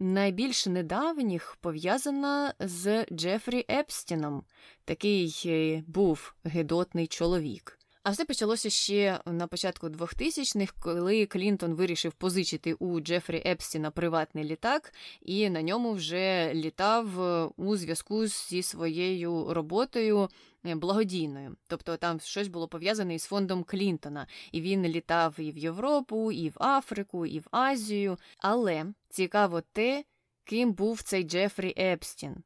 найбільш 0.00 0.66
недавніх 0.66 1.56
пов'язана 1.60 2.54
з 2.58 3.04
Джефрі 3.12 3.64
Епстіном. 3.70 4.44
Такий 4.84 5.42
е, 5.46 5.84
був 5.86 6.34
гидотний 6.44 7.06
чоловік. 7.06 7.78
А 8.04 8.10
все 8.10 8.24
почалося 8.24 8.70
ще 8.70 9.20
на 9.26 9.46
початку 9.46 9.86
2000-х, 9.86 10.74
коли 10.80 11.26
Клінтон 11.26 11.74
вирішив 11.74 12.12
позичити 12.12 12.74
у 12.74 13.00
Джефрі 13.00 13.42
Епстіна 13.46 13.90
приватний 13.90 14.44
літак, 14.44 14.94
і 15.22 15.50
на 15.50 15.62
ньому 15.62 15.92
вже 15.92 16.54
літав 16.54 17.22
е, 17.22 17.50
у 17.56 17.76
зв'язку 17.76 18.26
зі 18.26 18.62
своєю 18.62 19.54
роботою 19.54 20.28
е, 20.66 20.74
благодійною. 20.74 21.56
Тобто 21.66 21.96
там 21.96 22.20
щось 22.20 22.48
було 22.48 22.68
пов'язане 22.68 23.14
із 23.14 23.24
фондом 23.24 23.64
Клінтона, 23.64 24.26
і 24.52 24.60
він 24.60 24.82
літав 24.86 25.34
і 25.38 25.52
в 25.52 25.58
Європу, 25.58 26.32
і 26.32 26.48
в 26.48 26.62
Африку, 26.62 27.26
і 27.26 27.38
в 27.38 27.46
Азію. 27.50 28.18
Але 28.38 28.86
цікаво 29.08 29.62
те, 29.72 30.04
ким 30.44 30.72
був 30.72 31.02
цей 31.02 31.22
Джефрі 31.22 31.74
Епстін. 31.78 32.36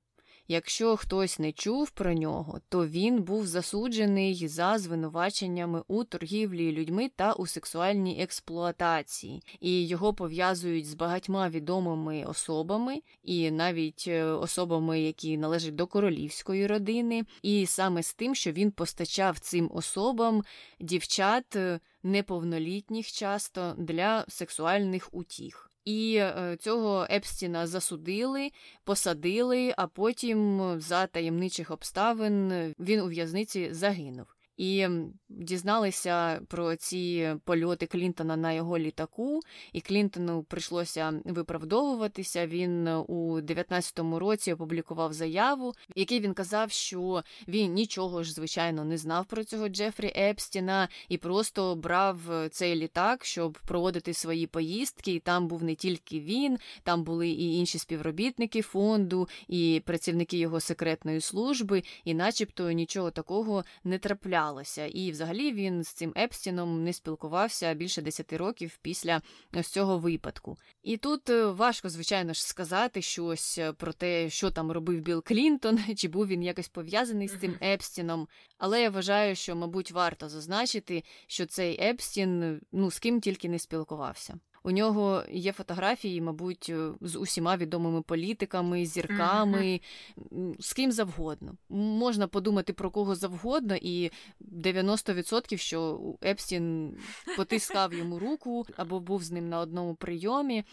Якщо 0.50 0.96
хтось 0.96 1.38
не 1.38 1.52
чув 1.52 1.90
про 1.90 2.14
нього, 2.14 2.60
то 2.68 2.86
він 2.86 3.22
був 3.22 3.46
засуджений 3.46 4.48
за 4.48 4.78
звинуваченнями 4.78 5.82
у 5.88 6.04
торгівлі 6.04 6.72
людьми 6.72 7.10
та 7.16 7.32
у 7.32 7.46
сексуальній 7.46 8.22
експлуатації, 8.22 9.42
і 9.60 9.86
його 9.86 10.14
пов'язують 10.14 10.86
з 10.86 10.94
багатьма 10.94 11.48
відомими 11.48 12.24
особами, 12.24 13.02
і 13.22 13.50
навіть 13.50 14.04
е, 14.08 14.24
особами, 14.24 15.00
які 15.00 15.38
належать 15.38 15.74
до 15.74 15.86
королівської 15.86 16.66
родини, 16.66 17.24
і 17.42 17.66
саме 17.66 18.02
з 18.02 18.14
тим, 18.14 18.34
що 18.34 18.52
він 18.52 18.70
постачав 18.70 19.38
цим 19.38 19.70
особам 19.74 20.44
дівчат 20.80 21.56
е, 21.56 21.80
неповнолітніх 22.02 23.12
часто 23.12 23.74
для 23.78 24.24
сексуальних 24.28 25.08
утіх. 25.12 25.67
І 25.88 26.16
е, 26.16 26.56
цього 26.60 27.06
Епстіна 27.10 27.66
засудили, 27.66 28.50
посадили, 28.84 29.74
а 29.76 29.86
потім 29.86 30.62
за 30.80 31.06
таємничих 31.06 31.70
обставин 31.70 32.52
він 32.78 33.00
у 33.00 33.06
в'язниці 33.06 33.74
загинув 33.74 34.37
і 34.58 34.88
дізналися 35.28 36.40
про 36.48 36.76
ці 36.76 37.34
польоти 37.44 37.86
Клінтона 37.86 38.36
на 38.36 38.52
його 38.52 38.78
літаку, 38.78 39.40
і 39.72 39.80
Клінтону 39.80 40.42
прийшлося 40.42 41.20
виправдовуватися. 41.24 42.46
Він 42.46 42.88
у 42.88 43.40
19-му 43.40 44.18
році 44.18 44.52
опублікував 44.52 45.12
заяву, 45.12 45.70
в 45.70 45.98
якій 45.98 46.20
він 46.20 46.34
казав, 46.34 46.70
що 46.70 47.22
він 47.48 47.72
нічого 47.72 48.22
ж 48.22 48.32
звичайно 48.32 48.84
не 48.84 48.98
знав 48.98 49.26
про 49.26 49.44
цього 49.44 49.68
Джефрі 49.68 50.12
Епстіна 50.16 50.88
і 51.08 51.18
просто 51.18 51.76
брав 51.76 52.18
цей 52.50 52.74
літак, 52.74 53.24
щоб 53.24 53.58
проводити 53.66 54.14
свої 54.14 54.46
поїздки. 54.46 55.14
І 55.14 55.20
там 55.20 55.48
був 55.48 55.62
не 55.64 55.74
тільки 55.74 56.20
він, 56.20 56.58
там 56.82 57.04
були 57.04 57.28
і 57.28 57.58
інші 57.58 57.78
співробітники 57.78 58.62
фонду, 58.62 59.28
і 59.48 59.82
працівники 59.86 60.38
його 60.38 60.60
секретної 60.60 61.20
служби, 61.20 61.82
і, 62.04 62.14
начебто, 62.14 62.70
нічого 62.70 63.10
такого 63.10 63.64
не 63.84 63.98
трапляло 63.98 64.47
сталося. 64.48 64.86
І 64.86 65.10
взагалі 65.10 65.52
він 65.52 65.82
з 65.82 65.88
цим 65.88 66.12
Епстіном 66.16 66.84
не 66.84 66.92
спілкувався 66.92 67.74
більше 67.74 68.02
10 68.02 68.32
років 68.32 68.78
після 68.82 69.22
ось 69.52 69.68
цього 69.68 69.98
випадку. 69.98 70.56
І 70.82 70.96
тут 70.96 71.30
е, 71.30 71.46
важко, 71.46 71.88
звичайно 71.88 72.32
ж, 72.32 72.46
сказати 72.46 73.02
щось 73.02 73.60
про 73.76 73.92
те, 73.92 74.30
що 74.30 74.50
там 74.50 74.72
робив 74.72 75.00
Білл 75.00 75.22
Клінтон, 75.24 75.78
чи 75.96 76.08
був 76.08 76.26
він 76.26 76.42
якось 76.42 76.68
пов'язаний 76.68 77.28
з 77.28 77.40
цим 77.40 77.56
Епстіном. 77.62 78.28
Але 78.58 78.82
я 78.82 78.90
вважаю, 78.90 79.36
що, 79.36 79.56
мабуть, 79.56 79.92
варто 79.92 80.28
зазначити, 80.28 81.02
що 81.26 81.46
цей 81.46 81.80
Епстін 81.82 82.60
ну 82.72 82.90
з 82.90 82.98
ким 82.98 83.20
тільки 83.20 83.48
не 83.48 83.58
спілкувався. 83.58 84.38
У 84.68 84.70
нього 84.70 85.24
є 85.30 85.52
фотографії, 85.52 86.20
мабуть, 86.20 86.66
е, 86.70 86.90
з 87.00 87.16
усіма 87.16 87.56
відомими 87.56 88.02
політиками, 88.02 88.86
зірками, 88.86 89.80
mm-hmm. 90.18 90.54
з 90.60 90.72
ким 90.72 90.92
завгодно. 90.92 91.54
Можна 91.68 92.28
подумати 92.28 92.72
про 92.72 92.90
кого 92.90 93.14
завгодно, 93.14 93.76
і 93.76 94.10
90% 94.40 95.56
що 95.56 96.00
Епстін 96.24 96.96
потискав 97.36 97.94
йому 97.94 98.18
руку 98.18 98.66
або 98.76 99.00
був 99.00 99.22
з 99.22 99.30
ним 99.30 99.48
на 99.48 99.60
одному 99.60 99.94
прийомі. 99.94 100.64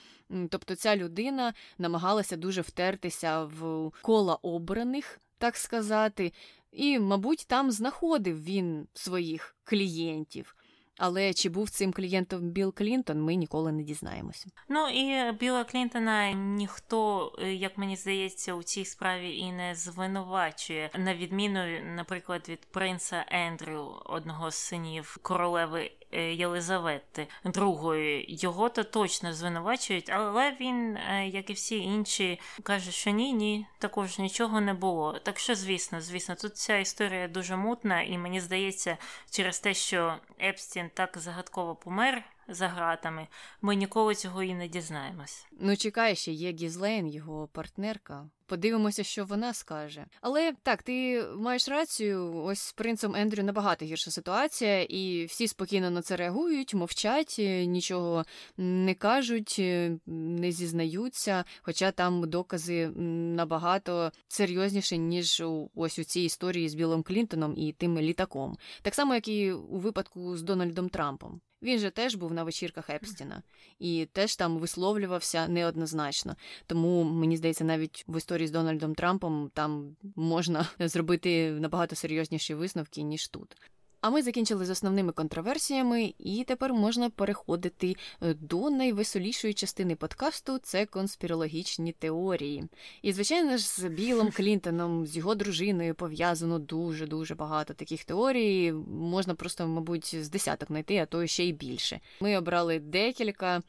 Тобто 0.50 0.76
ця 0.76 0.96
людина 0.96 1.54
намагалася 1.78 2.38
дуже 2.38 2.62
втертися 2.62 3.44
в 3.44 3.92
кола 4.02 4.36
обраних, 4.36 5.20
так 5.38 5.58
сказати, 5.58 6.34
і, 6.72 7.00
мабуть, 7.00 7.46
там 7.48 7.72
знаходив 7.72 8.44
він 8.44 8.88
своїх 8.94 9.56
клієнтів. 9.64 10.56
Але 10.98 11.34
чи 11.34 11.50
був 11.50 11.70
цим 11.70 11.94
клієнтом 11.94 12.42
Білл 12.42 12.74
Клінтон, 12.74 13.22
ми 13.22 13.36
ніколи 13.36 13.72
не 13.72 13.84
дізнаємося. 13.84 14.50
Ну 14.70 14.88
і 14.90 15.32
Біла 15.32 15.64
Клінтона 15.64 16.32
ніхто, 16.32 17.32
е, 17.40 17.54
як 17.54 17.78
мені 17.78 17.96
здається, 17.96 18.54
у 18.54 18.64
цій 18.64 18.86
справі 18.86 19.38
і 19.38 19.52
не 19.52 19.76
звинувачує, 19.76 20.90
на 20.98 21.16
відміну, 21.16 21.60
наприклад, 21.96 22.50
від 22.50 22.66
принца 22.66 23.26
Ендрю, 23.28 24.02
одного 24.06 24.52
з 24.52 24.56
синів 24.56 25.18
королеви 25.22 25.92
Єлизавети 26.22 27.28
другої. 27.46 28.26
Його 28.30 28.70
то 28.70 28.84
точно 28.84 29.34
звинувачують, 29.34 30.10
але 30.10 30.58
він, 30.62 30.98
е, 30.98 31.28
як 31.28 31.50
і 31.50 31.54
всі 31.54 31.78
інші, 31.78 32.40
каже, 32.64 32.92
що 32.92 33.10
ні, 33.10 33.34
ні, 33.34 33.68
також 33.80 34.20
нічого 34.20 34.62
не 34.62 34.74
було. 34.74 35.20
Так 35.20 35.40
що, 35.40 35.56
звісно, 35.56 36.02
звісно, 36.02 36.36
тут 36.36 36.58
ця 36.58 36.78
історія 36.78 37.28
дуже 37.28 37.56
мутна, 37.56 38.02
і 38.02 38.18
мені 38.18 38.40
здається, 38.40 38.98
через 39.30 39.60
те, 39.60 39.74
що 39.74 40.16
Епстін 40.42 40.90
так 40.94 41.18
загадково 41.18 41.76
помер 41.76 42.24
за 42.48 42.68
гратами, 42.68 43.28
ми 43.62 43.76
ніколи 43.76 44.16
цього 44.16 44.44
і 44.44 44.54
не 44.54 44.68
дізнаємось. 44.68 45.48
Ну, 45.60 45.78
чекай, 45.78 46.16
ще 46.16 46.32
є 46.32 46.52
Гізлейн, 46.52 47.08
його 47.08 47.48
партнерка. 47.48 48.30
Подивимося, 48.48 49.04
що 49.04 49.26
вона 49.26 49.54
скаже. 49.54 50.06
Але 50.22 50.54
так, 50.64 50.84
ти 50.84 51.26
маєш 51.38 51.70
рацію. 51.70 52.34
Ось 52.36 52.60
з 52.60 52.74
принцем 52.74 53.16
Ендрю 53.16 53.44
набагато 53.44 53.86
гірша 53.86 54.12
ситуація, 54.12 54.84
і 54.84 55.26
всі 55.26 55.48
спокійно 55.48 55.90
на 55.90 56.02
це 56.02 56.16
реагують, 56.16 56.74
мовчать, 56.74 57.36
е, 57.40 57.66
нічого 57.66 58.26
не 58.58 58.94
кажуть, 58.94 59.56
е, 59.60 59.98
не 60.06 60.52
зізнаються. 60.52 61.44
Хоча 61.62 61.92
там 61.92 62.30
докази 62.30 62.88
набагато 63.36 64.12
серйозніші, 64.28 64.98
ніж 64.98 65.44
ось 65.76 66.00
у 66.00 66.04
цій 66.04 66.22
історії 66.22 66.70
з 66.70 66.76
Білом 66.76 67.04
Клінтоном 67.04 67.54
і 67.58 67.72
тим 67.72 68.00
літаком. 68.00 68.58
Так 68.82 68.96
само, 68.96 69.16
як 69.16 69.28
і 69.28 69.52
у 69.52 69.78
випадку 69.78 70.38
з 70.38 70.44
Дональдом 70.44 70.90
Трампом. 70.90 71.42
Він 71.62 71.80
же 71.80 71.90
теж 71.90 72.16
був 72.16 72.34
на 72.34 72.44
вечірках 72.44 72.90
Епстіна 72.90 73.44
і 73.80 74.08
теж 74.12 74.36
там 74.36 74.58
висловлювався 74.58 75.48
неоднозначно. 75.48 76.36
Тому 76.68 77.04
мені 77.04 77.38
здається, 77.38 77.64
навіть 77.64 78.06
в 78.08 78.18
історії 78.18 78.48
з 78.48 78.52
Дональдом 78.52 78.96
Трампом 78.96 79.52
там 79.54 79.96
можна 80.16 80.70
зробити 80.80 81.52
набагато 81.52 81.96
серйозніші 81.96 82.54
висновки 82.54 83.02
ніж 83.02 83.28
тут. 83.28 83.58
А 84.06 84.10
ми 84.10 84.22
закінчили 84.22 84.66
з 84.66 84.70
основними 84.70 85.12
контроверсіями, 85.12 86.14
і 86.20 86.44
тепер 86.44 86.74
можна 86.74 87.10
переходити 87.10 87.96
е, 88.22 88.34
до 88.34 88.70
найвеселішої 88.70 89.54
частини 89.54 89.96
подкасту 89.96 90.58
це 90.58 90.86
конспірологічні 90.86 91.92
теорії. 91.92 92.64
І, 93.02 93.14
звичайно 93.14 93.58
ж, 93.58 93.68
з 93.68 93.84
Білом 93.84 94.32
Клінтоном, 94.32 95.08
з 95.08 95.18
його 95.18 95.36
дружиною 95.36 95.96
пов'язано 95.96 96.60
дуже 96.60 97.08
дуже 97.08 97.36
багато 97.36 97.74
таких 97.74 98.04
теорій. 98.04 98.72
Можна 98.88 99.36
просто, 99.36 99.68
мабуть, 99.68 100.16
з 100.16 100.30
десяток 100.30 100.68
знайти, 100.68 100.98
а 100.98 101.06
то 101.06 101.28
ще 101.28 101.44
й 101.46 101.54
більше. 101.54 102.00
Ми 102.22 102.38
обрали 102.38 102.80
декілька. 102.80 103.62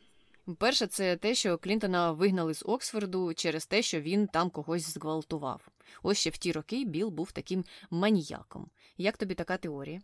Перше, 0.58 0.86
це 0.86 1.16
те, 1.16 1.34
що 1.34 1.58
Клінтона 1.58 2.12
вигнали 2.12 2.54
з 2.54 2.62
Оксфорду 2.66 3.34
через 3.34 3.66
те, 3.66 3.82
що 3.82 4.00
він 4.00 4.26
там 4.26 4.50
когось 4.50 4.94
зґвалтував. 4.94 5.68
Ось 6.02 6.18
ще 6.18 6.30
в 6.30 6.36
ті 6.36 6.52
роки 6.52 6.84
Біл 6.84 7.08
був 7.08 7.32
таким 7.32 7.64
маніяком. 7.90 8.70
Як 8.98 9.16
тобі 9.16 9.34
така 9.34 9.56
теорія? 9.56 10.00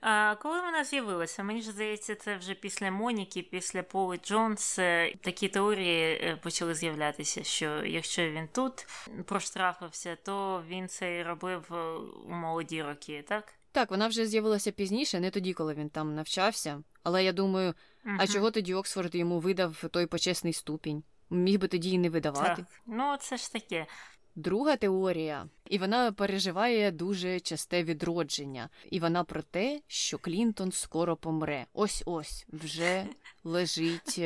А 0.00 0.34
Коли 0.34 0.60
вона 0.60 0.84
з'явилася, 0.84 1.42
мені 1.42 1.62
ж 1.62 1.70
здається, 1.70 2.14
це 2.14 2.36
вже 2.36 2.54
після 2.54 2.90
Моніки, 2.90 3.42
після 3.42 3.82
Поли 3.82 4.16
Джонс 4.24 4.74
такі 5.20 5.48
теорії 5.48 6.20
е, 6.22 6.38
почали 6.42 6.74
з'являтися, 6.74 7.44
що 7.44 7.84
якщо 7.84 8.30
він 8.30 8.48
тут 8.54 8.86
проштрафився, 9.26 10.16
то 10.16 10.64
він 10.68 10.88
це 10.88 11.16
і 11.16 11.22
робив 11.22 11.68
е, 11.70 11.76
у 12.26 12.32
молоді 12.32 12.82
роки, 12.82 13.24
так? 13.28 13.54
Так, 13.72 13.90
вона 13.90 14.08
вже 14.08 14.26
з'явилася 14.26 14.72
пізніше, 14.72 15.20
не 15.20 15.30
тоді, 15.30 15.52
коли 15.52 15.74
він 15.74 15.90
там 15.90 16.14
навчався. 16.14 16.82
Але 17.02 17.24
я 17.24 17.32
думаю, 17.32 17.74
угу. 18.04 18.16
а 18.18 18.26
чого 18.26 18.50
тоді 18.50 18.74
Оксфорд 18.74 19.14
йому 19.14 19.40
видав 19.40 19.84
той 19.90 20.06
почесний 20.06 20.52
ступінь? 20.52 21.02
Міг 21.30 21.58
би 21.58 21.68
тоді 21.68 21.90
і 21.90 21.98
не 21.98 22.10
видавати. 22.10 22.56
Так. 22.56 22.66
Ну, 22.86 23.16
це 23.20 23.36
ж 23.36 23.52
таке. 23.52 23.86
Друга 24.38 24.76
теорія, 24.76 25.48
і 25.70 25.78
вона 25.78 26.12
переживає 26.12 26.90
дуже 26.90 27.40
часте 27.40 27.84
відродження, 27.84 28.68
і 28.90 29.00
вона 29.00 29.24
про 29.24 29.42
те, 29.42 29.80
що 29.86 30.18
Клінтон 30.18 30.72
скоро 30.72 31.16
помре. 31.16 31.66
Ось 31.72 32.02
ось 32.06 32.46
вже 32.52 33.06
лежить 33.44 34.20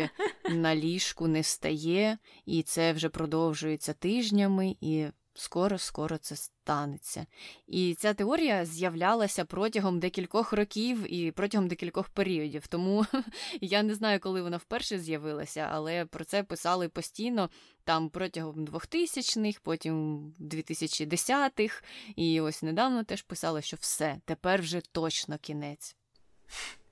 на 0.51 0.77
ліжку, 0.77 1.29
не 1.29 1.43
стає, 1.43 2.19
і 2.47 2.63
це 2.63 2.93
вже 2.93 3.09
продовжується 3.09 3.93
тижнями. 3.93 4.77
і 4.81 5.07
Скоро-скоро 5.35 6.19
це 6.19 6.37
станеться. 6.37 7.27
І 7.67 7.95
ця 7.95 8.15
теорія 8.15 8.65
з'являлася 8.65 9.45
протягом 9.45 10.01
декількох 10.01 10.53
років 10.53 11.15
і 11.15 11.31
протягом 11.31 11.69
декількох 11.69 12.09
періодів. 12.09 12.67
Тому 12.67 13.07
я 13.61 13.83
не 13.83 13.95
знаю, 13.95 14.21
коли 14.21 14.43
вона 14.43 14.57
вперше 14.57 14.99
з'явилася, 14.99 15.69
але 15.73 16.05
про 16.05 16.25
це 16.25 16.43
писали 16.43 16.89
постійно 16.89 17.51
там 17.85 18.11
протягом 18.11 18.67
2000-х, 18.67 19.61
потім 19.63 20.27
2010-х. 20.41 21.83
І 22.17 22.41
ось 22.41 22.63
недавно 22.63 23.05
теж 23.05 23.23
писали, 23.23 23.63
що 23.63 23.77
все, 23.81 24.21
тепер 24.25 24.61
вже 24.61 24.81
точно 24.81 25.39
кінець. 25.39 25.97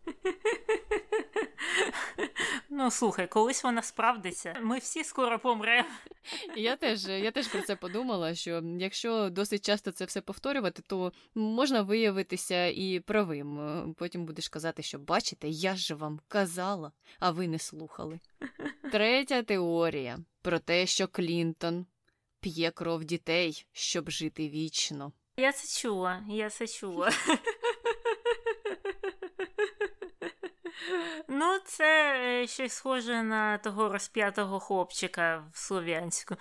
Ну, 2.73 2.91
слухай, 2.91 3.27
колись 3.27 3.65
вона 3.65 3.83
справдиться. 3.83 4.57
Ми 4.63 4.79
всі 4.79 5.05
скоро 5.05 5.39
помремо. 5.39 5.89
Я 6.57 6.77
теж 6.77 7.07
я 7.07 7.31
теж 7.31 7.49
про 7.49 7.63
це 7.63 7.77
подумала: 7.77 8.35
що 8.35 8.63
якщо 8.79 9.31
досить 9.31 9.65
часто 9.65 9.91
це 9.91 10.05
все 10.05 10.21
повторювати, 10.21 10.83
то 10.87 11.13
можна 11.35 11.83
виявитися 11.83 12.67
і 12.67 13.01
правим. 13.01 13.95
Потім 13.99 14.27
будеш 14.27 14.49
казати, 14.49 14.83
що 14.83 14.99
бачите, 14.99 15.49
я 15.49 15.77
ж 15.77 15.95
вам 15.95 16.21
казала, 16.29 16.93
а 17.19 17.31
ви 17.31 17.49
не 17.49 17.59
слухали. 17.59 18.21
Третя 18.93 19.43
теорія 19.43 20.19
про 20.43 20.59
те, 20.59 20.87
що 20.87 21.09
Клінтон 21.09 21.87
п'є 22.41 22.71
кров 22.71 23.05
дітей, 23.05 23.67
щоб 23.73 24.11
жити 24.11 24.49
вічно. 24.49 25.13
Я 25.37 25.53
це 25.53 25.81
чула, 25.81 26.25
я 26.29 26.51
це 26.51 26.67
чула. 26.67 27.11
Ну, 31.33 31.59
це 31.65 32.15
е, 32.43 32.47
щось 32.47 32.73
схоже 32.73 33.23
на 33.23 33.59
того 33.59 33.89
розп'ятого 33.89 34.61
хлопчика 34.61 35.45
в 35.53 35.59
Слов'янську. 35.59 36.37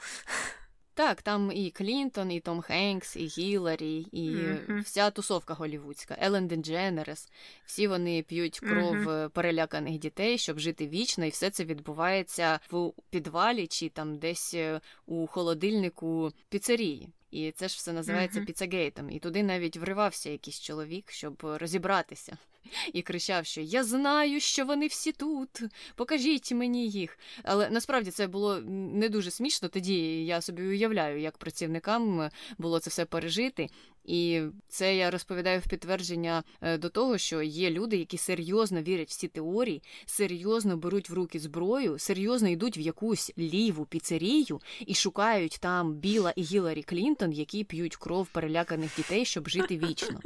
Так, 0.94 1.22
там 1.22 1.52
і 1.52 1.72
Клінтон, 1.72 2.32
і 2.32 2.40
Том 2.40 2.61
Хенкс, 2.61 3.16
і 3.16 3.26
Гіларі, 3.26 4.07
і 4.11 4.30
mm-hmm. 4.30 4.82
вся 4.82 5.11
тусовка 5.11 5.53
голівудська, 5.53 6.18
Елен 6.20 6.48
Дендженерес. 6.48 7.30
Всі 7.66 7.88
вони 7.88 8.24
п'ють 8.24 8.60
кров 8.60 8.95
mm-hmm. 8.95 9.30
переляканих 9.30 9.98
дітей, 9.98 10.38
щоб 10.38 10.60
жити 10.60 10.88
вічно, 10.88 11.26
і 11.26 11.30
все 11.30 11.49
це 11.49 11.66
відбувається 11.66 12.60
в 12.72 12.91
підвалі 13.10 13.68
чи 13.68 13.90
там 13.90 14.18
десь 14.18 14.53
е, 14.53 14.82
у 15.06 15.28
холодильнику 15.28 16.32
піцерії. 16.49 17.10
І 17.31 17.51
це 17.51 17.68
ж 17.68 17.76
все 17.77 17.93
називається 17.93 18.39
mm-hmm. 18.39 18.45
піцагейтом. 18.45 19.10
І 19.10 19.19
туди 19.19 19.43
навіть 19.43 19.77
вривався 19.77 20.30
якийсь 20.30 20.61
чоловік, 20.61 21.11
щоб 21.11 21.35
розібратися 21.41 22.38
і 22.93 23.01
кричав, 23.01 23.45
що 23.45 23.61
Я 23.61 23.84
знаю, 23.84 24.39
що 24.39 24.65
вони 24.65 24.88
всі 24.88 25.11
тут, 25.11 25.61
покажіть 25.95 26.51
мені 26.51 26.89
їх. 26.89 27.19
Але 27.43 27.69
насправді 27.69 28.11
це 28.11 28.27
було 28.27 28.60
не 28.93 29.10
дуже 29.10 29.31
смішно. 29.31 29.69
Тоді 29.69 30.26
я 30.26 30.41
собі 30.41 30.64
уявляю, 30.64 31.19
як 31.19 31.38
працівникам 31.38 32.30
було 32.57 32.80
це 32.80 32.89
все 32.89 33.06
пережити. 33.06 33.69
І 34.10 34.41
це 34.68 34.95
я 34.95 35.11
розповідаю 35.11 35.60
в 35.60 35.68
підтвердження 35.68 36.44
е, 36.61 36.77
до 36.77 36.90
того, 36.90 37.18
що 37.18 37.41
є 37.41 37.72
люди, 37.72 37.98
які 37.98 38.18
серйозно 38.18 38.81
вірять 38.81 39.10
в 39.10 39.18
ці 39.18 39.27
теорії, 39.27 39.84
серйозно 40.06 40.77
беруть 40.77 41.10
в 41.10 41.14
руки 41.14 41.40
зброю, 41.40 41.99
серйозно 41.99 42.49
йдуть 42.49 42.77
в 42.77 42.80
якусь 42.80 43.31
ліву 43.38 43.86
піцерію 43.86 44.61
і 44.86 44.94
шукають 44.94 45.57
там 45.61 45.94
Біла 45.94 46.34
і 46.36 46.41
Гіларі 46.41 46.84
Клінтон, 46.84 47.31
які 47.31 47.64
п'ють 47.64 47.95
кров 47.95 48.27
переляканих 48.27 48.95
дітей, 48.95 49.26
щоб 49.26 49.49
жити 49.49 49.77
вічно. 49.77 50.19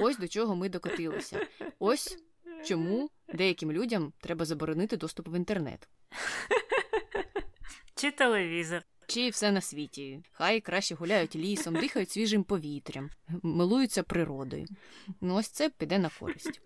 Ось 0.00 0.18
до 0.18 0.28
чого 0.28 0.56
ми 0.56 0.68
докотилися. 0.68 1.46
Ось 1.78 2.18
чому 2.64 3.10
деяким 3.34 3.72
людям 3.72 4.12
треба 4.20 4.44
заборонити 4.44 4.96
доступ 4.96 5.28
в 5.28 5.36
інтернет. 5.36 5.88
Чи 7.94 8.10
телевізор. 8.10 8.82
Чи 9.10 9.30
все 9.30 9.52
на 9.52 9.60
світі. 9.60 10.22
Хай 10.32 10.60
краще 10.60 10.94
гуляють 10.94 11.36
лісом, 11.36 11.74
дихають 11.74 12.10
свіжим 12.10 12.44
повітрям, 12.44 13.10
милуються 13.42 14.02
природою. 14.02 14.66
Ну, 15.20 15.34
ось 15.34 15.48
це 15.48 15.68
піде 15.68 15.98
на 15.98 16.10
користь. 16.20 16.60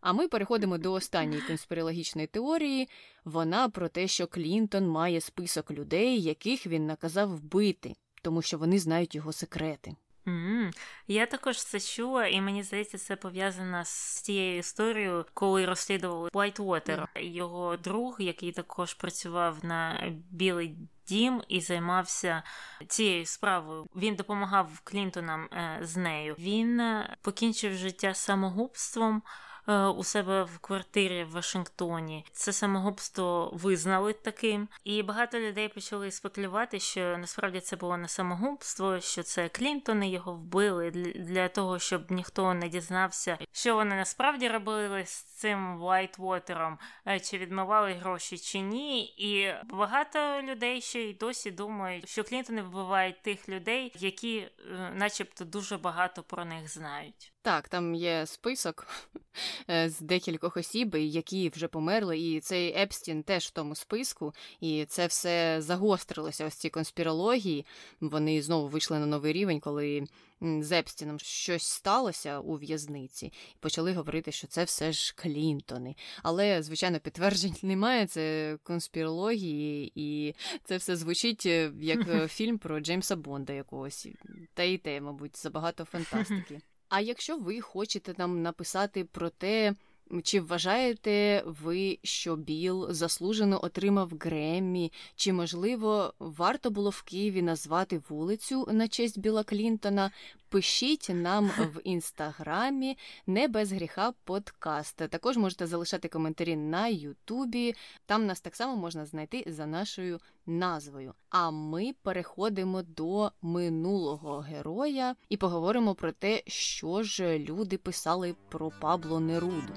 А 0.00 0.12
ми 0.12 0.28
переходимо 0.28 0.78
до 0.78 0.92
останньої 0.92 1.40
конспірологічної 1.40 2.26
теорії. 2.26 2.88
Вона 3.24 3.68
про 3.68 3.88
те, 3.88 4.08
що 4.08 4.26
Клінтон 4.26 4.88
має 4.88 5.20
список 5.20 5.70
людей, 5.70 6.22
яких 6.22 6.66
він 6.66 6.86
наказав 6.86 7.36
вбити, 7.36 7.94
тому 8.22 8.42
що 8.42 8.58
вони 8.58 8.78
знають 8.78 9.14
його 9.14 9.32
секрети. 9.32 9.96
Mm. 10.26 10.70
Я 11.08 11.26
також 11.26 11.64
це 11.64 11.80
чула, 11.80 12.26
і 12.26 12.40
мені 12.40 12.62
здається, 12.62 12.98
це 12.98 13.16
пов'язано 13.16 13.82
з 13.84 14.22
тією 14.22 14.58
історією, 14.58 15.24
коли 15.34 15.66
розслідували 15.66 16.30
Уайтвотер. 16.32 17.00
Mm. 17.00 17.20
Його 17.20 17.76
друг, 17.76 18.16
який 18.18 18.52
також 18.52 18.94
працював 18.94 19.64
на 19.64 20.10
білий 20.30 20.76
дім 21.08 21.42
і 21.48 21.60
займався 21.60 22.42
цією 22.88 23.26
справою. 23.26 23.86
Він 23.96 24.14
допомагав 24.14 24.80
Клінтонам 24.84 25.44
е, 25.44 25.78
з 25.82 25.96
нею. 25.96 26.34
Він 26.38 26.80
е, 26.80 27.16
покінчив 27.22 27.74
життя 27.74 28.14
самогубством. 28.14 29.22
Е, 29.68 29.86
у 29.86 30.04
себе 30.04 30.42
в 30.42 30.58
квартирі 30.58 31.24
в 31.24 31.30
Вашингтоні. 31.30 32.24
Це 32.32 32.52
самогубство 32.52 33.50
визнали 33.54 34.12
таким, 34.12 34.68
і 34.84 35.02
багато 35.02 35.40
людей 35.40 35.68
почали 35.68 36.10
спекулювати, 36.10 36.80
що 36.80 37.18
насправді 37.18 37.60
це 37.60 37.76
було 37.76 37.96
не 37.96 38.08
самогубство, 38.08 39.00
що 39.00 39.22
це 39.22 39.48
Клінтони 39.48 40.10
його 40.10 40.32
вбили 40.32 40.90
для 41.16 41.48
того, 41.48 41.78
щоб 41.78 42.10
ніхто 42.10 42.54
не 42.54 42.68
дізнався, 42.68 43.38
що 43.52 43.74
вони 43.74 43.96
насправді 43.96 44.48
робили 44.48 45.04
з 45.06 45.22
цим 45.22 45.78
Вайтвотером, 45.78 46.78
е, 47.08 47.20
чи 47.20 47.38
відмивали 47.38 47.92
гроші 47.92 48.38
чи 48.38 48.60
ні. 48.60 49.04
І 49.04 49.54
багато 49.64 50.42
людей 50.42 50.80
ще 50.80 51.00
й 51.00 51.14
досі 51.14 51.50
думають, 51.50 52.08
що 52.08 52.24
Клінтони 52.24 52.62
вбивають 52.62 53.22
тих 53.22 53.48
людей, 53.48 53.92
які, 53.98 54.38
е, 54.38 54.50
начебто, 54.94 55.44
дуже 55.44 55.76
багато 55.76 56.22
про 56.22 56.44
них 56.44 56.72
знають. 56.72 57.32
Так, 57.46 57.68
там 57.68 57.94
є 57.94 58.26
список 58.26 58.86
е, 59.70 59.88
з 59.88 60.00
декількох 60.00 60.56
осіб, 60.56 60.94
які 60.94 61.48
вже 61.48 61.68
померли, 61.68 62.18
і 62.18 62.40
цей 62.40 62.82
Епстін 62.82 63.22
теж 63.22 63.46
в 63.46 63.50
тому 63.50 63.74
списку, 63.74 64.34
і 64.60 64.84
це 64.88 65.06
все 65.06 65.56
загострилося. 65.60 66.46
Ось 66.46 66.54
ці 66.54 66.70
конспірології. 66.70 67.66
Вони 68.00 68.42
знову 68.42 68.68
вийшли 68.68 68.98
на 68.98 69.06
новий 69.06 69.32
рівень, 69.32 69.60
коли 69.60 70.06
з 70.40 70.72
Епстіном 70.72 71.18
щось 71.18 71.62
сталося 71.62 72.38
у 72.38 72.56
в'язниці, 72.56 73.26
і 73.26 73.58
почали 73.60 73.92
говорити, 73.92 74.32
що 74.32 74.46
це 74.46 74.64
все 74.64 74.92
ж 74.92 75.14
Клінтони. 75.16 75.96
Але, 76.22 76.62
звичайно, 76.62 77.00
підтверджень 77.00 77.56
немає. 77.62 78.06
Це 78.06 78.58
конспірології, 78.62 79.92
і 79.94 80.34
це 80.64 80.76
все 80.76 80.96
звучить 80.96 81.46
е, 81.46 81.72
як 81.80 82.08
е, 82.08 82.28
фільм 82.28 82.58
про 82.58 82.80
Джеймса 82.80 83.16
Бонда 83.16 83.52
якогось. 83.52 84.08
Та 84.54 84.62
й 84.62 84.78
те, 84.78 85.00
мабуть, 85.00 85.36
забагато 85.36 85.84
фантастики. 85.84 86.60
А 86.96 87.00
якщо 87.00 87.36
ви 87.38 87.60
хочете 87.60 88.14
нам 88.18 88.42
написати 88.42 89.04
про 89.04 89.30
те, 89.30 89.74
чи 90.22 90.40
вважаєте 90.40 91.42
ви, 91.46 91.98
що 92.02 92.36
Біл 92.36 92.92
заслужено 92.92 93.64
отримав 93.64 94.12
Греммі? 94.20 94.92
Чи, 95.16 95.32
можливо, 95.32 96.14
варто 96.18 96.70
було 96.70 96.90
в 96.90 97.02
Києві 97.02 97.42
назвати 97.42 98.02
вулицю 98.08 98.68
на 98.72 98.88
честь 98.88 99.18
Біла 99.18 99.44
Клінтона? 99.44 100.10
Пишіть 100.48 101.10
нам 101.14 101.46
в 101.46 101.80
інстаграмі 101.84 102.98
не 103.26 103.48
без 103.48 103.72
гріха 103.72 104.12
подкаст. 104.24 104.96
Також 104.96 105.36
можете 105.36 105.66
залишати 105.66 106.08
коментарі 106.08 106.56
на 106.56 106.88
Ютубі. 106.88 107.74
Там 108.06 108.26
нас 108.26 108.40
так 108.40 108.56
само 108.56 108.76
можна 108.76 109.06
знайти 109.06 109.44
за 109.46 109.66
нашою 109.66 110.20
назвою. 110.46 111.14
А 111.30 111.50
ми 111.50 111.94
переходимо 112.02 112.82
до 112.82 113.30
минулого 113.42 114.38
героя 114.38 115.14
і 115.28 115.36
поговоримо 115.36 115.94
про 115.94 116.12
те, 116.12 116.42
що 116.46 117.02
ж 117.02 117.38
люди 117.38 117.78
писали 117.78 118.34
про 118.48 118.72
Пабло 118.80 119.20
Неруду. 119.20 119.72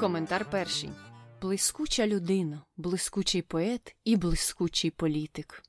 Коментар 0.00 0.50
перший. 0.50 0.90
Блискуча 1.42 2.06
людина, 2.06 2.62
блискучий 2.76 3.42
поет 3.42 3.96
і 4.04 4.16
блискучий 4.16 4.90
політик. 4.90 5.62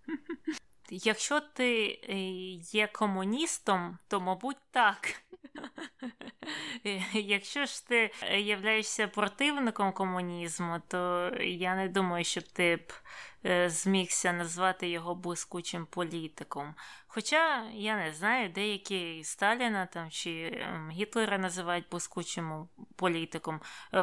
Якщо 0.90 1.40
ти 1.40 2.00
е, 2.08 2.14
є 2.54 2.86
комуністом, 2.86 3.98
то, 4.08 4.20
мабуть, 4.20 4.56
так. 4.70 5.22
Якщо 7.12 7.66
ж 7.66 7.86
ти 7.88 8.10
являєшся 8.38 9.08
противником 9.08 9.92
комунізму, 9.92 10.82
то 10.88 11.30
я 11.40 11.76
не 11.76 11.88
думаю, 11.88 12.24
щоб 12.24 12.44
ти 12.44 12.76
б 12.76 12.92
змігся 13.66 14.32
назвати 14.32 14.88
його 14.88 15.14
блискучим 15.14 15.86
політиком. 15.86 16.74
Хоча 17.06 17.70
я 17.70 17.96
не 17.96 18.12
знаю, 18.12 18.48
деякі 18.48 19.24
Сталіна 19.24 19.86
там 19.86 20.10
чи 20.10 20.60
ем, 20.60 20.90
Гітлера 20.90 21.38
називають 21.38 21.88
блискучим 21.90 22.68
політиком. 22.96 23.60
Е, 23.94 24.02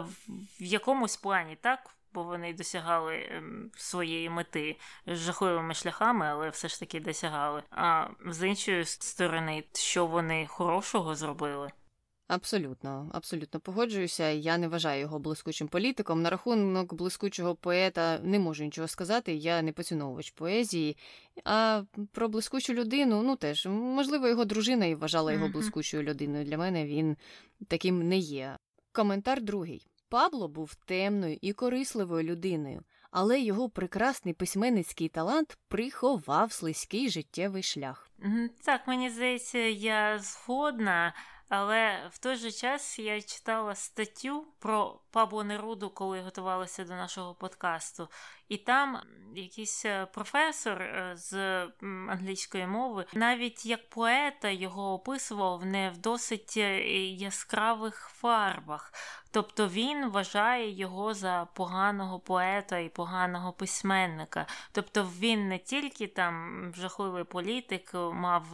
в 0.60 0.64
якомусь 0.64 1.18
плані 1.18 1.58
так 1.62 1.96
бо 2.14 2.24
вони 2.24 2.54
досягали 2.54 3.28
ем, 3.32 3.72
своєї 3.76 4.30
мети 4.30 4.78
жахливими 5.08 5.74
шляхами, 5.74 6.26
але 6.26 6.50
все 6.50 6.68
ж 6.68 6.80
таки 6.80 7.00
досягали. 7.00 7.64
А 7.72 8.08
з 8.26 8.48
іншої 8.48 8.86
сторони, 8.86 9.64
що 9.74 10.06
вони 10.06 10.48
хорошого 10.48 11.16
зробили. 11.16 11.72
Абсолютно, 12.32 13.10
абсолютно 13.14 13.60
погоджуюся. 13.60 14.30
Я 14.30 14.58
не 14.58 14.68
вважаю 14.68 15.02
його 15.02 15.20
блискучим 15.20 15.68
політиком. 15.68 16.22
На 16.22 16.30
рахунок 16.30 16.94
блискучого 16.94 17.56
поета 17.56 18.20
не 18.24 18.40
можу 18.40 18.64
нічого 18.64 18.88
сказати. 18.88 19.34
Я 19.34 19.62
не 19.62 19.72
поціновувач 19.72 20.32
поезії. 20.32 20.98
А 21.44 21.84
про 22.12 22.30
блискучу 22.30 22.74
людину, 22.74 23.22
ну 23.22 23.36
теж 23.36 23.66
можливо, 23.66 24.28
його 24.28 24.46
дружина 24.46 24.86
і 24.86 24.96
вважала 24.96 25.34
його 25.34 25.48
блискучою 25.50 26.04
людиною. 26.04 26.46
Для 26.46 26.58
мене 26.58 26.86
він 26.86 27.18
таким 27.68 28.08
не 28.08 28.18
є. 28.18 28.58
Коментар 28.92 29.42
другий. 29.42 29.88
Пабло 30.10 30.48
був 30.48 30.76
темною 30.76 31.38
і 31.42 31.54
корисливою 31.54 32.24
людиною, 32.24 32.84
але 33.12 33.40
його 33.40 33.70
прекрасний 33.70 34.34
письменницький 34.34 35.10
талант 35.10 35.58
приховав 35.68 36.52
слизький 36.52 37.10
життєвий 37.10 37.64
шлях. 37.64 38.12
Так, 38.66 38.88
мені 38.88 39.10
здається, 39.10 39.58
я 39.58 40.20
згодна. 40.20 41.14
Але 41.52 42.10
в 42.12 42.18
той 42.18 42.36
же 42.36 42.52
час 42.52 43.00
я 43.00 43.22
читала 43.22 43.76
статтю 43.76 44.48
про 44.60 45.00
Пабло 45.12 45.44
Неруду, 45.44 45.90
коли 45.90 46.22
готувалася 46.22 46.84
до 46.84 46.94
нашого 46.94 47.34
подкасту, 47.34 48.10
і 48.50 48.58
там 48.58 49.02
якийсь 49.36 49.86
е, 49.86 50.06
професор 50.06 50.82
е, 50.82 51.14
з 51.16 51.62
англійської 52.10 52.68
мови, 52.68 53.06
навіть 53.14 53.66
як 53.66 53.90
поета 53.90 54.50
його 54.50 54.94
описував 54.94 55.66
не 55.66 55.90
в 55.90 55.98
досить 55.98 56.54
е, 56.58 56.80
яскравих 57.08 57.96
фарбах. 57.96 58.94
Тобто 59.34 59.68
він 59.68 60.10
вважає 60.10 60.72
його 60.72 61.14
за 61.14 61.48
поганого 61.54 62.20
поета 62.20 62.78
і 62.78 62.90
поганого 62.90 63.54
письменника. 63.54 64.46
Тобто 64.72 65.10
він 65.20 65.48
не 65.48 65.58
тільки 65.58 66.08
там 66.08 66.66
жахливий 66.76 67.24
політик, 67.24 67.92
мав 67.94 68.46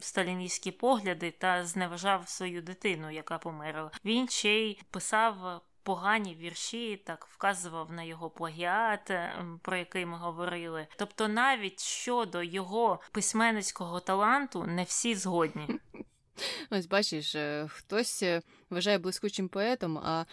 сталіністські 0.00 0.70
погляди 0.70 1.30
та 1.30 1.66
зневажав 1.66 2.28
свою 2.28 2.62
дитину, 2.62 3.10
яка 3.10 3.38
померла. 3.38 3.90
Він 4.04 4.28
ще 4.28 4.50
й 4.50 4.80
писав 4.90 5.59
погані 5.82 6.34
вірші, 6.34 7.02
так 7.06 7.26
вказував 7.30 7.92
на 7.92 8.02
його 8.02 8.30
плагіат, 8.30 9.10
ем, 9.10 9.60
про 9.62 9.76
який 9.76 10.06
ми 10.06 10.16
говорили. 10.16 10.86
Тобто, 10.96 11.28
навіть 11.28 11.80
щодо 11.80 12.42
його 12.42 13.00
письменницького 13.12 14.00
таланту 14.00 14.64
не 14.64 14.82
всі 14.82 15.14
згодні. 15.14 15.68
Ось 16.70 16.86
бачиш, 16.86 17.34
е, 17.34 17.66
хтось 17.68 18.22
е, 18.22 18.42
вважає 18.70 18.98
блискучим 18.98 19.48
поетом, 19.48 19.98
а 19.98 20.24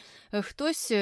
хтось 0.41 0.93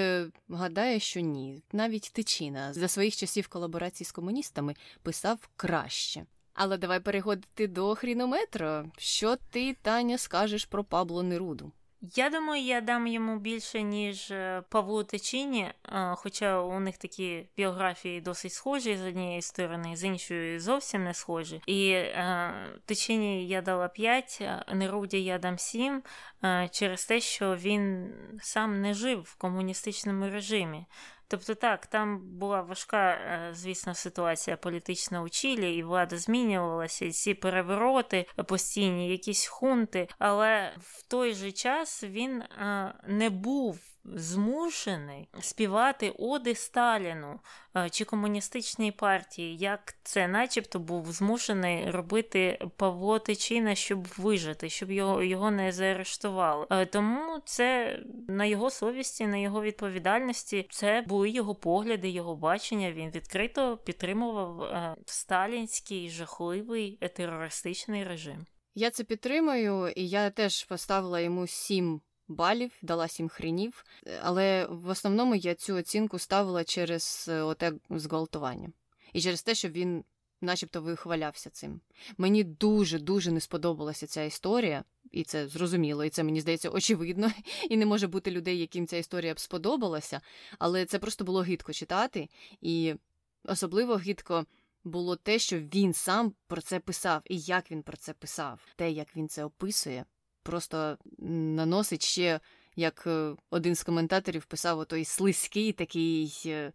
гадає, 0.49 0.99
що 0.99 1.19
ні. 1.19 1.63
Навіть 1.71 2.11
Тичина 2.13 2.73
за 2.73 2.87
своїх 2.87 3.15
часів 3.15 3.47
колаборації 3.47 4.05
з 4.05 4.11
комуністами 4.11 4.75
писав 5.03 5.49
краще. 5.55 6.25
Але 6.55 6.77
давай 6.77 6.99
переходити 6.99 7.67
до 7.67 7.95
хрінометра. 7.95 8.85
Що 8.97 9.35
ти, 9.35 9.73
Таня, 9.81 10.17
скажеш 10.17 10.65
про 10.65 10.83
Пабло 10.83 11.23
Неруду? 11.23 11.71
Я 12.13 12.29
думаю, 12.29 12.63
я 12.63 12.81
дам 12.81 13.07
йому 13.07 13.39
більше, 13.39 13.81
ніж 13.81 14.31
е, 14.31 14.63
Павлу 14.69 15.03
Течіні, 15.03 15.71
хоча 16.15 16.61
у 16.61 16.79
них 16.79 16.97
такі 16.97 17.47
біографії 17.57 18.21
досить 18.21 18.53
схожі 18.53 18.97
з 18.97 19.01
однієї 19.01 19.41
сторони, 19.41 19.95
з 19.95 20.03
іншої 20.03 20.59
зовсім 20.59 21.03
не 21.03 21.13
схожі. 21.13 21.61
І 21.65 21.89
е, 21.89 22.53
Течіні 22.85 23.47
я 23.47 23.61
дала 23.61 23.87
5, 23.87 24.43
Неруді 24.73 25.23
я 25.23 25.37
дам 25.37 25.57
7, 25.57 26.03
е, 26.43 26.69
через 26.71 27.05
те, 27.05 27.19
що 27.19 27.55
він 27.55 28.13
сам 28.41 28.81
не 28.81 28.93
жив 28.93 29.21
в 29.21 29.35
комуністичному 29.35 30.29
режимі. 30.29 30.85
Тобто, 31.27 31.55
так, 31.55 31.87
там 31.87 32.19
була 32.39 32.61
важка, 32.61 33.09
е, 33.11 33.49
звісно, 33.53 33.93
ситуація 33.93 34.57
політична 34.57 35.21
у 35.21 35.29
Чилі, 35.29 35.75
і 35.75 35.83
влада 35.83 36.17
змінювалася, 36.17 37.05
і 37.05 37.11
ці 37.11 37.33
перевороти 37.33 38.25
постійні, 38.47 39.09
якісь 39.09 39.47
хунти, 39.47 40.07
але 40.19 40.73
в 40.79 41.03
той 41.03 41.33
же 41.33 41.51
час 41.51 42.03
він 42.03 42.41
е, 42.41 42.93
не 43.07 43.29
був 43.29 43.94
змушений 44.13 45.27
співати 45.39 46.13
оди 46.19 46.55
Сталіну 46.55 47.39
е, 47.77 47.89
чи 47.89 48.05
комуністичній 48.05 48.91
партії, 48.91 49.57
як 49.57 49.95
це, 50.03 50.27
начебто, 50.27 50.79
був 50.79 51.11
змушений 51.11 51.91
робити 51.91 52.59
Павло 52.77 53.19
Тичина, 53.19 53.75
щоб 53.75 54.07
вижити, 54.17 54.69
щоб 54.69 54.91
його 54.91 55.23
його 55.23 55.51
не 55.51 55.71
заарештували. 55.71 56.67
Е, 56.69 56.85
тому 56.85 57.39
це 57.45 57.99
на 58.27 58.45
його 58.45 58.69
совісті, 58.69 59.27
на 59.27 59.37
його 59.37 59.61
відповідальності, 59.61 60.67
це 60.71 61.03
були 61.07 61.29
його 61.29 61.55
погляди, 61.55 62.09
його 62.09 62.35
бачення. 62.35 62.91
Він 62.91 63.09
відкрито 63.09 63.77
підтримував 63.77 64.61
е, 64.63 64.95
сталінський 65.05 66.09
жахливий 66.09 66.99
терористичний 67.15 68.03
режим. 68.03 68.45
Я 68.75 68.89
це 68.89 69.03
підтримую, 69.03 69.87
і 69.87 70.07
я 70.07 70.29
теж 70.29 70.63
поставила 70.63 71.19
йому 71.19 71.47
сім 71.47 72.01
балів, 72.27 72.71
дала 72.81 73.07
сім 73.07 73.29
хренів, 73.29 73.85
але 74.21 74.67
в 74.69 74.87
основному 74.87 75.35
я 75.35 75.55
цю 75.55 75.75
оцінку 75.75 76.19
ставила 76.19 76.63
через 76.63 77.25
е, 77.29 77.41
оте 77.41 77.73
зґвалтування. 77.89 78.71
І 79.13 79.21
через 79.21 79.43
те, 79.43 79.55
що 79.55 79.69
він 79.69 80.03
начебто 80.41 80.81
вихвалявся 80.81 81.49
цим. 81.49 81.81
Мені 82.17 82.43
дуже-дуже 82.43 83.31
не 83.31 83.39
сподобалася 83.39 84.07
ця 84.07 84.23
історія, 84.23 84.83
і 85.11 85.23
це 85.23 85.47
зрозуміло, 85.47 86.05
і 86.05 86.09
це 86.09 86.23
мені 86.23 86.41
здається 86.41 86.69
очевидно, 86.69 87.31
і 87.69 87.77
не 87.77 87.85
може 87.85 88.07
бути 88.07 88.31
людей, 88.31 88.59
яким 88.59 88.87
ця 88.87 88.97
історія 88.97 89.33
б 89.33 89.39
сподобалася, 89.39 90.21
але 90.59 90.85
це 90.85 90.99
просто 90.99 91.25
було 91.25 91.41
гидко 91.41 91.73
читати, 91.73 92.29
і 92.61 92.95
особливо 93.43 93.95
гидко. 93.95 94.45
Було 94.87 95.15
те, 95.15 95.39
що 95.39 95.59
він 95.59 95.93
сам 95.93 96.33
про 96.47 96.61
це 96.61 96.79
писав, 96.79 97.21
і 97.25 97.39
як 97.39 97.71
він 97.71 97.83
про 97.83 97.97
це 97.97 98.13
писав, 98.13 98.59
те, 98.75 98.91
як 98.91 99.15
він 99.15 99.29
це 99.29 99.43
описує, 99.43 100.05
просто 100.45 100.97
наносить 101.19 102.03
ще, 102.03 102.39
як 102.75 103.03
е, 103.07 103.35
один 103.49 103.75
з 103.75 103.83
коментаторів 103.83 104.45
писав, 104.45 104.79
отой 104.79 105.05
слизький 105.05 105.71
такий 105.71 106.43
е, 106.45 106.73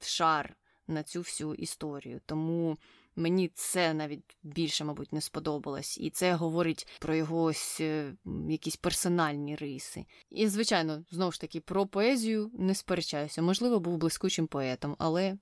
шар 0.00 0.56
на 0.86 1.02
цю 1.02 1.20
всю 1.20 1.54
історію. 1.54 2.20
Тому 2.26 2.78
мені 3.16 3.48
це 3.54 3.94
навіть 3.94 4.36
більше, 4.42 4.84
мабуть, 4.84 5.12
не 5.12 5.20
сподобалось. 5.20 5.98
І 5.98 6.10
це 6.10 6.34
говорить 6.34 6.88
про 7.00 7.14
його 7.14 7.42
ось 7.42 7.80
е, 7.80 8.14
якісь 8.48 8.76
персональні 8.76 9.56
риси. 9.56 10.04
І, 10.30 10.48
звичайно, 10.48 11.04
знову 11.10 11.32
ж 11.32 11.40
таки, 11.40 11.60
про 11.60 11.86
поезію 11.86 12.50
не 12.58 12.74
сперечаюся. 12.74 13.42
Можливо, 13.42 13.80
був 13.80 13.98
блискучим 13.98 14.46
поетом, 14.46 14.96
але 14.98 15.38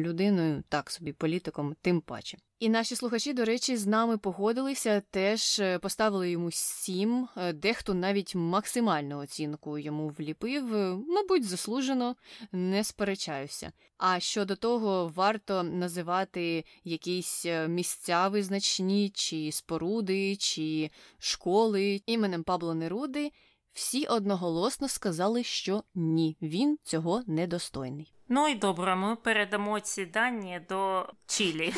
людиною, 0.00 0.62
так 0.68 0.90
собі, 0.90 1.12
політиком, 1.12 1.74
тим 1.82 2.00
паче. 2.00 2.38
І 2.58 2.68
наші 2.68 2.96
слухачі, 2.96 3.32
до 3.32 3.44
речі, 3.44 3.76
з 3.76 3.86
нами 3.86 4.18
погодилися, 4.18 5.02
теж 5.10 5.58
е, 5.58 5.78
поставили 5.78 6.30
йому 6.30 6.50
сім, 6.50 7.28
е, 7.36 7.52
дехто 7.52 7.94
навіть 7.94 8.34
максимальну 8.34 9.18
оцінку 9.18 9.78
йому 9.78 10.08
вліпив, 10.08 10.74
е, 10.74 10.96
мабуть, 11.08 11.44
заслужено, 11.44 12.16
не 12.52 12.84
сперечаюся. 12.84 13.72
А 13.98 14.20
щодо 14.20 14.56
того, 14.56 15.12
варто 15.14 15.62
називати 15.62 16.64
якісь 16.84 17.46
місця 17.68 18.28
визначні, 18.28 19.10
чи 19.14 19.52
споруди, 19.52 20.36
чи 20.36 20.90
школи 21.18 22.02
іменем 22.06 22.42
Пабло 22.42 22.74
Неруди. 22.74 23.30
Всі 23.76 24.06
одноголосно 24.06 24.88
сказали, 24.88 25.44
що 25.44 25.84
ні, 25.94 26.36
він 26.42 26.78
цього 26.82 27.22
недостойний. 27.26 28.12
Ну 28.28 28.48
і 28.48 28.54
добре, 28.54 28.96
ми 28.96 29.16
передамо 29.16 29.80
ці 29.80 30.06
дані 30.06 30.60
до 30.68 31.08
Чилі. 31.26 31.74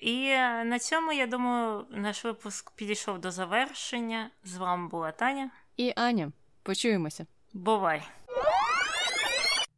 І 0.00 0.28
на 0.64 0.78
цьому, 0.78 1.12
я 1.12 1.26
думаю, 1.26 1.86
наш 1.90 2.24
випуск 2.24 2.70
підійшов 2.70 3.18
до 3.18 3.30
завершення. 3.30 4.30
З 4.44 4.56
вами 4.56 4.88
була 4.88 5.12
Таня 5.12 5.50
і 5.76 5.92
Аня. 5.96 6.32
Почуємося. 6.62 7.26
Бувай. 7.52 8.02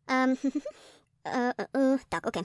Ем, 0.08 0.36
е, 1.24 1.54
е, 1.76 1.98
так, 2.08 2.26
окей. 2.26 2.42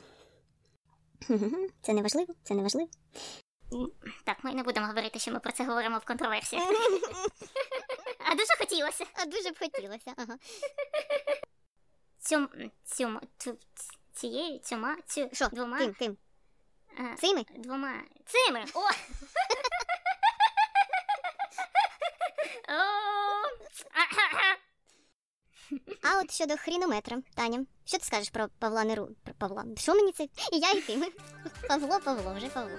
Це 1.81 1.93
не 1.93 2.01
важливо, 2.01 2.33
це 2.43 2.53
не 2.53 2.63
важливо. 2.63 2.89
Так, 4.23 4.43
ми 4.43 4.53
не 4.53 4.63
будемо 4.63 4.87
говорити, 4.87 5.19
що 5.19 5.31
ми 5.31 5.39
про 5.39 5.51
це 5.51 5.63
говоримо 5.65 5.97
в 5.97 6.05
контроверсіях. 6.05 6.63
А 8.25 8.35
дуже 8.35 8.55
хотілося. 8.59 9.05
А 9.13 9.25
дуже 9.25 9.51
б 9.51 9.59
хотілося. 9.59 10.13
ага. 10.17 10.37
Цьом, 12.19 12.49
цьом, 12.85 13.21
цю, 13.37 13.57
цією, 14.13 14.59
цьома, 14.59 14.97
цю, 15.07 15.29
Що? 15.33 15.47
двома. 15.47 15.77
Ким, 15.77 15.93
ким? 15.93 16.17
а, 16.99 17.15
Цими? 17.15 17.45
Двома. 17.55 17.93
Цими. 18.25 18.65
О! 18.73 18.79
О! 22.69 24.53
А 26.01 26.19
от 26.21 26.31
щодо 26.31 26.53
хрінометра, 26.57 27.17
Таня, 27.35 27.65
що 27.85 27.97
ти 27.97 28.05
скажеш 28.05 28.29
про 28.29 28.47
Павла 28.59 28.83
Неру? 28.83 29.09
Про 29.23 29.33
Павла? 29.33 29.65
Що 29.77 29.95
мені 29.95 30.11
це? 30.11 30.23
І 30.23 30.29
я, 30.59 30.71
і 30.71 30.81
ти. 30.81 31.13
Павло, 31.67 31.99
Павло, 32.03 32.33
вже 32.37 32.47
Павло. 32.47 32.77